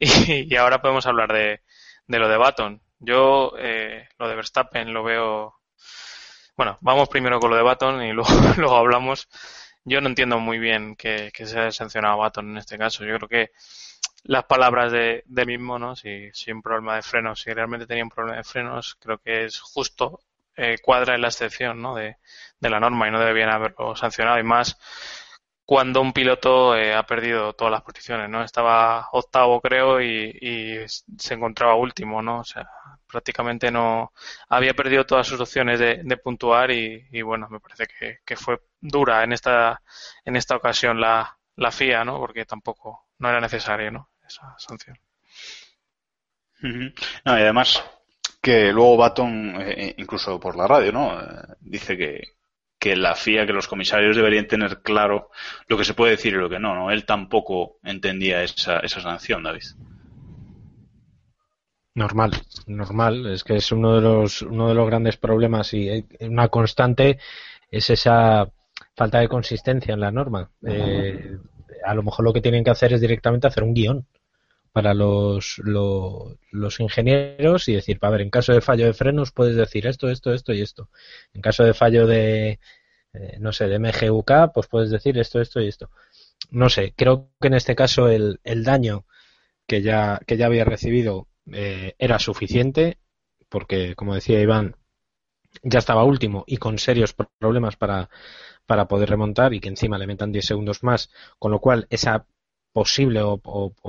Y, 0.00 0.56
ahora 0.56 0.80
podemos 0.80 1.06
hablar 1.06 1.32
de, 1.34 1.60
de 2.06 2.18
lo 2.18 2.28
de 2.28 2.36
Baton. 2.38 2.80
Yo 2.98 3.52
eh, 3.58 4.08
lo 4.18 4.28
de 4.28 4.36
Verstappen 4.36 4.94
lo 4.94 5.04
veo. 5.04 5.54
Bueno, 6.56 6.78
vamos 6.80 7.10
primero 7.10 7.40
con 7.40 7.50
lo 7.50 7.56
de 7.56 7.62
Baton 7.62 8.02
y 8.02 8.12
luego, 8.14 8.30
luego 8.56 8.76
hablamos. 8.76 9.28
Yo 9.84 10.00
no 10.00 10.08
entiendo 10.08 10.38
muy 10.40 10.58
bien 10.58 10.96
que, 10.96 11.30
se 11.34 11.60
haya 11.60 11.70
sancionado 11.72 12.14
a 12.14 12.18
Baton 12.18 12.52
en 12.52 12.56
este 12.56 12.78
caso. 12.78 13.04
Yo 13.04 13.16
creo 13.16 13.28
que 13.28 13.50
las 14.24 14.44
palabras 14.44 14.92
de, 14.92 15.22
de 15.26 15.46
mismo, 15.46 15.78
¿no? 15.78 15.96
Si, 15.96 16.30
si 16.32 16.50
un 16.52 16.62
problema 16.62 16.96
de 16.96 17.02
frenos, 17.02 17.40
si 17.40 17.52
realmente 17.52 17.86
tenía 17.86 18.04
un 18.04 18.10
problema 18.10 18.38
de 18.38 18.44
frenos, 18.44 18.96
creo 19.00 19.18
que 19.18 19.44
es 19.44 19.60
justo 19.60 20.20
eh, 20.56 20.78
cuadra 20.82 21.14
en 21.14 21.22
la 21.22 21.28
excepción 21.28 21.82
¿no? 21.82 21.94
de, 21.94 22.16
de, 22.60 22.70
la 22.70 22.80
norma 22.80 23.08
y 23.08 23.10
no 23.10 23.18
deberían 23.20 23.50
haberlo 23.50 23.96
sancionado. 23.96 24.38
Y 24.38 24.44
más 24.44 24.78
cuando 25.64 26.00
un 26.00 26.12
piloto 26.12 26.76
eh, 26.76 26.94
ha 26.94 27.04
perdido 27.04 27.54
todas 27.54 27.72
las 27.72 27.82
posiciones, 27.82 28.28
¿no? 28.28 28.42
Estaba 28.44 29.08
octavo, 29.12 29.60
creo, 29.60 30.00
y, 30.00 30.84
se 31.18 31.34
encontraba 31.34 31.74
último, 31.74 32.22
¿no? 32.22 32.40
O 32.40 32.44
sea, 32.44 32.68
prácticamente 33.06 33.70
no 33.70 34.12
había 34.48 34.74
perdido 34.74 35.06
todas 35.06 35.26
sus 35.26 35.40
opciones 35.40 35.78
de, 35.78 36.00
de 36.04 36.16
puntuar 36.18 36.70
y, 36.70 37.22
bueno, 37.22 37.48
me 37.50 37.60
parece 37.60 37.86
que, 37.86 38.18
que, 38.24 38.36
fue 38.36 38.60
dura 38.80 39.24
en 39.24 39.32
esta 39.32 39.82
en 40.24 40.36
esta 40.36 40.56
ocasión 40.56 41.00
la, 41.00 41.38
la 41.56 41.70
FIA, 41.70 42.04
¿no? 42.04 42.18
Porque 42.18 42.44
tampoco 42.44 43.06
no 43.18 43.28
era 43.30 43.40
necesaria, 43.40 43.90
¿no? 43.90 44.10
Esa 44.26 44.54
sanción. 44.58 44.98
No, 46.62 47.38
y 47.38 47.42
además 47.42 47.82
que 48.40 48.72
luego 48.72 48.96
Baton, 48.96 49.56
eh, 49.60 49.94
incluso 49.98 50.38
por 50.40 50.56
la 50.56 50.66
radio, 50.66 50.92
¿no? 50.92 51.20
Eh, 51.20 51.24
dice 51.60 51.96
que, 51.96 52.22
que 52.78 52.96
la 52.96 53.14
FIA, 53.14 53.46
que 53.46 53.52
los 53.52 53.68
comisarios 53.68 54.16
deberían 54.16 54.46
tener 54.46 54.82
claro 54.82 55.30
lo 55.66 55.76
que 55.76 55.84
se 55.84 55.94
puede 55.94 56.12
decir 56.12 56.34
y 56.34 56.38
lo 56.38 56.50
que 56.50 56.58
no, 56.58 56.74
¿no? 56.74 56.90
Él 56.90 57.04
tampoco 57.04 57.78
entendía 57.82 58.42
esa, 58.42 58.80
esa 58.80 59.00
sanción, 59.00 59.42
David. 59.42 59.64
Normal, 61.94 62.32
normal. 62.66 63.26
Es 63.26 63.44
que 63.44 63.56
es 63.56 63.70
uno 63.70 63.94
de 63.94 64.00
los, 64.00 64.42
uno 64.42 64.68
de 64.68 64.74
los 64.74 64.86
grandes 64.86 65.16
problemas 65.16 65.72
y 65.74 66.04
una 66.20 66.48
constante 66.48 67.18
es 67.70 67.88
esa 67.90 68.48
falta 68.96 69.20
de 69.20 69.28
consistencia 69.28 69.94
en 69.94 70.00
la 70.00 70.10
norma. 70.10 70.50
Eh, 70.66 71.38
a 71.84 71.94
lo 71.94 72.02
mejor 72.02 72.24
lo 72.24 72.32
que 72.32 72.40
tienen 72.40 72.64
que 72.64 72.70
hacer 72.70 72.92
es 72.92 73.00
directamente 73.00 73.46
hacer 73.46 73.62
un 73.62 73.74
guion 73.74 74.06
para 74.72 74.92
los, 74.92 75.60
los, 75.64 76.80
ingenieros 76.80 77.68
y 77.68 77.74
decir, 77.74 77.98
a 78.00 78.10
ver, 78.10 78.22
en 78.22 78.30
caso 78.30 78.52
de 78.52 78.60
fallo 78.60 78.86
de 78.86 78.92
frenos 78.92 79.30
puedes 79.30 79.54
decir 79.54 79.86
esto, 79.86 80.08
esto, 80.10 80.34
esto 80.34 80.52
y 80.52 80.62
esto. 80.62 80.90
En 81.32 81.42
caso 81.42 81.62
de 81.62 81.74
fallo 81.74 82.08
de, 82.08 82.58
eh, 83.12 83.36
no 83.38 83.52
sé, 83.52 83.68
de 83.68 83.78
MGUK, 83.78 84.52
pues 84.52 84.66
puedes 84.66 84.90
decir 84.90 85.16
esto, 85.16 85.40
esto 85.40 85.60
y 85.60 85.68
esto. 85.68 85.90
No 86.50 86.68
sé, 86.68 86.92
creo 86.96 87.30
que 87.40 87.46
en 87.46 87.54
este 87.54 87.76
caso 87.76 88.08
el, 88.08 88.40
el 88.42 88.64
daño 88.64 89.06
que 89.68 89.80
ya, 89.80 90.20
que 90.26 90.36
ya 90.36 90.46
había 90.46 90.64
recibido 90.64 91.28
eh, 91.52 91.94
era 91.98 92.18
suficiente, 92.18 92.98
porque, 93.48 93.94
como 93.94 94.16
decía 94.16 94.40
Iván, 94.40 94.74
ya 95.62 95.78
estaba 95.78 96.02
último 96.02 96.42
y 96.48 96.56
con 96.56 96.78
serios 96.78 97.14
problemas 97.38 97.76
para, 97.76 98.10
para 98.66 98.88
poder 98.88 99.10
remontar 99.10 99.54
y 99.54 99.60
que 99.60 99.68
encima 99.68 99.98
le 99.98 100.06
metan 100.06 100.32
10 100.32 100.44
segundos 100.46 100.82
más, 100.82 101.10
con 101.38 101.50
lo 101.52 101.60
cual 101.60 101.86
esa 101.90 102.26
posible 102.72 103.20
o, 103.22 103.38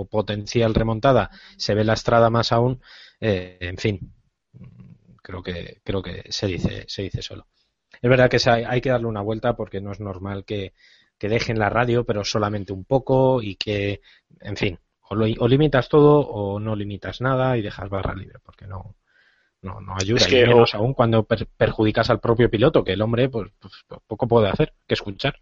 potencial 0.10 0.76
remontada 0.76 1.32
se 1.58 1.74
ve 1.74 1.84
lastrada 1.84 2.30
más 2.30 2.52
aún, 2.52 2.82
eh, 3.20 3.58
en 3.62 3.78
fin, 3.78 4.14
creo 5.24 5.42
que 5.42 5.82
creo 5.84 6.04
que 6.04 6.24
se 6.30 6.48
dice 6.48 6.86
se 6.88 7.02
dice 7.04 7.22
solo. 7.22 7.48
Es 8.02 8.10
verdad 8.10 8.30
que 8.30 8.38
hay, 8.50 8.82
que 8.82 8.90
darle 8.90 9.08
una 9.08 9.22
vuelta 9.22 9.56
porque 9.56 9.82
no 9.82 9.92
es 9.92 10.00
normal 10.00 10.46
que, 10.46 10.74
dejen 11.20 11.58
la 11.58 11.70
radio, 11.70 12.06
pero 12.06 12.24
solamente 12.24 12.72
un 12.72 12.86
poco 12.86 13.42
y 13.42 13.56
que, 13.56 14.02
en 14.42 14.56
fin, 14.56 14.80
o, 15.10 15.48
limitas 15.48 15.90
todo 15.90 16.20
o 16.20 16.60
no 16.60 16.76
limitas 16.76 17.20
nada 17.20 17.58
y 17.58 17.64
dejas 17.64 17.90
barra 17.90 18.14
libre 18.14 18.38
porque 18.44 18.68
no 18.68 18.96
no, 19.66 19.82
no 19.82 19.96
ayuda 20.00 20.22
es 20.22 20.28
que, 20.28 20.42
y 20.42 20.48
menos 20.48 20.76
aún 20.76 20.94
cuando 20.94 21.24
perjudicas 21.24 22.10
al 22.10 22.20
propio 22.20 22.50
piloto 22.50 22.84
que 22.84 22.94
el 22.94 23.02
hombre 23.02 23.28
pues, 23.30 23.52
pues 23.60 23.74
poco 24.08 24.28
puede 24.28 24.48
hacer 24.48 24.74
que 24.88 24.94
escuchar. 24.94 25.38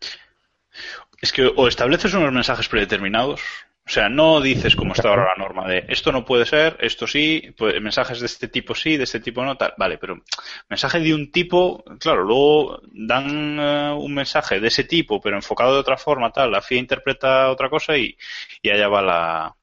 Es 1.21 1.31
que 1.31 1.51
o 1.55 1.67
estableces 1.67 2.13
unos 2.13 2.31
mensajes 2.31 2.69
predeterminados, 2.69 3.41
o 3.85 3.89
sea, 3.89 4.07
no 4.07 4.39
dices 4.39 4.77
como 4.77 4.93
está 4.93 5.09
ahora 5.09 5.33
la 5.35 5.43
norma 5.43 5.67
de 5.67 5.83
esto 5.89 6.13
no 6.13 6.23
puede 6.23 6.45
ser, 6.45 6.77
esto 6.79 7.05
sí, 7.05 7.53
pues, 7.57 7.81
mensajes 7.81 8.21
de 8.21 8.27
este 8.27 8.47
tipo 8.47 8.73
sí, 8.73 8.95
de 8.95 9.03
este 9.03 9.19
tipo 9.19 9.43
no, 9.43 9.57
tal. 9.57 9.73
Vale, 9.77 9.97
pero 9.97 10.21
mensaje 10.69 11.01
de 11.01 11.13
un 11.13 11.29
tipo, 11.29 11.83
claro, 11.99 12.23
luego 12.23 12.81
dan 12.93 13.59
eh, 13.59 13.91
un 13.91 14.13
mensaje 14.13 14.61
de 14.61 14.69
ese 14.69 14.85
tipo, 14.85 15.19
pero 15.19 15.35
enfocado 15.35 15.73
de 15.73 15.79
otra 15.79 15.97
forma, 15.97 16.31
tal. 16.31 16.51
La 16.51 16.61
FIA 16.61 16.79
interpreta 16.79 17.51
otra 17.51 17.69
cosa 17.69 17.97
y, 17.97 18.17
y 18.61 18.69
allá 18.69 18.87
va 18.87 19.01
la, 19.01 19.55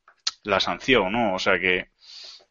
la 0.45 0.61
sanción, 0.61 1.11
¿no? 1.11 1.35
O 1.35 1.39
sea 1.39 1.59
que. 1.59 1.89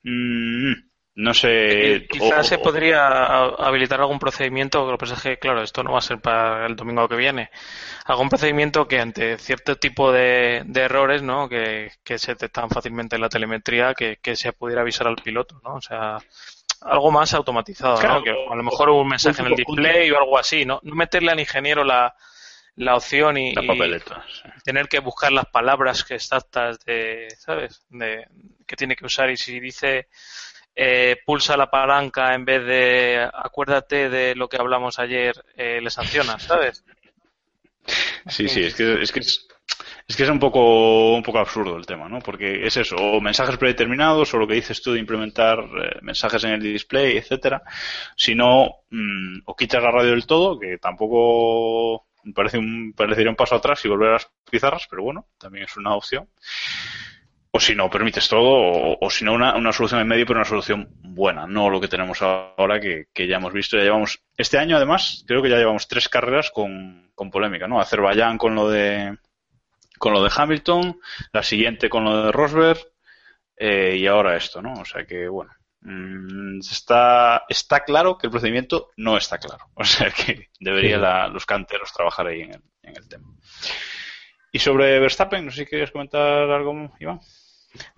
Mmm, 0.04 0.89
no 1.20 1.34
sé. 1.34 2.08
Quizás 2.10 2.48
se 2.48 2.60
podría 2.60 3.44
habilitar 3.44 4.00
algún 4.00 4.20
procedimiento, 4.20 4.86
lo 4.86 4.98
que 4.98 5.06
pasa 5.06 5.16
es 5.16 5.22
que, 5.22 5.38
claro, 5.38 5.62
esto 5.62 5.84
no 5.84 5.92
va 5.92 5.98
a 5.98 6.02
ser 6.02 6.22
para 6.22 6.66
el 6.66 6.78
domingo 6.78 7.10
que 7.10 7.18
viene. 7.18 7.50
Algún 8.06 8.30
procedimiento 8.30 8.88
que 8.88 9.02
ante 9.02 9.38
cierto 9.38 9.76
tipo 9.76 10.14
de, 10.14 10.64
errores, 10.76 11.22
¿no? 11.22 11.50
Que, 11.50 11.92
se 12.06 12.32
detectan 12.32 12.70
fácilmente 12.70 13.18
en 13.18 13.22
la 13.22 13.28
telemetría, 13.28 13.94
que, 13.94 14.36
se 14.38 14.54
pudiera 14.54 14.82
avisar 14.82 15.08
al 15.08 15.18
piloto, 15.18 15.60
¿no? 15.62 15.76
O 15.76 15.82
sea, 15.82 16.20
algo 16.84 17.12
más 17.12 17.34
automatizado, 17.34 18.02
¿no? 18.02 18.24
Que 18.24 18.32
a 18.32 18.56
lo 18.56 18.64
mejor 18.64 18.90
un 18.90 19.10
mensaje 19.10 19.42
en 19.42 19.48
el 19.50 19.56
display 19.56 20.10
o 20.12 20.18
algo 20.18 20.38
así, 20.38 20.64
¿no? 20.64 20.80
No 20.84 20.96
meterle 20.96 21.34
al 21.34 21.40
ingeniero 21.42 21.84
la, 21.84 22.16
la 22.78 22.96
opción 22.96 23.36
y, 23.38 23.54
tener 24.64 24.88
que 24.88 25.00
buscar 25.00 25.34
las 25.34 25.48
palabras 25.48 26.10
exactas 26.12 26.80
de, 26.86 27.28
¿sabes? 27.38 27.86
De, 27.90 28.26
que 28.66 28.78
tiene 28.78 28.96
que 28.96 29.06
usar 29.06 29.30
y 29.30 29.36
si 29.36 29.60
dice 29.60 30.08
eh, 30.82 31.18
pulsa 31.26 31.58
la 31.58 31.70
palanca 31.70 32.34
en 32.34 32.46
vez 32.46 32.66
de 32.66 33.30
acuérdate 33.34 34.10
de 34.10 34.34
lo 34.34 34.48
que 34.48 34.56
hablamos 34.56 34.98
ayer, 34.98 35.36
eh, 35.58 35.82
le 35.82 35.90
sancionas, 35.90 36.44
¿sabes? 36.44 36.86
Sí, 38.28 38.48
sí, 38.48 38.64
es 38.64 38.76
que 38.76 39.02
es, 39.02 39.12
que 39.12 39.20
es, 39.20 39.46
que 40.16 40.24
es 40.24 40.30
un 40.30 40.40
poco 40.40 41.14
un 41.14 41.22
poco 41.22 41.40
absurdo 41.40 41.76
el 41.76 41.86
tema, 41.86 42.08
¿no? 42.08 42.20
Porque 42.20 42.66
es 42.66 42.78
eso, 42.78 42.96
o 42.96 43.20
mensajes 43.20 43.58
predeterminados, 43.58 44.34
o 44.34 44.38
lo 44.38 44.48
que 44.48 44.54
dices 44.54 44.82
tú 44.82 44.94
de 44.94 45.00
implementar 45.00 45.60
eh, 45.60 46.00
mensajes 46.02 46.46
en 46.46 46.52
el 46.52 46.62
display, 46.62 47.18
etcétera. 47.18 47.62
Si 48.16 48.34
no, 48.34 48.84
mm, 48.90 49.40
o 49.48 49.56
quitas 49.58 49.84
la 49.84 49.92
radio 49.92 50.12
del 50.12 50.26
todo, 50.26 50.58
que 50.58 50.78
tampoco 50.78 52.08
me 52.24 52.32
parece 52.32 52.58
un, 52.58 52.94
parecería 52.96 53.30
un 53.30 53.36
paso 53.36 53.56
atrás 53.56 53.84
y 53.84 53.90
volver 53.90 54.12
a 54.12 54.14
las 54.14 54.32
pizarras, 54.50 54.88
pero 54.90 55.04
bueno, 55.04 55.26
también 55.38 55.66
es 55.66 55.76
una 55.76 55.94
opción 55.94 56.30
o 57.52 57.60
si 57.60 57.76
no 57.76 57.90
permites 57.90 58.30
todo, 58.30 58.98
o, 59.00 59.10
si 59.10 59.26
no 59.26 59.34
una, 59.34 59.56
una, 59.56 59.72
solución 59.72 60.02
en 60.02 60.08
medio, 60.08 60.26
pero 60.26 60.40
una 60.40 60.48
solución 60.48 60.88
buena, 61.02 61.48
no 61.48 61.70
lo 61.70 61.82
que 61.82 61.88
tenemos 61.88 62.22
ahora 62.22 62.80
que, 62.80 63.08
que, 63.14 63.28
ya 63.28 63.38
hemos 63.38 63.54
visto. 63.54 63.76
Ya 63.76 63.84
llevamos, 63.84 64.22
este 64.38 64.60
año 64.60 64.78
además, 64.78 65.24
creo 65.28 65.42
que 65.42 65.50
ya 65.50 65.58
llevamos 65.58 65.88
tres 65.88 66.10
carreras 66.10 66.52
con, 66.52 67.12
con 67.16 67.32
polémica, 67.32 67.68
¿no? 67.68 67.80
Azerbaiyán 67.82 68.38
con 68.38 68.56
lo 68.56 68.70
de 68.70 69.18
con 69.98 70.14
lo 70.14 70.24
de 70.24 70.32
Hamilton, 70.34 71.00
la 71.34 71.44
siguiente 71.44 71.90
con 71.90 72.06
lo 72.06 72.26
de 72.26 72.32
Rosberg, 72.32 72.80
eh, 73.58 73.98
y 73.98 74.08
ahora 74.08 74.38
esto, 74.38 74.62
¿no? 74.62 74.74
O 74.74 74.86
sea 74.86 75.06
que, 75.06 75.28
bueno, 75.28 75.52
mm, 75.82 76.60
está, 76.60 77.44
está 77.50 77.84
claro 77.84 78.18
que 78.18 78.28
el 78.28 78.32
procedimiento 78.32 78.92
no 78.96 79.18
está 79.18 79.38
claro. 79.38 79.66
O 79.76 79.84
sea 79.84 80.10
que 80.10 80.50
debería 80.60 81.28
los 81.28 81.46
canteros 81.46 81.92
trabajar 81.92 82.28
ahí 82.28 82.42
en 82.42 82.54
el, 82.54 82.64
en 82.84 82.98
el 82.98 83.10
tema. 83.10 83.28
Y 84.52 84.60
sobre 84.60 85.00
Verstappen, 85.00 85.46
no 85.46 85.52
sé 85.52 85.64
si 85.64 85.70
querías 85.70 85.92
comentar 85.92 86.50
algo, 86.50 86.96
Iván. 87.00 87.20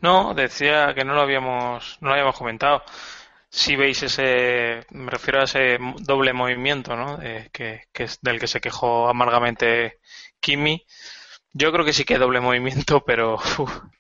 No, 0.02 0.34
decía 0.34 0.94
que 0.94 1.06
no 1.06 1.14
lo 1.14 1.22
habíamos, 1.22 1.98
no 2.02 2.10
lo 2.10 2.14
habíamos 2.14 2.38
comentado. 2.38 2.84
Si 3.50 3.76
veis 3.76 4.02
ese, 4.04 4.86
me 4.92 5.12
refiero 5.12 5.42
a 5.42 5.44
ese 5.44 5.78
doble 6.00 6.34
movimiento, 6.34 6.96
¿no? 6.96 7.20
que, 7.52 7.88
es 7.94 8.20
del 8.22 8.40
que 8.40 8.48
se 8.48 8.62
quejó 8.62 9.10
amargamente 9.10 10.00
Kimi. 10.40 10.86
Yo 11.54 11.72
creo 11.72 11.86
que 11.86 11.94
sí 11.94 12.06
que 12.06 12.18
doble 12.18 12.40
movimiento, 12.42 13.04
pero 13.06 13.40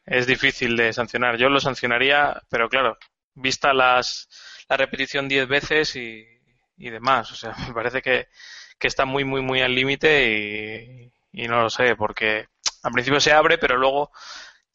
es 0.05 0.27
difícil 0.27 0.77
de 0.77 0.93
sancionar. 0.93 1.37
Yo 1.37 1.49
lo 1.49 1.59
sancionaría, 1.59 2.41
pero 2.49 2.69
claro, 2.69 2.97
vista 3.35 3.73
las, 3.73 4.29
la 4.69 4.77
repetición 4.77 5.27
diez 5.27 5.47
veces 5.47 5.95
y, 5.95 6.25
demás. 6.77 7.31
O 7.31 7.35
sea, 7.35 7.55
me 7.67 7.73
parece 7.73 8.01
que, 8.01 8.27
que 8.79 8.87
está 8.87 9.05
muy, 9.05 9.23
muy, 9.25 9.41
muy 9.41 9.61
al 9.61 9.75
límite 9.75 11.11
y 11.33 11.47
no 11.47 11.61
lo 11.61 11.69
sé, 11.69 11.95
porque 11.95 12.47
al 12.83 12.91
principio 12.91 13.19
se 13.19 13.31
abre, 13.33 13.57
pero 13.57 13.77
luego 13.77 14.11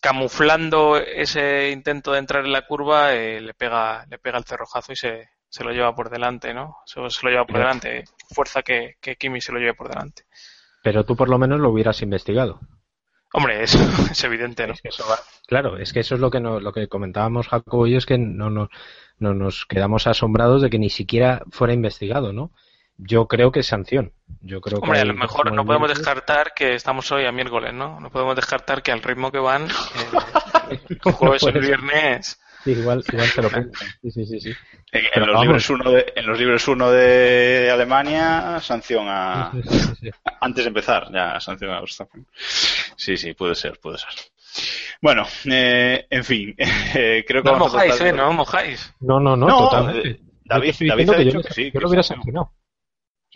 camuflando 0.01 0.97
ese 0.97 1.71
intento 1.71 2.13
de 2.13 2.19
entrar 2.19 2.45
en 2.45 2.53
la 2.53 2.67
curva, 2.67 3.15
eh, 3.15 3.41
le 3.41 3.55
pega 3.55 4.07
le 4.09 4.19
pega 4.19 4.39
el 4.39 4.45
cerrojazo 4.45 4.93
y 4.93 4.97
se, 4.97 5.29
se 5.49 5.65
lo 5.65 5.73
lleva 5.73 5.95
por 5.95 6.11
delante, 6.11 6.55
¿no? 6.55 6.77
Se, 6.87 7.01
lo 7.01 7.09
lleva 7.31 7.47
por 7.47 7.59
delante. 7.59 8.05
Fuerza 8.35 8.63
que, 8.63 8.97
que 9.01 9.17
Kimi 9.17 9.41
se 9.41 9.53
lo 9.53 9.59
lleve 9.59 9.75
por 9.75 9.89
delante. 9.89 10.25
Pero 10.83 11.05
tú 11.05 11.17
por 11.17 11.29
lo 11.29 11.39
menos 11.39 11.59
lo 11.61 11.71
hubieras 11.71 12.03
investigado. 12.03 12.61
Hombre, 13.33 13.63
eso 13.65 13.79
es 14.11 14.23
evidente, 14.25 14.67
¿no? 14.67 14.75
Es 14.75 14.81
que 14.81 14.89
eso 14.89 15.05
va- 15.09 15.19
claro, 15.47 15.77
es 15.79 15.93
que 15.93 16.01
eso 16.01 16.15
es 16.15 16.21
lo 16.21 16.31
que 16.31 16.41
no, 16.41 16.61
lo 16.61 16.73
que 16.73 16.89
comentábamos 16.89 17.49
Jacobo 17.49 17.87
y 17.87 17.93
yo 17.93 17.99
es 17.99 18.07
que 18.07 18.19
no, 18.19 18.51
no, 18.51 18.69
no 19.19 19.35
nos 19.35 19.67
quedamos 19.67 20.07
asombrados 20.07 20.63
de 20.63 20.71
que 20.71 20.79
ni 20.79 20.91
siquiera 20.91 21.43
fuera 21.51 21.75
investigado, 21.75 22.33
¿no? 22.33 22.53
Yo 22.99 23.27
creo 23.27 23.53
que 23.53 23.61
es 23.61 23.67
sanción. 23.67 24.13
Yo 24.41 24.61
creo 24.61 24.81
que 24.81 24.85
Hombre, 24.85 25.01
a 25.01 25.05
lo 25.05 25.15
mejor 25.15 25.53
no 25.53 25.65
podemos 25.65 25.89
descartar 25.89 26.55
que 26.55 26.75
estamos 26.75 27.11
hoy 27.13 27.27
a 27.27 27.33
miércoles, 27.33 27.75
¿no? 27.75 28.01
No 28.01 28.11
podemos 28.11 28.37
descartar 28.37 28.83
que 28.83 28.93
al 28.93 29.03
ritmo 29.03 29.31
que 29.31 29.39
van, 29.39 29.67
eh, 30.71 30.81
el 31.05 31.13
jueves 31.13 31.43
o 31.43 31.49
el 31.49 31.61
viernes, 31.61 32.41
Sí, 32.65 32.73
igual, 32.73 33.05
igual 33.13 33.29
se 33.29 33.43
lo. 33.43 33.49
Sí, 33.49 34.11
sí, 34.11 34.27
sí, 34.27 34.41
sí. 34.41 34.51
En, 34.91 35.05
Pero 35.15 35.27
los 35.27 35.41
libres 35.41 35.71
uno 35.71 35.89
de, 35.89 36.13
en 36.17 36.27
los 36.27 36.37
libres 36.37 36.67
1 36.67 36.91
de 36.91 37.71
Alemania, 37.73 38.59
sanción 38.61 39.07
a. 39.09 39.53
Antes 40.41 40.65
de 40.65 40.69
empezar, 40.69 41.07
ya 41.13 41.39
sanción 41.39 41.71
a 41.71 41.79
Verstappen. 41.79 42.27
Sí, 42.35 43.17
sí, 43.17 43.35
puede 43.35 43.55
ser, 43.55 43.79
puede 43.79 43.99
ser. 43.99 44.09
Bueno, 45.01 45.25
eh, 45.45 46.07
en 46.11 46.25
fin, 46.25 46.57
eh, 46.59 47.25
creo 47.29 47.43
que 47.45 47.47
no 47.47 47.53
vamos 47.53 47.69
a 47.69 47.75
mojáis, 47.75 47.95
tratar 47.97 48.15
¿eh? 48.15 48.17
No 48.17 48.33
mojáis. 48.33 48.95
No, 48.99 49.21
no, 49.21 49.37
no, 49.37 49.47
No, 49.47 49.59
totalmente. 49.69 50.09
eh, 50.09 50.21
David- 50.45 50.75
David 50.89 51.11
ha 51.11 51.17
que 51.17 51.25
dicho 51.25 51.39
yo, 51.39 51.43
que 51.43 51.55
sí, 51.55 51.65
yo 51.67 51.73
que 51.73 51.79
lo 51.81 51.89
hubiera 51.89 52.03
sancionado. 52.03 52.51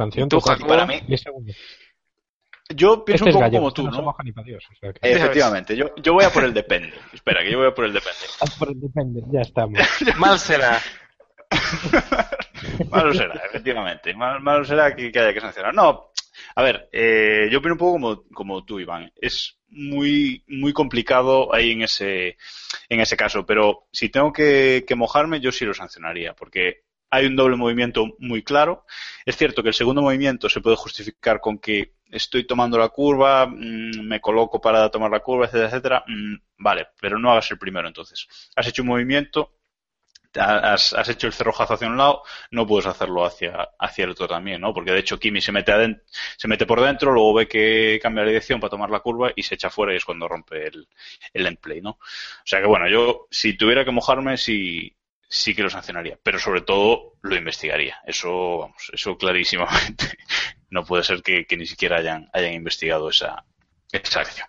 Sanción 0.04 0.28
¿Tú, 0.28 0.38
total. 0.38 0.58
Para 0.66 0.86
mí, 0.86 0.94
yo 2.72 3.04
pienso 3.04 3.04
Este 3.04 3.14
es 3.14 3.22
un 3.22 3.26
poco 3.32 3.40
gallego, 3.40 3.58
como 3.62 3.72
tú, 3.72 3.82
no 3.84 3.90
¿no? 3.90 4.16
ni 4.22 4.44
Dios, 4.44 4.64
o 4.70 4.74
sea 4.76 4.92
que- 4.92 5.12
Efectivamente, 5.12 5.76
yo, 5.76 5.94
yo 5.96 6.12
voy 6.14 6.24
a 6.24 6.30
por 6.30 6.44
el 6.44 6.54
depende. 6.54 6.94
Espera, 7.12 7.42
que 7.42 7.50
yo 7.50 7.58
voy 7.58 7.66
a 7.66 7.74
por 7.74 7.84
el 7.84 7.92
depende. 7.92 8.18
Por 8.58 8.68
el 8.68 8.80
depende, 8.80 9.22
ya 9.32 9.40
estamos. 9.40 9.78
Mal 10.18 10.38
será. 10.38 10.80
Malo 12.90 13.12
será, 13.14 13.34
efectivamente. 13.48 14.14
Mal- 14.14 14.40
Malo 14.40 14.64
será 14.64 14.94
que, 14.94 15.10
que 15.10 15.18
haya 15.18 15.32
que 15.34 15.40
sancionar. 15.40 15.74
No, 15.74 16.12
a 16.54 16.62
ver, 16.62 16.88
eh, 16.92 17.48
yo 17.50 17.58
opino 17.58 17.74
un 17.74 17.78
poco 17.78 17.92
como, 17.92 18.22
como 18.32 18.64
tú, 18.64 18.78
Iván. 18.78 19.12
Es 19.20 19.58
muy, 19.68 20.44
muy 20.48 20.72
complicado 20.72 21.52
ahí 21.54 21.72
en 21.72 21.82
ese, 21.82 22.36
en 22.88 23.00
ese 23.00 23.16
caso, 23.16 23.44
pero 23.46 23.88
si 23.92 24.08
tengo 24.08 24.32
que, 24.32 24.84
que 24.86 24.94
mojarme, 24.94 25.40
yo 25.40 25.52
sí 25.52 25.64
lo 25.64 25.74
sancionaría, 25.74 26.34
porque 26.34 26.82
hay 27.10 27.26
un 27.26 27.36
doble 27.36 27.56
movimiento 27.56 28.06
muy 28.18 28.42
claro. 28.42 28.84
Es 29.24 29.36
cierto 29.36 29.62
que 29.62 29.68
el 29.70 29.74
segundo 29.74 30.02
movimiento 30.02 30.48
se 30.48 30.60
puede 30.60 30.76
justificar 30.76 31.40
con 31.40 31.58
que 31.58 31.94
estoy 32.10 32.46
tomando 32.46 32.78
la 32.78 32.88
curva, 32.88 33.46
mm, 33.46 34.00
me 34.02 34.20
coloco 34.20 34.60
para 34.60 34.90
tomar 34.90 35.10
la 35.10 35.20
curva, 35.20 35.46
etcétera, 35.46 35.68
etcétera. 35.68 36.04
Mm, 36.06 36.34
vale, 36.58 36.88
pero 37.00 37.18
no 37.18 37.30
hagas 37.32 37.50
el 37.50 37.58
primero 37.58 37.88
entonces. 37.88 38.26
Has 38.56 38.66
hecho 38.68 38.82
un 38.82 38.88
movimiento, 38.88 39.54
has, 40.38 40.92
has 40.92 41.08
hecho 41.08 41.26
el 41.26 41.32
cerrojazo 41.32 41.74
hacia 41.74 41.88
un 41.88 41.96
lado, 41.96 42.22
no 42.52 42.66
puedes 42.66 42.86
hacerlo 42.86 43.24
hacia, 43.24 43.68
hacia 43.78 44.04
el 44.04 44.10
otro 44.10 44.28
también, 44.28 44.60
¿no? 44.60 44.72
Porque 44.72 44.92
de 44.92 45.00
hecho 45.00 45.18
Kimi 45.18 45.40
se 45.40 45.50
mete 45.52 45.72
aden- 45.72 46.02
se 46.36 46.46
mete 46.48 46.66
por 46.66 46.80
dentro, 46.80 47.12
luego 47.12 47.34
ve 47.34 47.48
que 47.48 47.98
cambia 48.02 48.22
la 48.24 48.28
dirección 48.30 48.60
para 48.60 48.70
tomar 48.70 48.90
la 48.90 49.00
curva 49.00 49.32
y 49.34 49.42
se 49.42 49.56
echa 49.56 49.70
fuera 49.70 49.92
y 49.92 49.96
es 49.96 50.04
cuando 50.04 50.28
rompe 50.28 50.68
el, 50.68 50.88
el 51.32 51.46
end 51.46 51.58
play, 51.58 51.80
¿no? 51.80 51.90
O 51.90 51.98
sea 52.44 52.60
que 52.60 52.66
bueno, 52.66 52.88
yo 52.88 53.26
si 53.30 53.54
tuviera 53.56 53.84
que 53.84 53.90
mojarme 53.90 54.36
sí, 54.36 54.94
sí 55.30 55.54
que 55.54 55.62
lo 55.62 55.70
sancionaría, 55.70 56.18
pero 56.22 56.38
sobre 56.38 56.62
todo 56.62 57.14
lo 57.22 57.36
investigaría. 57.36 57.98
Eso, 58.04 58.58
vamos, 58.58 58.90
eso 58.92 59.16
clarísimamente. 59.16 60.06
No 60.72 60.84
puede 60.84 61.02
ser 61.02 61.20
que, 61.20 61.44
ni 61.56 61.66
siquiera 61.66 61.96
hayan, 61.96 62.30
hayan 62.32 62.52
investigado 62.52 63.10
esa, 63.10 63.44
esa 63.90 64.20
acción. 64.20 64.46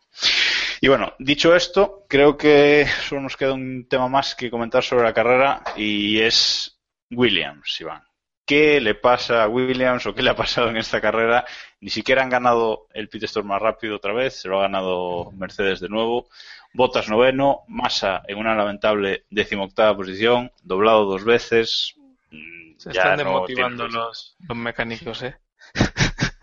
Y 0.79 0.87
bueno, 0.87 1.15
dicho 1.17 1.55
esto, 1.55 2.05
creo 2.07 2.37
que 2.37 2.85
solo 3.09 3.21
nos 3.21 3.35
queda 3.35 3.53
un 3.53 3.87
tema 3.89 4.07
más 4.07 4.35
que 4.35 4.51
comentar 4.51 4.83
sobre 4.83 5.03
la 5.03 5.15
carrera 5.15 5.63
y 5.75 6.19
es 6.19 6.79
Williams, 7.09 7.81
Iván. 7.81 8.03
¿Qué 8.45 8.81
le 8.81 8.95
pasa 8.95 9.43
a 9.43 9.47
Williams 9.47 10.05
o 10.05 10.13
qué 10.13 10.21
le 10.21 10.29
ha 10.31 10.35
pasado 10.35 10.69
en 10.69 10.77
esta 10.77 10.99
carrera? 10.99 11.45
Ni 11.79 11.89
siquiera 11.89 12.21
han 12.23 12.29
ganado 12.29 12.87
el 12.93 13.07
pit 13.07 13.23
stop 13.23 13.45
más 13.45 13.61
rápido 13.61 13.95
otra 13.95 14.13
vez, 14.13 14.41
se 14.41 14.49
lo 14.49 14.59
ha 14.59 14.63
ganado 14.63 15.31
Mercedes 15.33 15.79
de 15.79 15.89
nuevo. 15.89 16.27
Bottas 16.73 17.09
noveno, 17.09 17.61
Massa 17.67 18.23
en 18.27 18.37
una 18.37 18.55
lamentable 18.55 19.25
decimoctava 19.29 19.95
posición, 19.95 20.51
doblado 20.63 21.05
dos 21.05 21.23
veces. 21.23 21.95
Mm, 22.31 22.77
Se 22.77 22.91
ya 22.93 23.01
están 23.01 23.17
no 23.17 23.23
desmotivando 23.23 23.87
los, 23.87 24.35
los 24.47 24.57
mecánicos, 24.57 25.23
¿eh? 25.23 25.37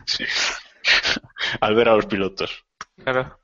Sí. 0.07 0.25
Al 1.61 1.75
ver 1.75 1.89
a 1.89 1.95
los 1.95 2.07
pilotos. 2.07 2.65
Claro. 3.03 3.39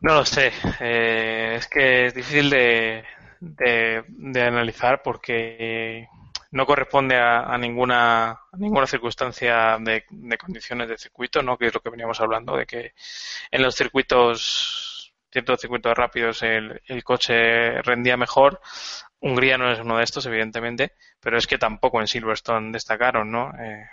No 0.00 0.14
lo 0.14 0.24
sé. 0.24 0.52
Eh, 0.80 1.54
es 1.56 1.68
que 1.68 2.06
es 2.06 2.14
difícil 2.14 2.50
de, 2.50 3.04
de, 3.40 4.04
de 4.08 4.42
analizar 4.42 5.02
porque 5.02 6.08
no 6.52 6.66
corresponde 6.66 7.16
a, 7.16 7.42
a 7.42 7.58
ninguna 7.58 8.30
a 8.30 8.56
ninguna 8.56 8.86
circunstancia 8.86 9.78
de, 9.80 10.04
condiciones 10.38 10.88
de 10.88 10.98
circuito, 10.98 11.42
¿no? 11.42 11.56
Que 11.56 11.66
es 11.66 11.74
lo 11.74 11.80
que 11.80 11.90
veníamos 11.90 12.20
hablando, 12.20 12.56
de 12.56 12.66
que 12.66 12.94
en 13.50 13.62
los 13.62 13.74
circuitos, 13.76 15.12
ciertos 15.30 15.60
circuitos 15.60 15.96
rápidos, 15.96 16.42
el, 16.42 16.80
el 16.86 17.04
coche 17.04 17.80
rendía 17.82 18.16
mejor. 18.16 18.60
Hungría 19.20 19.58
no 19.58 19.70
es 19.70 19.78
uno 19.80 19.98
de 19.98 20.04
estos, 20.04 20.26
evidentemente, 20.26 20.94
pero 21.20 21.38
es 21.38 21.46
que 21.46 21.58
tampoco 21.58 22.00
en 22.00 22.06
Silverstone 22.06 22.72
destacaron, 22.72 23.30
¿no? 23.30 23.52
Eh, 23.58 23.86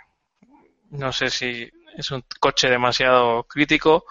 no 0.90 1.12
sé 1.12 1.30
si 1.30 1.70
es 1.96 2.10
un 2.10 2.24
coche 2.40 2.70
demasiado 2.70 3.44
crítico, 3.44 4.04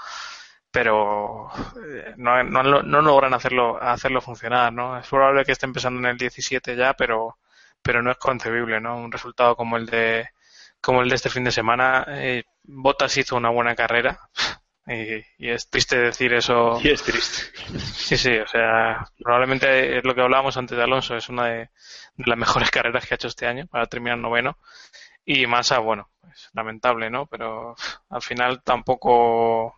pero 0.71 1.49
eh, 1.85 2.13
no, 2.17 2.43
no, 2.43 2.83
no 2.83 3.01
logran 3.01 3.33
hacerlo, 3.33 3.81
hacerlo 3.81 4.21
funcionar, 4.21 4.71
¿no? 4.73 4.97
Es 4.99 5.07
probable 5.07 5.45
que 5.45 5.53
esté 5.53 5.65
empezando 5.65 5.99
en 5.99 6.05
el 6.07 6.17
17 6.17 6.75
ya, 6.75 6.93
pero, 6.93 7.37
pero 7.81 8.01
no 8.01 8.11
es 8.11 8.17
concebible, 8.17 8.79
¿no? 8.81 8.97
Un 8.97 9.11
resultado 9.11 9.55
como 9.55 9.77
el 9.77 9.85
de, 9.85 10.27
como 10.81 11.01
el 11.01 11.09
de 11.09 11.15
este 11.15 11.29
fin 11.29 11.43
de 11.43 11.51
semana. 11.51 12.05
Eh, 12.09 12.43
Bottas 12.63 13.15
hizo 13.17 13.35
una 13.35 13.49
buena 13.49 13.75
carrera 13.75 14.19
y, 14.87 15.17
y 15.37 15.49
es 15.49 15.69
triste 15.69 15.97
decir 15.97 16.33
eso. 16.33 16.79
Y 16.83 16.89
es 16.89 17.03
triste. 17.03 17.43
Sí, 18.07 18.15
sí, 18.15 18.37
o 18.37 18.47
sea, 18.47 19.05
probablemente 19.19 19.97
es 19.97 20.05
lo 20.05 20.15
que 20.15 20.21
hablábamos 20.21 20.55
antes 20.55 20.77
de 20.77 20.83
Alonso, 20.83 21.17
es 21.17 21.27
una 21.27 21.47
de, 21.47 21.57
de 22.15 22.25
las 22.25 22.37
mejores 22.37 22.71
carreras 22.71 23.05
que 23.05 23.13
ha 23.13 23.15
hecho 23.15 23.27
este 23.27 23.47
año 23.47 23.67
para 23.67 23.85
terminar 23.87 24.17
noveno. 24.17 24.57
Y 25.25 25.45
Massa, 25.47 25.79
bueno, 25.79 26.09
pues 26.21 26.49
lamentable, 26.53 27.09
¿no? 27.09 27.25
Pero 27.27 27.75
al 28.09 28.21
final 28.21 28.63
tampoco 28.63 29.75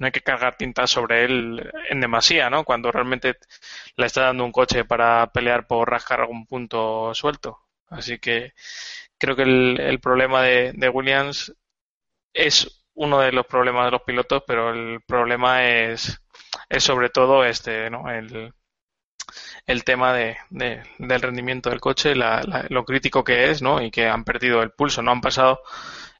no 0.00 0.06
hay 0.06 0.12
que 0.12 0.22
cargar 0.22 0.56
tintas 0.56 0.90
sobre 0.90 1.24
él 1.26 1.70
en 1.90 2.02
demasía, 2.02 2.50
¿no? 2.50 2.64
Cuando 2.64 2.92
realmente 2.92 3.36
le 3.96 4.06
está 4.06 4.22
dando 4.22 4.44
un 4.44 4.52
coche 4.52 4.84
para 4.84 5.30
pelear 5.32 5.66
por 5.68 5.90
rascar 5.90 6.20
algún 6.22 6.46
punto 6.46 7.14
suelto. 7.14 7.60
Así 7.88 8.18
que 8.18 8.52
creo 9.18 9.36
que 9.36 9.42
el, 9.42 9.80
el 9.80 10.00
problema 10.00 10.42
de, 10.42 10.72
de 10.74 10.88
Williams 10.90 11.54
es 12.34 12.84
uno 12.94 13.20
de 13.20 13.32
los 13.32 13.46
problemas 13.46 13.86
de 13.86 13.92
los 13.92 14.02
pilotos, 14.02 14.42
pero 14.46 14.70
el 14.72 15.00
problema 15.06 15.64
es, 15.68 16.20
es 16.68 16.84
sobre 16.84 17.10
todo 17.10 17.44
este, 17.44 17.90
¿no? 17.90 18.10
El, 18.10 18.52
el 19.66 19.84
tema 19.84 20.12
de, 20.12 20.36
de- 20.50 20.82
del 20.98 21.22
rendimiento 21.22 21.70
del 21.70 21.80
coche, 21.80 22.14
la- 22.14 22.42
la- 22.42 22.66
lo 22.68 22.84
crítico 22.84 23.24
que 23.24 23.50
es, 23.50 23.62
¿no? 23.62 23.82
Y 23.82 23.90
que 23.90 24.06
han 24.08 24.24
perdido 24.24 24.62
el 24.62 24.72
pulso, 24.72 25.02
¿no? 25.02 25.10
Han 25.12 25.20
pasado 25.20 25.60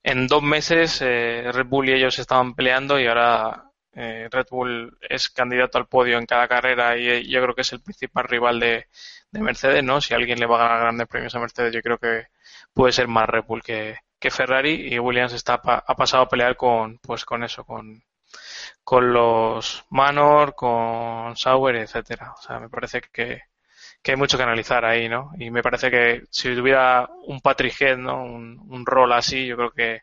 en 0.03 0.27
dos 0.29 0.43
meses, 0.43 1.01
eh, 1.03 1.51
Red 1.53 1.67
Bull 1.67 1.89
y 1.91 1.93
ellos 1.95 2.19
estaban 2.19 2.55
peleando 2.55 2.99
y 3.01 3.07
ahora 3.07 3.70
eh, 4.01 4.29
Red 4.31 4.47
Bull 4.51 4.99
es 5.03 5.31
candidato 5.31 5.79
al 5.79 5.87
podio 5.89 6.19
en 6.19 6.27
cada 6.27 6.49
carrera 6.49 6.97
y 6.99 7.09
eh, 7.09 7.29
yo 7.29 7.43
creo 7.43 7.55
que 7.55 7.63
es 7.63 7.73
el 7.73 7.83
principal 7.83 8.25
rival 8.29 8.61
de, 8.61 8.87
de 9.31 9.41
Mercedes, 9.41 9.85
¿no? 9.85 10.01
Si 10.01 10.15
alguien 10.15 10.41
le 10.41 10.47
va 10.47 10.57
a 10.57 10.69
ganar 10.69 10.81
grandes 10.83 11.09
premios 11.09 11.35
a 11.35 11.41
Mercedes, 11.41 11.73
yo 11.75 11.83
creo 11.83 11.99
que 11.99 12.27
puede 12.73 12.93
ser 12.93 13.09
más 13.09 13.29
Red 13.29 13.45
Bull 13.45 13.63
que, 13.63 13.97
Ferrari 14.31 14.93
y 14.95 14.99
Williams 14.99 15.33
está 15.33 15.61
pa- 15.63 15.83
ha 15.87 15.95
pasado 15.97 16.25
a 16.25 16.29
pelear 16.29 16.57
con, 16.57 16.99
pues 16.99 17.25
con 17.25 17.43
eso, 17.45 17.65
con, 17.65 18.03
con 18.85 19.13
los 19.13 19.85
Manor, 19.91 20.55
con 20.55 21.37
Sauer, 21.37 21.77
etcétera. 21.77 22.33
O 22.39 22.43
sea, 22.43 22.59
me 22.61 22.69
parece 22.69 23.01
que, 23.13 23.43
que 24.03 24.13
hay 24.13 24.17
mucho 24.19 24.37
que 24.37 24.45
analizar 24.45 24.85
ahí, 24.85 25.09
¿no? 25.09 25.33
Y 25.39 25.51
me 25.51 25.63
parece 25.63 25.91
que 25.91 26.25
si 26.31 26.55
tuviera 26.55 27.09
un 27.27 27.41
Patrick 27.41 27.81
Head, 27.81 27.99
¿no? 27.99 28.25
Un, 28.25 28.61
un 28.69 28.87
rol 28.87 29.13
así, 29.13 29.47
yo 29.47 29.57
creo 29.57 29.71
que, 29.73 30.03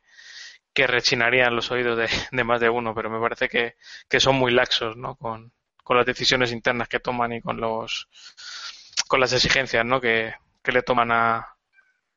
que 0.77 0.85
rechinarían 0.85 1.55
los 1.55 1.71
oídos 1.71 1.97
de, 1.97 2.07
de 2.31 2.43
más 2.43 2.61
de 2.61 2.69
uno, 2.69 2.93
pero 2.93 3.09
me 3.09 3.19
parece 3.19 3.49
que, 3.49 3.77
que 4.07 4.19
son 4.19 4.35
muy 4.35 4.51
laxos, 4.51 4.95
¿no? 4.95 5.15
Con, 5.15 5.51
las 5.89 6.05
decisiones 6.05 6.51
internas 6.51 6.87
que 6.87 6.99
toman 6.99 7.33
y 7.33 7.41
con 7.41 7.59
los 7.59 8.07
con 9.07 9.19
las 9.19 9.33
exigencias, 9.33 9.83
¿no? 9.83 9.99
Que, 9.99 10.35
que 10.61 10.71
le 10.71 10.83
toman 10.83 11.11
a, 11.11 11.55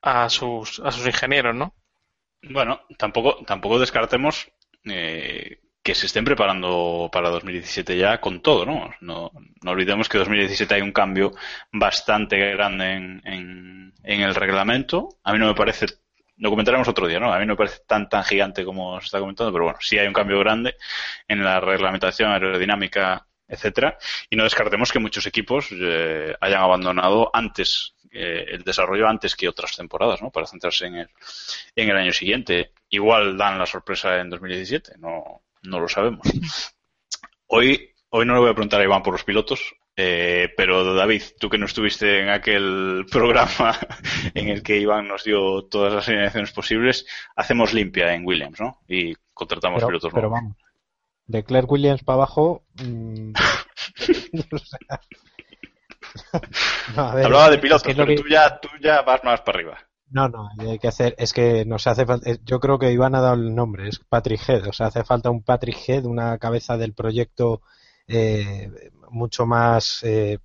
a 0.02 0.28
sus 0.28 0.78
a 0.80 0.90
sus 0.90 1.06
ingenieros, 1.06 1.54
¿no? 1.54 1.74
Bueno, 2.42 2.82
tampoco, 2.98 3.42
tampoco 3.46 3.78
descartemos 3.78 4.50
eh, 4.84 5.60
que 5.82 5.94
se 5.94 6.04
estén 6.04 6.26
preparando 6.26 7.08
para 7.10 7.30
2017 7.30 7.96
ya 7.96 8.20
con 8.20 8.42
todo, 8.42 8.66
¿no? 8.66 8.90
No, 9.00 9.30
no 9.62 9.70
olvidemos 9.70 10.10
que 10.10 10.18
2017 10.18 10.74
hay 10.74 10.82
un 10.82 10.92
cambio 10.92 11.32
bastante 11.72 12.36
grande 12.50 12.92
en, 12.92 13.22
en, 13.24 13.94
en 14.02 14.20
el 14.20 14.34
reglamento. 14.34 15.08
A 15.24 15.32
mí 15.32 15.38
no 15.38 15.46
me 15.46 15.54
parece, 15.54 15.86
lo 16.40 16.50
comentaremos 16.50 16.88
otro 16.88 17.06
día, 17.06 17.20
¿no? 17.20 17.32
A 17.32 17.38
mí 17.38 17.46
no 17.46 17.52
me 17.52 17.56
parece 17.56 17.80
tan 17.86 18.08
tan 18.08 18.24
gigante 18.24 18.64
como 18.64 18.98
se 19.00 19.06
está 19.06 19.20
comentando, 19.20 19.52
pero 19.52 19.64
bueno, 19.64 19.78
sí 19.80 19.98
hay 19.98 20.06
un 20.06 20.12
cambio 20.12 20.38
grande 20.40 20.74
en 21.28 21.44
la 21.44 21.60
reglamentación 21.60 22.32
aerodinámica, 22.32 23.26
etcétera. 23.46 23.98
Y 24.30 24.36
no 24.36 24.44
descartemos 24.44 24.90
que 24.90 24.98
muchos 24.98 25.26
equipos 25.26 25.68
eh, 25.70 26.34
hayan 26.40 26.62
abandonado 26.62 27.30
antes 27.32 27.94
eh, 28.10 28.46
el 28.48 28.62
desarrollo 28.62 29.06
antes 29.06 29.36
que 29.36 29.48
otras 29.48 29.76
temporadas, 29.76 30.22
¿no? 30.22 30.30
Para 30.30 30.46
centrarse 30.46 30.86
en 30.86 30.96
el, 30.96 31.08
en 31.76 31.90
el 31.90 31.96
año 31.96 32.12
siguiente. 32.12 32.72
Igual 32.88 33.36
dan 33.36 33.58
la 33.58 33.66
sorpresa 33.66 34.18
en 34.18 34.30
2017, 34.30 34.94
no, 34.98 35.42
no 35.62 35.78
lo 35.78 35.88
sabemos. 35.88 36.26
Hoy, 37.52 37.90
hoy 38.10 38.24
no 38.24 38.34
le 38.34 38.40
voy 38.40 38.50
a 38.50 38.54
preguntar 38.54 38.80
a 38.80 38.84
Iván 38.84 39.02
por 39.02 39.12
los 39.12 39.24
pilotos, 39.24 39.74
eh, 40.02 40.48
pero 40.56 40.94
David, 40.94 41.22
tú 41.38 41.48
que 41.50 41.58
no 41.58 41.66
estuviste 41.66 42.20
en 42.22 42.28
aquel 42.30 43.04
programa 43.10 43.76
en 44.34 44.48
el 44.48 44.62
que 44.62 44.78
Iván 44.78 45.08
nos 45.08 45.24
dio 45.24 45.64
todas 45.66 45.92
las 45.92 46.08
alineaciones 46.08 46.52
posibles, 46.52 47.06
hacemos 47.36 47.72
limpia 47.74 48.14
en 48.14 48.24
Williams, 48.26 48.60
¿no? 48.60 48.80
Y 48.88 49.14
contratamos 49.34 49.78
Pero, 49.78 49.88
pilotos 49.88 50.12
pero 50.12 50.28
nuevos. 50.28 50.42
vamos, 50.42 50.56
de 51.26 51.44
Claire 51.44 51.66
Williams 51.66 52.02
para 52.02 52.16
abajo. 52.16 52.64
mm, 52.82 53.32
o 54.52 54.58
sea, 54.58 55.00
no, 56.96 57.02
a 57.02 57.14
ver, 57.14 57.24
Hablaba 57.26 57.50
de 57.50 57.58
pilotos, 57.58 57.86
es 57.86 57.94
pero 57.94 58.06
que- 58.06 58.16
tú, 58.16 58.24
ya, 58.28 58.58
tú 58.60 58.68
ya 58.82 59.02
vas 59.02 59.22
más 59.24 59.40
para 59.42 59.58
arriba. 59.58 59.78
No, 60.12 60.28
no, 60.28 60.48
hay 60.58 60.78
que 60.80 60.88
hacer, 60.88 61.14
es 61.18 61.32
que 61.32 61.64
nos 61.64 61.86
hace 61.86 62.04
falta, 62.04 62.28
yo 62.42 62.58
creo 62.58 62.80
que 62.80 62.90
Iván 62.90 63.14
ha 63.14 63.20
dado 63.20 63.34
el 63.34 63.54
nombre, 63.54 63.88
es 63.88 64.00
Patrick 64.00 64.40
Head, 64.48 64.66
o 64.66 64.72
sea, 64.72 64.86
hace 64.86 65.04
falta 65.04 65.30
un 65.30 65.44
Patrick 65.44 65.78
Head, 65.88 66.04
una 66.04 66.36
cabeza 66.38 66.76
del 66.76 66.94
proyecto 66.94 67.62
eh, 68.12 68.90
mucho 69.10 69.46
más 69.46 70.00
eh, 70.02 70.38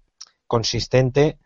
consistente 0.45 1.39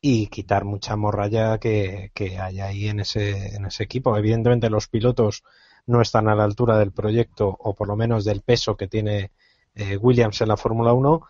y 0.00 0.28
quitar 0.28 0.64
mucha 0.64 0.94
morralla 0.94 1.58
que, 1.58 2.12
que 2.14 2.38
hay 2.38 2.60
ahí 2.60 2.88
en 2.88 3.00
ese, 3.00 3.56
en 3.56 3.64
ese 3.64 3.82
equipo. 3.82 4.16
Evidentemente 4.16 4.70
los 4.70 4.86
pilotos 4.86 5.42
no 5.86 6.00
están 6.00 6.28
a 6.28 6.36
la 6.36 6.44
altura 6.44 6.78
del 6.78 6.92
proyecto 6.92 7.48
o 7.48 7.74
por 7.74 7.88
lo 7.88 7.96
menos 7.96 8.24
del 8.24 8.42
peso 8.42 8.76
que 8.76 8.86
tiene 8.86 9.32
eh, 9.74 9.96
Williams 9.96 10.40
en 10.42 10.48
la 10.48 10.56
Fórmula 10.56 10.92
1 10.92 11.22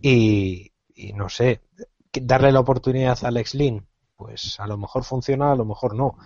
y, 0.00 0.72
no 1.14 1.28
sé, 1.28 1.60
darle 2.12 2.50
la 2.50 2.60
oportunidad 2.60 3.18
a 3.22 3.28
Alex 3.28 3.54
Lynn, 3.54 3.86
pues 4.16 4.58
a 4.58 4.66
lo 4.66 4.78
mejor 4.78 5.04
funciona, 5.04 5.52
a 5.52 5.56
lo 5.56 5.66
mejor 5.66 5.94
no. 5.94 6.16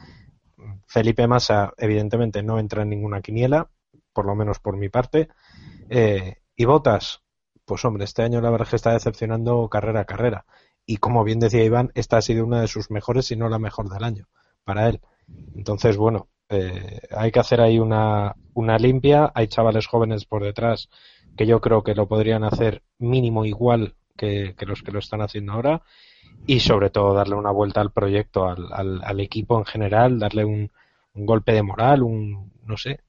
Felipe 0.87 1.27
Massa, 1.27 1.73
evidentemente, 1.77 2.45
no 2.45 2.61
entra 2.61 2.83
en 2.83 2.91
ninguna 2.91 3.21
quiniela, 3.21 3.69
por 4.13 4.25
lo 4.25 4.37
menos 4.37 4.61
por 4.61 4.77
mi 4.77 4.89
parte. 4.89 5.29
Y 6.59 6.65
Botas, 6.65 7.23
pues 7.67 7.85
hombre, 7.85 8.05
este 8.05 8.23
año 8.23 8.41
la 8.41 8.51
verdad 8.51 8.69
que 8.69 8.77
está 8.77 8.93
decepcionando 8.93 9.69
carrera 9.69 10.01
a 10.01 10.05
carrera. 10.05 10.47
Y 10.87 10.99
como 10.99 11.25
bien 11.25 11.41
decía 11.41 11.65
Iván, 11.65 11.91
esta 11.95 12.17
ha 12.17 12.23
sido 12.23 12.45
una 12.47 12.61
de 12.61 12.69
sus 12.69 12.91
mejores, 12.91 13.27
si 13.27 13.37
no 13.37 13.49
la 13.49 13.59
mejor 13.59 13.91
del 13.91 14.05
año, 14.05 14.29
para 14.65 14.89
él. 14.89 15.01
Entonces, 15.55 15.97
bueno, 15.97 16.29
eh, 16.49 17.01
hay 17.11 17.33
que 17.33 17.41
hacer 17.41 17.61
ahí 17.61 17.79
una, 17.81 18.37
una 18.55 18.79
limpia. 18.79 19.33
Hay 19.35 19.49
chavales 19.49 19.87
jóvenes 19.89 20.25
por 20.25 20.45
detrás 20.45 20.89
que 21.37 21.47
yo 21.47 21.61
creo 21.61 21.83
que 21.83 21.95
lo 21.95 22.07
podrían 22.07 22.45
hacer 22.45 22.83
mínimo 22.99 23.45
igual 23.45 23.97
que, 24.17 24.55
los 24.61 24.83
que 24.83 24.93
lo 24.93 25.01
están 25.01 25.21
haciendo 25.21 25.53
ahora 25.53 25.83
y 26.47 26.61
sobre 26.61 26.91
todo 26.91 27.15
darle 27.15 27.35
una 27.35 27.51
vuelta 27.51 27.81
al 27.81 27.93
proyecto, 27.93 28.49
al, 28.49 29.03
al, 29.03 29.21
equipo 29.21 29.59
en 29.59 29.65
general, 29.65 30.19
darle 30.19 30.45
un, 30.45 30.71
un, 31.15 31.27
golpe 31.27 31.53
de 31.53 31.63
moral, 31.63 32.03
un 32.03 32.53
no 32.65 32.77
sé, 32.77 33.01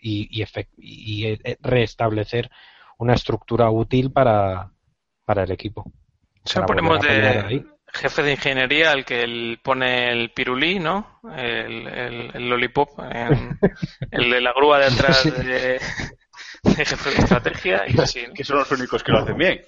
y, 0.00 0.28
y, 0.30 0.44
y 0.76 1.26
eh, 1.26 1.58
restablecer 1.60 2.50
una 3.00 3.14
estructura 3.14 3.70
útil 3.70 4.12
para, 4.12 4.70
para 5.24 5.44
el 5.44 5.50
equipo. 5.50 5.90
O 6.44 6.48
sea, 6.48 6.64
ponemos 6.64 7.00
de 7.00 7.64
jefe 7.92 8.22
de 8.22 8.32
ingeniería 8.32 8.92
al 8.92 9.04
que 9.04 9.22
él 9.22 9.58
pone 9.62 10.12
el 10.12 10.30
pirulí, 10.32 10.78
¿no? 10.78 11.20
El, 11.36 11.86
el, 11.88 12.30
el 12.34 12.48
lollipop, 12.48 13.00
en, 13.10 13.58
el 14.10 14.30
de 14.30 14.40
la 14.40 14.52
grúa 14.52 14.78
de 14.78 14.86
atrás 14.86 15.24
de, 15.24 15.80
de 16.62 16.84
jefe 16.84 17.10
de 17.10 17.16
estrategia 17.16 17.84
y 17.88 17.98
así. 17.98 18.26
¿no? 18.26 18.34
Que 18.34 18.44
son 18.44 18.58
los 18.58 18.70
únicos 18.70 19.02
que 19.02 19.12
lo 19.12 19.20
hacen 19.20 19.36
bien. 19.36 19.60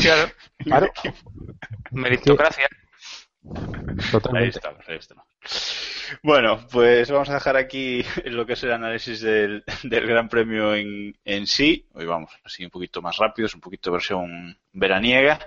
Claro. 0.00 0.32
claro. 0.56 0.92
Meritocracia. 1.92 2.68
Totalmente. 4.10 4.44
Ahí 4.44 4.48
estamos, 4.48 4.88
ahí 4.88 4.96
estamos. 4.96 5.24
Bueno, 6.22 6.66
pues 6.70 7.10
vamos 7.10 7.28
a 7.28 7.34
dejar 7.34 7.56
aquí 7.56 8.02
lo 8.24 8.46
que 8.46 8.54
es 8.54 8.62
el 8.62 8.72
análisis 8.72 9.20
del, 9.20 9.64
Gran 9.82 10.28
Premio 10.28 10.74
en, 10.74 11.16
en, 11.24 11.46
sí. 11.46 11.86
Hoy 11.92 12.06
vamos 12.06 12.30
así 12.44 12.64
un 12.64 12.70
poquito 12.70 13.02
más 13.02 13.16
rápidos, 13.16 13.54
un 13.54 13.60
poquito 13.60 13.92
versión 13.92 14.58
veraniega. 14.72 15.38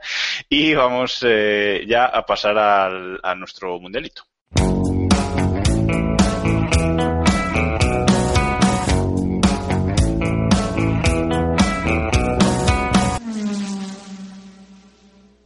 Y 0.49 0.73
vamos 0.73 1.19
eh, 1.27 1.83
ya 1.87 2.05
a 2.05 2.25
pasar 2.25 2.57
al, 2.57 3.19
a 3.23 3.35
nuestro 3.35 3.79
mundialito. 3.79 4.23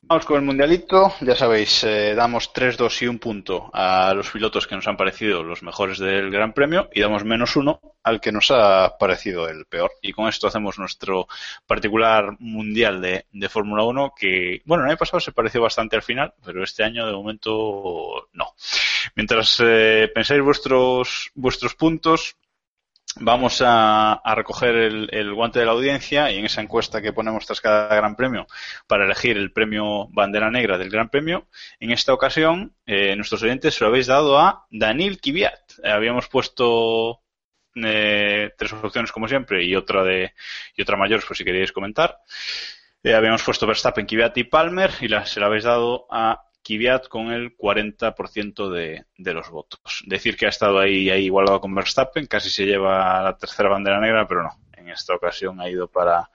Vamos 0.08 0.26
con 0.28 0.38
el 0.38 0.44
mundialito, 0.44 1.16
ya 1.22 1.36
sabéis, 1.36 1.84
eh, 1.84 2.14
damos 2.14 2.54
3, 2.54 2.78
2 2.78 3.02
y 3.02 3.08
un 3.08 3.18
punto 3.18 3.72
a 3.74 4.14
los 4.14 4.30
pilotos 4.30 4.68
que 4.68 4.76
nos 4.76 4.88
han 4.88 4.98
parecido 4.98 5.42
los 5.42 5.64
mejores 5.64 5.98
del 5.98 6.30
Gran 6.30 6.54
Premio 6.54 6.90
y 6.94 7.02
damos 7.02 7.26
menos 7.26 7.56
uno 7.56 7.82
al 8.04 8.22
que 8.22 8.32
nos 8.32 8.52
ha 8.52 9.00
parecido 9.00 9.50
el 9.50 9.66
peor. 9.66 9.90
Y 10.04 10.12
con 10.12 10.28
esto 10.28 10.46
hacemos 10.46 10.78
nuestro 10.78 11.28
particular 11.66 12.36
mundial 12.38 13.02
de, 13.02 13.50
Fórmula 13.50 13.84
1 13.84 14.14
que, 14.16 14.62
bueno, 14.66 14.84
el 14.84 14.92
año 14.92 14.98
pasado 14.98 15.20
se 15.20 15.32
pareció 15.32 15.64
bastante 15.64 15.96
al 15.96 16.04
final, 16.04 16.36
pero 16.46 16.64
este 16.64 16.84
año 16.84 17.08
de 17.08 17.14
momento 17.14 18.30
no. 18.34 18.54
Mientras 19.16 19.60
eh, 19.66 20.12
pensáis 20.14 20.44
vuestros, 20.44 21.32
vuestros 21.34 21.74
puntos, 21.74 22.38
vamos 23.20 23.62
a, 23.62 24.14
a 24.14 24.36
recoger 24.36 24.76
el, 24.76 25.10
el, 25.12 25.34
guante 25.34 25.60
de 25.60 25.66
la 25.66 25.72
audiencia 25.72 26.32
y 26.32 26.38
en 26.38 26.46
esa 26.46 26.62
encuesta 26.62 27.02
que 27.02 27.14
ponemos 27.14 27.46
tras 27.46 27.62
cada 27.62 27.94
Gran 27.96 28.16
Premio 28.16 28.48
para 28.88 29.06
elegir 29.06 29.38
el 29.38 29.52
premio 29.52 30.08
Bandera 30.10 30.52
Negra 30.52 30.78
del 30.78 30.90
Gran 30.90 31.10
Premio, 31.10 31.48
en 31.80 31.92
esta 31.92 32.14
ocasión 32.14 32.76
eh, 32.86 33.16
nuestros 33.16 33.42
oyentes 33.44 33.76
se 33.76 33.84
lo 33.84 33.90
habéis 33.90 34.08
dado 34.08 34.40
a 34.40 34.66
Daniel 34.70 35.20
Kiviat. 35.20 35.80
Habíamos 35.84 36.28
puesto 36.28 37.22
eh, 37.76 38.52
tres 38.58 38.74
opciones 38.74 39.12
como 39.12 39.28
siempre 39.28 39.64
y 39.64 39.76
otra 39.76 40.04
de 40.04 40.34
y 40.76 40.82
otra 40.82 40.98
mayor 40.98 41.26
por 41.26 41.36
si 41.36 41.44
queréis 41.44 41.72
comentar. 41.72 42.20
Eh, 43.04 43.14
habíamos 43.14 43.44
puesto 43.44 43.68
Verstappen, 43.68 44.06
Kiviat 44.06 44.38
y 44.38 44.46
Palmer 44.46 44.92
y 45.02 45.08
la, 45.08 45.26
se 45.26 45.40
lo 45.40 45.46
habéis 45.46 45.64
dado 45.64 46.08
a 46.10 46.45
Kvyat 46.66 47.08
con 47.08 47.32
el 47.32 47.56
40% 47.56 48.70
de, 48.70 49.06
de, 49.18 49.34
los 49.34 49.50
votos. 49.50 50.04
Decir 50.08 50.36
que 50.36 50.48
ha 50.48 50.50
estado 50.50 50.80
ahí, 50.80 51.10
ahí 51.12 51.26
igualado 51.26 51.62
con 51.62 51.76
Verstappen, 51.76 52.26
casi 52.26 52.50
se 52.50 52.66
lleva 52.66 53.22
la 53.22 53.38
tercera 53.38 53.70
bandera 53.70 54.00
negra, 54.00 54.28
pero 54.28 54.44
no. 54.44 54.50
En 54.76 54.90
esta 54.90 55.14
ocasión 55.16 55.62
ha 55.62 55.70
ido 55.70 55.88
para, 55.88 56.30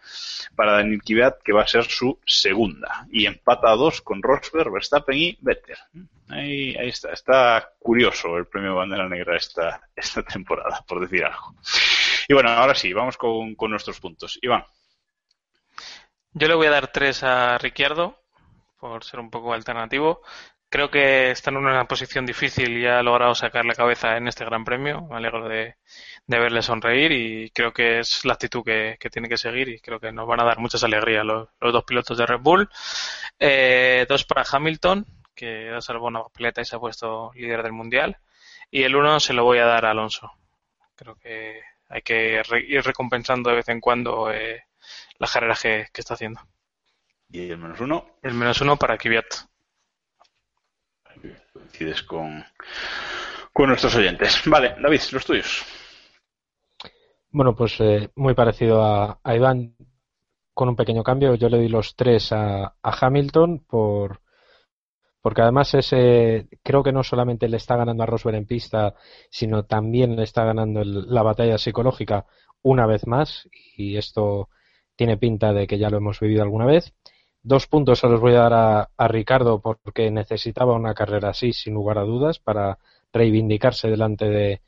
para 0.54 0.72
Daniel 0.72 1.02
Kvyat, 1.02 1.42
que 1.42 1.52
va 1.52 1.62
a 1.62 1.66
ser 1.66 1.84
su 1.84 2.18
segunda. 2.24 3.06
Y 3.10 3.26
empata 3.26 3.70
a 3.70 3.76
dos 3.76 4.02
con 4.02 4.22
Rosberg, 4.22 4.72
Verstappen 4.72 5.16
y 5.16 5.38
Vettel. 5.40 5.76
Ahí, 6.28 6.76
ahí 6.76 6.88
está. 6.88 7.12
Está 7.12 7.72
curioso 7.78 8.36
el 8.36 8.46
premio 8.46 8.76
bandera 8.76 9.08
negra 9.08 9.36
esta, 9.36 9.80
esta 9.96 10.22
temporada, 10.22 10.84
por 10.86 11.00
decir 11.00 11.24
algo. 11.24 11.54
Y 12.28 12.34
bueno, 12.34 12.50
ahora 12.50 12.74
sí, 12.74 12.92
vamos 12.92 13.16
con, 13.16 13.56
con 13.56 13.70
nuestros 13.70 13.98
puntos. 14.00 14.38
Iván. 14.42 14.64
Yo 16.32 16.46
le 16.46 16.54
voy 16.54 16.68
a 16.68 16.70
dar 16.70 16.92
tres 16.92 17.24
a 17.24 17.58
Ricciardo 17.58 18.19
por 18.80 19.04
ser 19.04 19.20
un 19.20 19.30
poco 19.30 19.52
alternativo. 19.52 20.22
Creo 20.68 20.90
que 20.90 21.32
está 21.32 21.50
en 21.50 21.56
una 21.56 21.84
posición 21.86 22.24
difícil 22.24 22.78
y 22.78 22.86
ha 22.86 23.02
logrado 23.02 23.34
sacar 23.34 23.64
la 23.64 23.74
cabeza 23.74 24.16
en 24.16 24.28
este 24.28 24.44
Gran 24.44 24.64
Premio. 24.64 25.02
Me 25.02 25.16
alegro 25.16 25.48
de, 25.48 25.76
de 26.26 26.38
verle 26.38 26.62
sonreír 26.62 27.12
y 27.12 27.50
creo 27.50 27.72
que 27.72 27.98
es 28.00 28.24
la 28.24 28.34
actitud 28.34 28.64
que, 28.64 28.96
que, 29.00 29.10
tiene 29.10 29.28
que 29.28 29.36
seguir 29.36 29.68
y 29.68 29.80
creo 29.80 29.98
que 29.98 30.12
nos 30.12 30.28
van 30.28 30.40
a 30.40 30.44
dar 30.44 30.58
muchas 30.60 30.84
alegrías 30.84 31.24
los, 31.24 31.48
dos 31.60 31.84
pilotos 31.84 32.16
de 32.18 32.26
Red 32.26 32.40
Bull. 32.40 32.68
Eh, 33.38 34.06
dos 34.08 34.24
para 34.24 34.44
Hamilton, 34.50 35.06
que 35.34 35.70
ha 35.70 35.80
salvado 35.80 36.06
una 36.08 36.22
papeleta 36.22 36.60
y 36.62 36.64
se 36.64 36.76
ha 36.76 36.78
puesto 36.78 37.32
líder 37.34 37.62
del 37.64 37.72
Mundial. 37.72 38.18
Y 38.70 38.84
el 38.84 38.94
uno 38.96 39.18
se 39.20 39.32
lo 39.34 39.44
voy 39.44 39.58
a 39.58 39.66
dar 39.66 39.84
a 39.86 39.90
Alonso. 39.90 40.30
Creo 40.94 41.16
que 41.16 41.60
hay 41.88 42.02
que 42.02 42.42
re 42.44 42.60
ir 42.60 42.84
recompensando 42.84 43.50
de 43.50 43.56
vez 43.56 43.68
en 43.68 43.80
cuando 43.80 44.30
eh, 44.32 44.64
las 45.18 45.32
carreras 45.32 45.60
que, 45.62 45.88
que 45.92 46.00
está 46.00 46.14
haciendo. 46.14 46.40
¿Y 47.32 47.50
el 47.50 47.58
menos 47.58 47.80
uno? 47.80 48.18
El 48.22 48.34
menos 48.34 48.60
uno 48.60 48.76
para 48.76 48.98
Kvyat. 48.98 49.26
Coincides 51.52 52.02
con, 52.02 52.44
con 53.52 53.68
nuestros 53.68 53.94
oyentes. 53.94 54.42
Vale, 54.46 54.74
David, 54.80 55.00
los 55.12 55.24
tuyos. 55.24 55.64
Bueno, 57.30 57.54
pues 57.54 57.80
eh, 57.80 58.10
muy 58.16 58.34
parecido 58.34 58.82
a, 58.82 59.20
a, 59.22 59.36
Iván, 59.36 59.76
con 60.52 60.68
un 60.68 60.76
pequeño 60.76 61.04
cambio. 61.04 61.36
Yo 61.36 61.48
le 61.48 61.58
doy 61.58 61.68
los 61.68 61.94
tres 61.94 62.32
a, 62.32 62.74
a 62.82 63.06
Hamilton 63.06 63.64
por 63.66 64.20
porque 65.22 65.42
además 65.42 65.74
ese 65.74 66.48
creo 66.62 66.82
que 66.82 66.92
no 66.92 67.04
solamente 67.04 67.48
le 67.48 67.58
está 67.58 67.76
ganando 67.76 68.02
a 68.02 68.06
Rosberg 68.06 68.36
en 68.36 68.46
pista, 68.46 68.94
sino 69.30 69.64
también 69.66 70.16
le 70.16 70.22
está 70.22 70.44
ganando 70.44 70.80
el, 70.80 71.12
la 71.12 71.22
batalla 71.22 71.58
psicológica 71.58 72.26
una 72.62 72.86
vez 72.86 73.06
más 73.06 73.48
y 73.76 73.96
esto 73.96 74.48
tiene 74.96 75.18
pinta 75.18 75.52
de 75.52 75.66
que 75.66 75.78
ya 75.78 75.90
lo 75.90 75.98
hemos 75.98 76.20
vivido 76.20 76.42
alguna 76.42 76.66
vez. 76.66 76.94
Dos 77.42 77.66
puntos 77.66 77.98
se 77.98 78.08
los 78.08 78.20
voy 78.20 78.34
a 78.34 78.40
dar 78.40 78.52
a, 78.52 78.90
a, 78.96 79.08
Ricardo 79.08 79.60
porque 79.60 80.10
necesitaba 80.10 80.74
una 80.74 80.94
carrera 80.94 81.30
así, 81.30 81.52
sin 81.52 81.74
lugar 81.74 81.98
a 81.98 82.02
dudas, 82.02 82.38
para 82.38 82.78
reivindicarse 83.12 83.88
delante 83.88 84.28
de, 84.28 84.60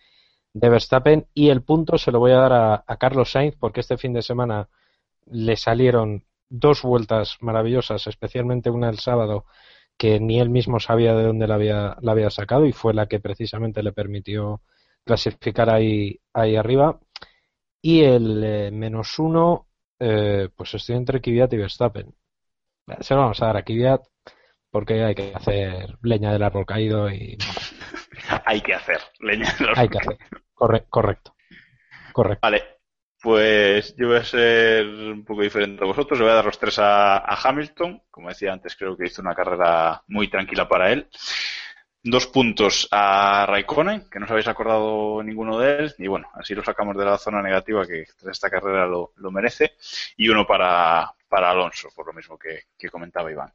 Verstappen. 0.55 1.27
Y 1.35 1.51
el 1.51 1.63
punto 1.63 1.99
se 1.99 2.13
lo 2.13 2.19
voy 2.19 2.33
a 2.33 2.37
dar 2.39 2.53
a, 2.53 2.85
a, 2.87 2.97
Carlos 2.97 3.31
Sainz 3.33 3.57
porque 3.59 3.81
este 3.81 3.99
fin 3.99 4.13
de 4.13 4.23
semana 4.23 4.69
le 5.27 5.57
salieron 5.57 6.25
dos 6.49 6.83
vueltas 6.83 7.37
maravillosas, 7.41 8.07
especialmente 8.07 8.71
una 8.71 8.89
el 8.91 8.99
sábado 8.99 9.47
que 9.97 10.21
ni 10.21 10.41
él 10.41 10.51
mismo 10.51 10.81
sabía 10.81 11.15
de 11.15 11.25
dónde 11.25 11.47
la 11.47 11.55
había, 11.55 11.97
la 12.01 12.13
había 12.13 12.31
sacado 12.31 12.67
y 12.67 12.73
fue 12.73 12.95
la 12.95 13.07
que 13.07 13.21
precisamente 13.21 13.83
le 13.83 13.93
permitió 13.93 14.63
clasificar 15.05 15.71
ahí, 15.71 16.21
ahí 16.33 16.57
arriba. 16.57 17.01
Y 17.81 18.03
el 18.03 18.43
eh, 18.45 18.71
menos 18.73 19.19
uno 19.19 19.69
eh, 19.99 20.49
pues 20.57 20.75
estoy 20.75 20.97
entre 20.97 21.21
Kvyat 21.21 21.53
y 21.53 21.57
Verstappen. 21.57 22.15
Se 23.01 23.15
lo 23.15 23.21
vamos 23.21 23.43
a 23.43 23.47
dar 23.47 23.57
a 23.59 23.63
Kvyat 23.63 24.03
porque 24.71 25.05
hay 25.05 25.15
que 25.15 25.33
hacer 25.35 25.97
leña 26.03 26.33
del 26.33 26.43
árbol 26.43 26.67
caído 26.67 27.11
y 27.11 27.37
hay 28.47 28.61
que 28.61 28.75
hacer 28.75 29.01
leña 29.21 29.53
del 29.59 29.69
árbol 29.71 29.79
hay 29.79 29.89
que 29.89 29.99
hacer. 29.99 30.19
Corre- 30.55 30.87
correcto. 30.89 31.35
Correcto. 32.13 32.41
Vale, 32.43 32.63
pues 33.21 33.95
yo 33.97 34.09
voy 34.09 34.17
a 34.19 34.25
ser 34.25 34.87
un 34.87 35.25
poco 35.25 35.43
diferente 35.43 35.83
a 35.83 35.87
vosotros. 35.87 36.19
Le 36.19 36.25
voy 36.25 36.33
a 36.33 36.37
dar 36.37 36.45
los 36.45 36.59
tres 36.59 36.79
a, 36.79 37.17
a 37.19 37.39
Hamilton. 37.43 38.03
Como 38.11 38.29
decía 38.29 38.53
antes, 38.53 38.77
creo 38.77 38.97
que 38.97 39.07
hizo 39.07 39.23
una 39.23 39.35
carrera 39.35 40.03
muy 40.09 40.29
tranquila 40.29 40.69
para 40.69 40.91
él. 40.93 41.09
Dos 42.05 42.27
puntos 42.27 42.89
a 42.91 43.47
Raikkonen, 43.47 44.09
que 44.11 44.19
no 44.19 44.25
os 44.25 44.31
habéis 44.31 44.49
acordado 44.49 45.23
ninguno 45.23 45.59
de 45.59 45.77
él. 45.77 45.95
Y 45.99 46.09
bueno, 46.09 46.29
así 46.35 46.55
lo 46.55 46.65
sacamos 46.65 46.97
de 46.97 47.05
la 47.05 47.17
zona 47.17 47.41
negativa, 47.41 47.87
que 47.87 48.05
tras 48.19 48.33
esta 48.33 48.51
carrera 48.51 48.87
lo, 48.87 49.13
lo 49.17 49.31
merece. 49.31 49.75
Y 50.17 50.29
uno 50.29 50.45
para, 50.47 51.13
para 51.29 51.51
Alonso, 51.51 51.91
por 51.95 52.07
lo 52.07 52.13
mismo 52.13 52.37
que, 52.37 52.65
que 52.77 52.91
comentaba 52.91 53.31
Iván. 53.31 53.53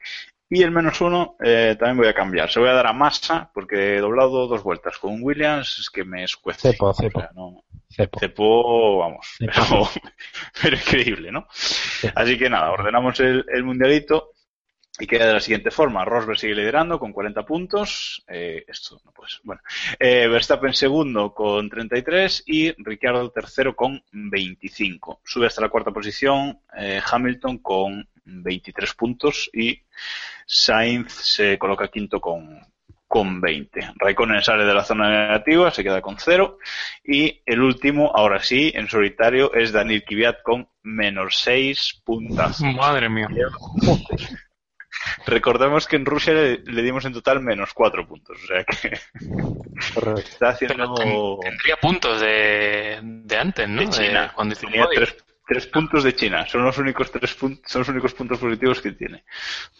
Y 0.49 0.63
el 0.63 0.71
menos 0.71 1.01
uno 1.01 1.35
eh, 1.43 1.75
también 1.77 1.97
voy 1.97 2.07
a 2.07 2.13
cambiar. 2.13 2.49
Se 2.49 2.61
voy 2.61 2.69
a 2.69 2.73
dar 2.73 2.87
a 2.87 2.93
Massa, 2.93 3.51
porque 3.53 3.97
he 3.97 3.99
doblado 3.99 4.47
dos 4.47 4.63
vueltas 4.63 4.97
con 4.97 5.21
Williams, 5.21 5.79
es 5.79 5.89
que 5.89 6.05
me 6.05 6.23
escuece. 6.23 6.71
Cepo, 6.71 6.93
cepo. 6.93 7.19
O 7.19 7.21
sea, 7.21 7.31
no, 7.35 7.63
Cepo. 7.89 8.19
Cepó, 8.19 8.97
vamos, 8.99 9.27
Cepo. 9.37 9.89
pero, 9.93 10.07
pero 10.61 10.75
increíble, 10.77 11.31
¿no? 11.31 11.47
Así 12.15 12.37
que 12.37 12.49
nada, 12.49 12.71
ordenamos 12.71 13.19
el, 13.19 13.45
el 13.49 13.63
mundialito 13.63 14.31
y 14.99 15.07
queda 15.07 15.27
de 15.27 15.33
la 15.33 15.39
siguiente 15.39 15.71
forma. 15.71 16.05
Rosberg 16.05 16.37
sigue 16.37 16.55
liderando 16.55 16.99
con 16.99 17.13
40 17.13 17.43
puntos. 17.45 18.23
Eh, 18.27 18.65
esto 18.67 18.99
no 19.05 19.11
puede 19.11 19.29
ser. 19.29 19.41
Bueno, 19.43 19.61
eh, 19.99 20.27
Verstappen 20.27 20.73
segundo 20.73 21.33
con 21.33 21.69
33 21.69 22.43
y 22.47 22.71
Ricciardo 22.83 23.29
tercero 23.31 23.75
con 23.75 24.01
25. 24.11 25.21
Sube 25.23 25.47
hasta 25.47 25.61
la 25.61 25.69
cuarta 25.69 25.91
posición 25.91 26.59
eh, 26.77 27.01
Hamilton 27.05 27.59
con 27.59 28.07
23 28.25 28.93
puntos 28.93 29.49
y 29.53 29.79
Sainz 30.45 31.13
se 31.13 31.57
coloca 31.57 31.87
quinto 31.89 32.19
con, 32.19 32.59
con 33.07 33.39
20. 33.39 33.91
Raikkonen 33.95 34.41
sale 34.41 34.65
de 34.65 34.73
la 34.73 34.83
zona 34.83 35.09
negativa, 35.09 35.71
se 35.71 35.83
queda 35.83 36.01
con 36.01 36.17
cero. 36.17 36.57
Y 37.03 37.41
el 37.45 37.61
último, 37.61 38.11
ahora 38.13 38.41
sí, 38.41 38.71
en 38.75 38.89
solitario, 38.89 39.53
es 39.53 39.71
Daniel 39.71 40.03
Kvyat 40.03 40.41
con 40.41 40.67
menos 40.83 41.37
6 41.37 42.01
puntas. 42.03 42.61
Madre 42.61 43.09
mía. 43.09 43.27
Recordemos 45.25 45.87
que 45.87 45.95
en 45.95 46.05
Rusia 46.05 46.33
le, 46.33 46.57
le 46.65 46.81
dimos 46.81 47.05
en 47.05 47.13
total 47.13 47.41
menos 47.41 47.73
4 47.73 48.07
puntos. 48.07 48.37
O 48.43 48.47
sea 48.47 48.63
que 48.63 48.99
está 50.19 50.49
haciendo. 50.49 50.93
ten- 50.95 51.39
tendría 51.41 51.77
puntos 51.77 52.21
de, 52.21 52.99
de 53.03 53.37
antes, 53.37 53.67
¿no? 53.69 53.81
de 53.81 53.89
China. 53.89 54.23
De 54.23 54.33
cuando 54.33 54.55
Tenía 54.55 54.87
tres, 54.93 55.17
tres 55.47 55.67
puntos 55.67 56.03
de 56.03 56.15
China. 56.15 56.45
Son 56.47 56.63
los 56.63 56.77
únicos 56.77 57.11
tres 57.11 57.37
pun- 57.39 57.61
son 57.65 57.81
los 57.81 57.89
únicos 57.89 58.13
puntos 58.13 58.39
positivos 58.39 58.81
que 58.81 58.91
tiene. 58.93 59.23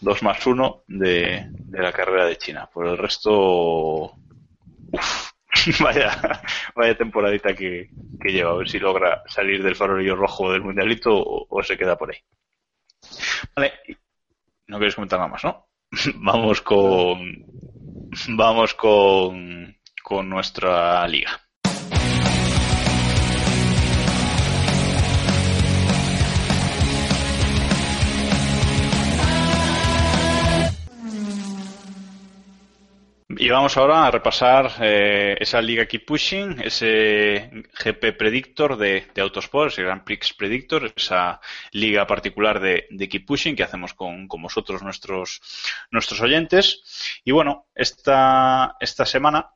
Dos 0.00 0.22
más 0.22 0.46
uno 0.46 0.82
de, 0.86 1.46
de 1.50 1.82
la 1.82 1.92
carrera 1.92 2.26
de 2.26 2.36
China. 2.36 2.68
Por 2.72 2.86
el 2.86 2.98
resto. 2.98 3.32
uf, 4.92 5.30
vaya, 5.80 6.42
vaya 6.74 6.96
temporadita 6.96 7.54
que, 7.54 7.90
que 8.20 8.32
lleva. 8.32 8.52
A 8.52 8.56
ver 8.56 8.68
si 8.68 8.78
logra 8.78 9.22
salir 9.26 9.62
del 9.62 9.76
farolillo 9.76 10.14
rojo 10.16 10.52
del 10.52 10.62
mundialito 10.62 11.10
o, 11.14 11.46
o 11.48 11.62
se 11.62 11.76
queda 11.76 11.96
por 11.96 12.10
ahí. 12.12 12.18
Vale. 13.56 13.72
No 14.68 14.78
queréis 14.78 14.94
comentar 14.94 15.18
nada 15.18 15.30
más, 15.30 15.44
¿no? 15.44 15.66
Vamos 16.16 16.60
con. 16.62 17.18
Vamos 18.36 18.74
con. 18.74 19.76
con 20.02 20.28
nuestra 20.28 21.06
liga. 21.08 21.47
Y 33.40 33.50
vamos 33.50 33.76
ahora 33.76 34.04
a 34.04 34.10
repasar 34.10 34.72
eh, 34.80 35.36
esa 35.38 35.62
liga 35.62 35.86
Keep 35.86 36.04
Pushing, 36.04 36.60
ese 36.60 37.48
GP 37.84 38.12
Predictor 38.18 38.76
de, 38.76 39.06
de 39.14 39.22
Autosport, 39.22 39.70
ese 39.70 39.84
Grand 39.84 40.02
Prix 40.02 40.34
Predictor, 40.34 40.92
esa 40.96 41.40
liga 41.70 42.04
particular 42.04 42.58
de, 42.58 42.88
de 42.90 43.08
Keep 43.08 43.26
Pushing 43.26 43.54
que 43.54 43.62
hacemos 43.62 43.94
con, 43.94 44.26
con 44.26 44.42
vosotros, 44.42 44.82
nuestros, 44.82 45.40
nuestros 45.92 46.20
oyentes. 46.20 47.20
Y 47.24 47.30
bueno, 47.30 47.68
esta, 47.76 48.74
esta 48.80 49.06
semana 49.06 49.52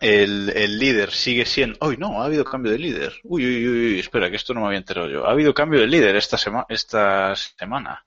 el, 0.00 0.52
el 0.54 0.78
líder 0.78 1.10
sigue 1.10 1.46
siendo. 1.46 1.78
¡Uy, 1.86 1.96
no! 1.96 2.22
Ha 2.22 2.26
habido 2.26 2.44
cambio 2.44 2.72
de 2.72 2.78
líder. 2.78 3.14
Uy, 3.24 3.44
uy, 3.44 3.68
uy, 3.68 3.92
uy, 3.92 4.00
espera, 4.00 4.30
que 4.30 4.36
esto 4.36 4.54
no 4.54 4.60
me 4.60 4.66
había 4.66 4.78
enterado 4.78 5.08
yo. 5.08 5.26
Ha 5.26 5.30
habido 5.30 5.54
cambio 5.54 5.80
de 5.80 5.86
líder 5.86 6.16
esta, 6.16 6.36
sema 6.36 6.66
esta 6.68 7.34
semana. 7.36 8.04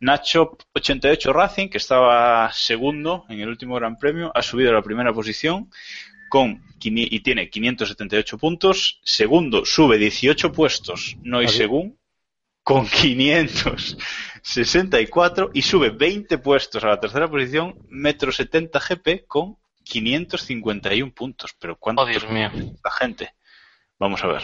Nacho 0.00 0.56
88 0.74 1.32
Racing, 1.32 1.68
que 1.68 1.78
estaba 1.78 2.50
segundo 2.52 3.24
en 3.28 3.40
el 3.40 3.48
último 3.48 3.74
Gran 3.76 3.98
Premio, 3.98 4.30
ha 4.34 4.42
subido 4.42 4.70
a 4.70 4.74
la 4.74 4.82
primera 4.82 5.12
posición 5.12 5.70
con 6.28 6.62
y 6.84 7.20
tiene 7.20 7.48
578 7.48 8.38
puntos. 8.38 9.00
Segundo, 9.04 9.64
sube 9.64 9.98
18 9.98 10.50
puestos, 10.52 11.16
no 11.22 11.38
Adiós. 11.38 11.52
según, 11.52 11.96
con 12.62 12.86
564 12.86 15.50
y 15.54 15.62
sube 15.62 15.88
20 15.90 16.38
puestos 16.38 16.84
a 16.84 16.88
la 16.88 17.00
tercera 17.00 17.28
posición, 17.28 17.78
Metro 17.88 18.30
70 18.32 18.80
GP 18.80 19.26
con 19.26 19.56
551 19.84 21.12
puntos. 21.12 21.54
Pero 21.58 21.76
¿cuánto 21.76 22.02
Oh, 22.02 22.06
Dios 22.06 22.28
mío. 22.30 22.50
la 22.84 22.90
gente? 22.90 23.34
Vamos 23.98 24.22
a 24.24 24.28
ver. 24.28 24.42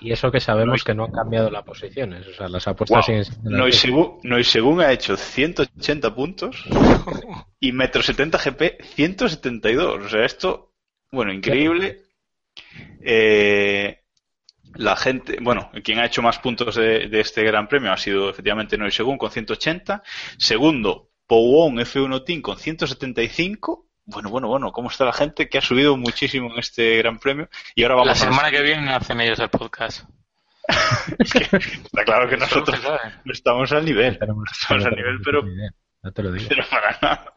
Y 0.00 0.12
eso 0.12 0.30
que 0.30 0.38
sabemos 0.38 0.84
que 0.84 0.94
no 0.94 1.04
han 1.06 1.10
cambiado 1.10 1.50
las 1.50 1.64
posiciones. 1.64 2.26
O 2.28 2.32
sea, 2.34 2.48
las 2.48 2.68
apuestas 2.68 2.96
Wow. 2.98 3.02
siguen 3.02 3.24
siendo. 3.24 3.72
Según, 3.72 4.44
Según 4.44 4.80
ha 4.80 4.92
hecho 4.92 5.16
180 5.16 6.14
puntos 6.14 6.62
y 7.60 7.72
Metro 7.72 8.02
70 8.02 8.38
GP 8.38 8.82
172. 8.94 10.04
O 10.04 10.08
sea, 10.08 10.24
esto, 10.24 10.72
bueno, 11.10 11.32
increíble. 11.32 12.02
Eh, 13.00 13.98
la 14.74 14.94
gente, 14.96 15.38
bueno, 15.40 15.70
quien 15.82 15.98
ha 15.98 16.06
hecho 16.06 16.22
más 16.22 16.38
puntos 16.38 16.76
de, 16.76 17.08
de 17.08 17.20
este 17.20 17.42
Gran 17.42 17.66
Premio 17.66 17.90
ha 17.92 17.96
sido 17.96 18.30
efectivamente 18.30 18.78
Noi 18.78 18.92
Según 18.92 19.18
con 19.18 19.30
180. 19.32 20.02
Segundo, 20.36 21.10
Powon 21.26 21.76
F1 21.78 22.24
Team 22.24 22.40
con 22.42 22.56
175. 22.56 23.87
Bueno, 24.10 24.30
bueno, 24.30 24.48
bueno, 24.48 24.72
¿cómo 24.72 24.88
está 24.88 25.04
la 25.04 25.12
gente 25.12 25.50
que 25.50 25.58
ha 25.58 25.60
subido 25.60 25.94
muchísimo 25.94 26.50
en 26.50 26.58
este 26.58 26.96
Gran 26.96 27.18
Premio? 27.18 27.50
Y 27.74 27.82
ahora 27.82 27.96
La 27.96 28.00
vamos 28.04 28.22
a 28.22 28.24
semana 28.24 28.50
que 28.50 28.62
viene 28.62 28.90
hacen 28.90 29.20
ellos 29.20 29.38
el 29.38 29.50
podcast. 29.50 30.08
Es 31.18 31.30
que 31.32 31.40
está 31.56 32.04
claro 32.04 32.26
que 32.26 32.36
nosotros 32.38 32.80
no 33.24 33.32
estamos 33.32 33.70
al 33.72 33.84
nivel. 33.84 34.14
Estamos 34.14 34.48
a 34.70 34.74
no 34.78 34.90
nivel, 34.90 35.18
pero. 35.22 35.42
No 36.02 36.12
te 36.12 36.22
lo 36.22 36.32
digo. 36.32 36.46
pero 36.48 36.64
para 36.70 36.98
nada. 37.02 37.34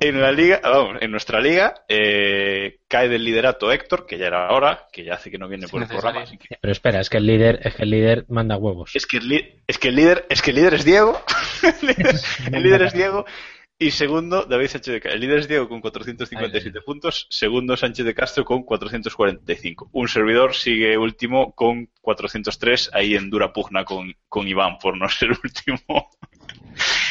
En 0.00 0.20
la 0.22 0.32
liga, 0.32 0.60
vamos, 0.62 1.02
en 1.02 1.10
nuestra 1.10 1.40
liga, 1.40 1.74
eh, 1.88 2.78
cae 2.88 3.08
del 3.08 3.24
liderato 3.24 3.70
Héctor, 3.70 4.06
que 4.06 4.16
ya 4.16 4.26
era 4.28 4.50
hora, 4.52 4.86
que 4.92 5.04
ya 5.04 5.14
hace 5.14 5.30
que 5.30 5.38
no 5.38 5.48
viene 5.48 5.68
por 5.68 5.82
el 5.82 5.88
programa. 5.88 6.22
así 6.22 6.38
que- 6.38 6.56
Pero 6.60 6.72
espera, 6.72 7.00
es 7.00 7.10
que 7.10 7.16
el 7.18 7.26
líder, 7.26 7.60
es 7.62 7.74
que 7.74 7.82
el 7.82 7.90
líder 7.90 8.24
manda 8.28 8.56
huevos. 8.56 8.90
es 8.94 9.06
que 9.06 9.18
el, 9.18 9.62
es 9.66 9.78
que 9.78 9.88
el 9.88 9.96
líder, 9.96 10.26
es 10.30 10.40
que 10.40 10.50
el 10.50 10.56
líder 10.56 10.74
es 10.74 10.84
Diego. 10.84 11.20
el, 11.82 11.86
líder, 11.88 12.16
el 12.52 12.62
líder 12.62 12.82
es 12.82 12.92
Diego. 12.94 13.24
Y 13.76 13.90
segundo, 13.90 14.44
David 14.44 14.68
Sánchez 14.68 14.94
de 14.94 15.00
Castro. 15.00 15.14
El 15.14 15.20
líder 15.20 15.38
es 15.40 15.48
Diego 15.48 15.68
con 15.68 15.80
457 15.80 16.80
puntos. 16.82 17.26
Segundo, 17.28 17.76
Sánchez 17.76 18.06
de 18.06 18.14
Castro 18.14 18.44
con 18.44 18.62
445. 18.62 19.90
Un 19.92 20.08
servidor 20.08 20.54
sigue 20.54 20.96
último 20.96 21.54
con 21.54 21.90
403, 22.00 22.90
ahí 22.92 23.16
en 23.16 23.30
dura 23.30 23.52
pugna 23.52 23.84
con, 23.84 24.14
con 24.28 24.46
Iván 24.46 24.78
por 24.78 24.96
no 24.96 25.08
ser 25.10 25.30
último. 25.30 26.08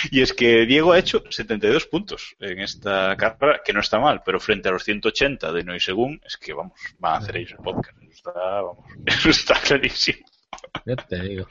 Y 0.09 0.21
es 0.21 0.33
que 0.33 0.65
Diego 0.65 0.93
ha 0.93 0.99
hecho 0.99 1.23
72 1.29 1.87
puntos 1.87 2.35
en 2.39 2.59
esta 2.59 3.15
carrera, 3.17 3.61
que 3.63 3.73
no 3.73 3.81
está 3.81 3.99
mal, 3.99 4.21
pero 4.25 4.39
frente 4.39 4.69
a 4.69 4.71
los 4.71 4.83
180 4.83 5.51
de 5.51 5.63
Noy 5.63 5.79
Según, 5.79 6.21
es 6.25 6.37
que 6.37 6.53
vamos, 6.53 6.73
van 6.99 7.15
a 7.15 7.17
hacer 7.17 7.37
ellos 7.37 7.51
el 7.51 7.57
podcast. 7.57 7.97
Eso 8.01 8.11
está, 8.11 8.31
vamos, 8.33 8.77
eso 9.05 9.29
está 9.29 9.59
clarísimo. 9.59 10.25
Ya 10.85 10.95
te 10.95 11.21
digo. 11.21 11.47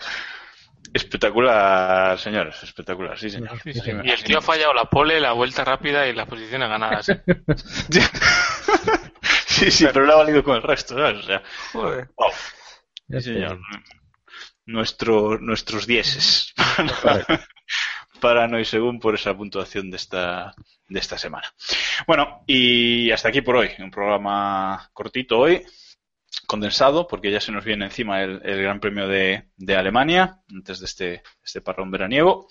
Espectacular, 0.95 2.19
señores, 2.19 2.63
espectacular, 2.63 3.19
sí, 3.19 3.31
señor. 3.31 3.59
Sí, 3.63 3.73
sí. 3.73 3.91
Y 4.05 4.11
el 4.11 4.23
tío 4.25 4.39
ha 4.39 4.43
fallado 4.43 4.75
la 4.75 4.85
pole, 4.85 5.21
la 5.21 5.33
vuelta 5.33 5.65
rápida 5.65 6.07
y 6.07 6.13
las 6.15 6.29
posiciones 6.29 6.69
ganadas. 6.69 7.09
¿eh? 7.09 7.23
sí, 9.47 9.71
sí, 9.71 9.87
pero 9.93 10.07
le 10.07 10.13
ha 10.13 10.17
valido 10.17 10.43
con 10.45 10.57
el 10.57 10.63
resto, 10.63 10.95
¿sabes? 10.95 11.19
O 11.19 11.23
sea, 11.23 11.43
Joder. 11.73 12.11
wow, 12.17 12.31
Ya 13.09 13.21
sí, 13.21 13.33
señor. 13.33 13.59
Nuestro, 14.67 15.39
nuestros 15.39 15.87
dieces 15.87 16.55
para 18.21 18.47
no 18.47 18.61
y 18.61 18.65
según 18.65 19.01
por 19.01 19.15
esa 19.17 19.37
puntuación 19.37 19.91
de 19.91 19.97
esta, 19.97 20.55
de 20.89 21.01
esta 21.01 21.19
semana. 21.19 21.53
Bueno, 22.07 22.45
y 22.47 23.11
hasta 23.11 23.29
aquí 23.29 23.41
por 23.43 23.57
hoy. 23.57 23.71
Un 23.81 23.91
programa 23.91 24.89
cortito 24.93 25.39
hoy, 25.41 25.65
condensado, 26.47 27.07
porque 27.07 27.31
ya 27.31 27.41
se 27.41 27.53
nos 27.53 27.65
viene 27.65 27.87
encima 27.87 28.23
el, 28.23 28.41
el 28.45 28.63
Gran 28.63 28.81
Premio 28.81 29.09
de, 29.09 29.49
de 29.57 29.77
Alemania, 29.77 30.41
antes 30.53 30.81
de 30.81 30.87
este, 30.87 31.23
este 31.45 31.61
parrón 31.61 31.91
veraniego. 31.91 32.49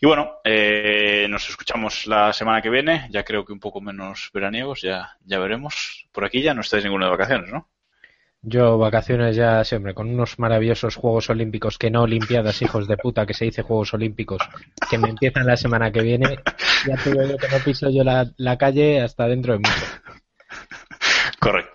Y 0.00 0.06
bueno, 0.06 0.32
eh, 0.44 1.26
nos 1.28 1.48
escuchamos 1.48 2.06
la 2.06 2.32
semana 2.32 2.62
que 2.62 2.70
viene, 2.70 3.08
ya 3.10 3.24
creo 3.24 3.44
que 3.44 3.52
un 3.52 3.60
poco 3.60 3.80
menos 3.80 4.30
veraniegos, 4.32 4.82
ya, 4.82 5.16
ya 5.24 5.38
veremos. 5.38 6.08
Por 6.12 6.24
aquí 6.24 6.42
ya 6.42 6.54
no 6.54 6.60
estáis 6.60 6.84
ninguno 6.84 7.06
de 7.06 7.10
vacaciones, 7.10 7.50
¿no? 7.50 7.68
Yo 8.40 8.78
vacaciones 8.78 9.34
ya 9.34 9.64
siempre 9.64 9.94
con 9.94 10.08
unos 10.08 10.38
maravillosos 10.38 10.94
Juegos 10.94 11.28
Olímpicos 11.28 11.76
que 11.76 11.90
no 11.90 12.02
Olimpiadas, 12.02 12.62
hijos 12.62 12.86
de 12.86 12.96
puta, 12.96 13.26
que 13.26 13.34
se 13.34 13.46
dice 13.46 13.62
Juegos 13.62 13.92
Olímpicos, 13.94 14.40
que 14.88 14.96
me 14.96 15.08
empiezan 15.08 15.44
la 15.44 15.56
semana 15.56 15.90
que 15.90 16.02
viene. 16.02 16.38
Ya 16.86 16.96
te 17.02 17.10
digo 17.10 17.36
que 17.36 17.48
no 17.48 17.58
piso 17.64 17.90
yo 17.90 18.04
la, 18.04 18.30
la 18.36 18.56
calle 18.56 19.00
hasta 19.00 19.26
dentro 19.26 19.54
de 19.54 19.58
mucho. 19.58 19.84
Correcto, 21.40 21.67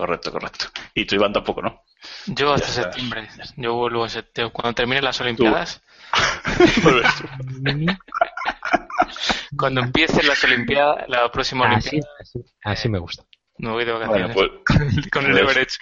correcto, 0.00 0.32
correcto. 0.32 0.66
Y 0.94 1.04
tú, 1.04 1.14
Iván, 1.16 1.32
tampoco, 1.32 1.62
¿no? 1.62 1.82
Yo 2.26 2.52
hasta 2.54 2.66
Ya 2.66 2.72
está. 2.72 2.82
septiembre. 2.92 3.28
Yo 3.56 3.74
vuelvo 3.74 4.04
en 4.04 4.10
septiembre. 4.10 4.52
Cuando 4.52 4.74
terminen 4.74 5.04
las 5.04 5.20
Olimpiadas, 5.20 5.82
cuando 9.56 9.80
empiecen 9.82 10.26
las 10.26 10.42
Olimpiadas, 10.44 11.08
la 11.08 11.30
próxima 11.30 11.66
Así, 11.66 11.88
Olimpiada, 11.96 12.14
así, 12.20 12.38
así 12.64 12.88
me 12.88 12.98
gusta. 12.98 13.24
me 13.58 13.70
voy 13.70 13.84
de 13.84 13.92
Bueno, 13.92 14.10
vacaciones. 14.28 14.34
pues, 14.34 15.08
con 15.12 15.26
el 15.26 15.34
deber 15.34 15.58
hecho. 15.58 15.78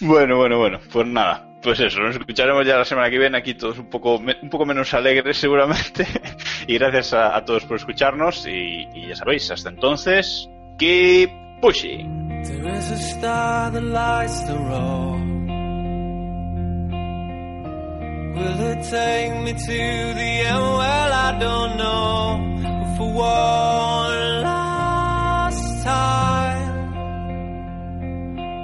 Bueno, 0.00 0.36
bueno, 0.36 0.58
bueno, 0.58 0.80
pues 0.92 1.06
nada, 1.06 1.58
pues 1.62 1.80
eso, 1.80 2.00
nos 2.00 2.16
escucharemos 2.16 2.66
ya 2.66 2.76
la 2.78 2.84
semana 2.84 3.10
que 3.10 3.18
viene 3.18 3.38
aquí 3.38 3.54
todos 3.54 3.78
un 3.78 3.90
poco, 3.90 4.16
un 4.16 4.50
poco 4.50 4.66
menos 4.66 4.92
alegres 4.94 5.36
seguramente. 5.36 6.06
y 6.66 6.78
gracias 6.78 7.12
a, 7.12 7.36
a 7.36 7.44
todos 7.44 7.64
por 7.64 7.76
escucharnos 7.76 8.46
y, 8.46 8.86
y 8.94 9.08
ya 9.08 9.16
sabéis, 9.16 9.50
hasta 9.50 9.68
entonces, 9.70 10.48
keep 10.78 11.30
pushing. 11.60 12.42
There 12.44 12.74
is 12.74 12.90
a 12.90 12.98
star 12.98 13.70
that 13.70 13.82
lights 13.82 14.40
the 14.42 14.58
road. 14.58 15.20
Will 18.36 18.60
it 18.72 18.82
take 18.90 19.42
me 19.44 19.52
to 19.52 20.14
the 20.20 20.30
end? 20.50 20.62
Well, 20.80 21.12
I 21.12 21.38
don't 21.38 21.76
know. 21.76 22.96
For 22.96 23.12
one 23.12 24.42
last 24.42 25.84
time, 25.84 26.94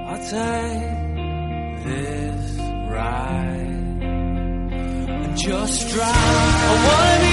I'll 0.09 0.25
take 0.39 1.85
this 1.85 2.59
ride 2.91 4.03
and 5.23 5.37
just 5.37 5.89
drive. 5.89 7.30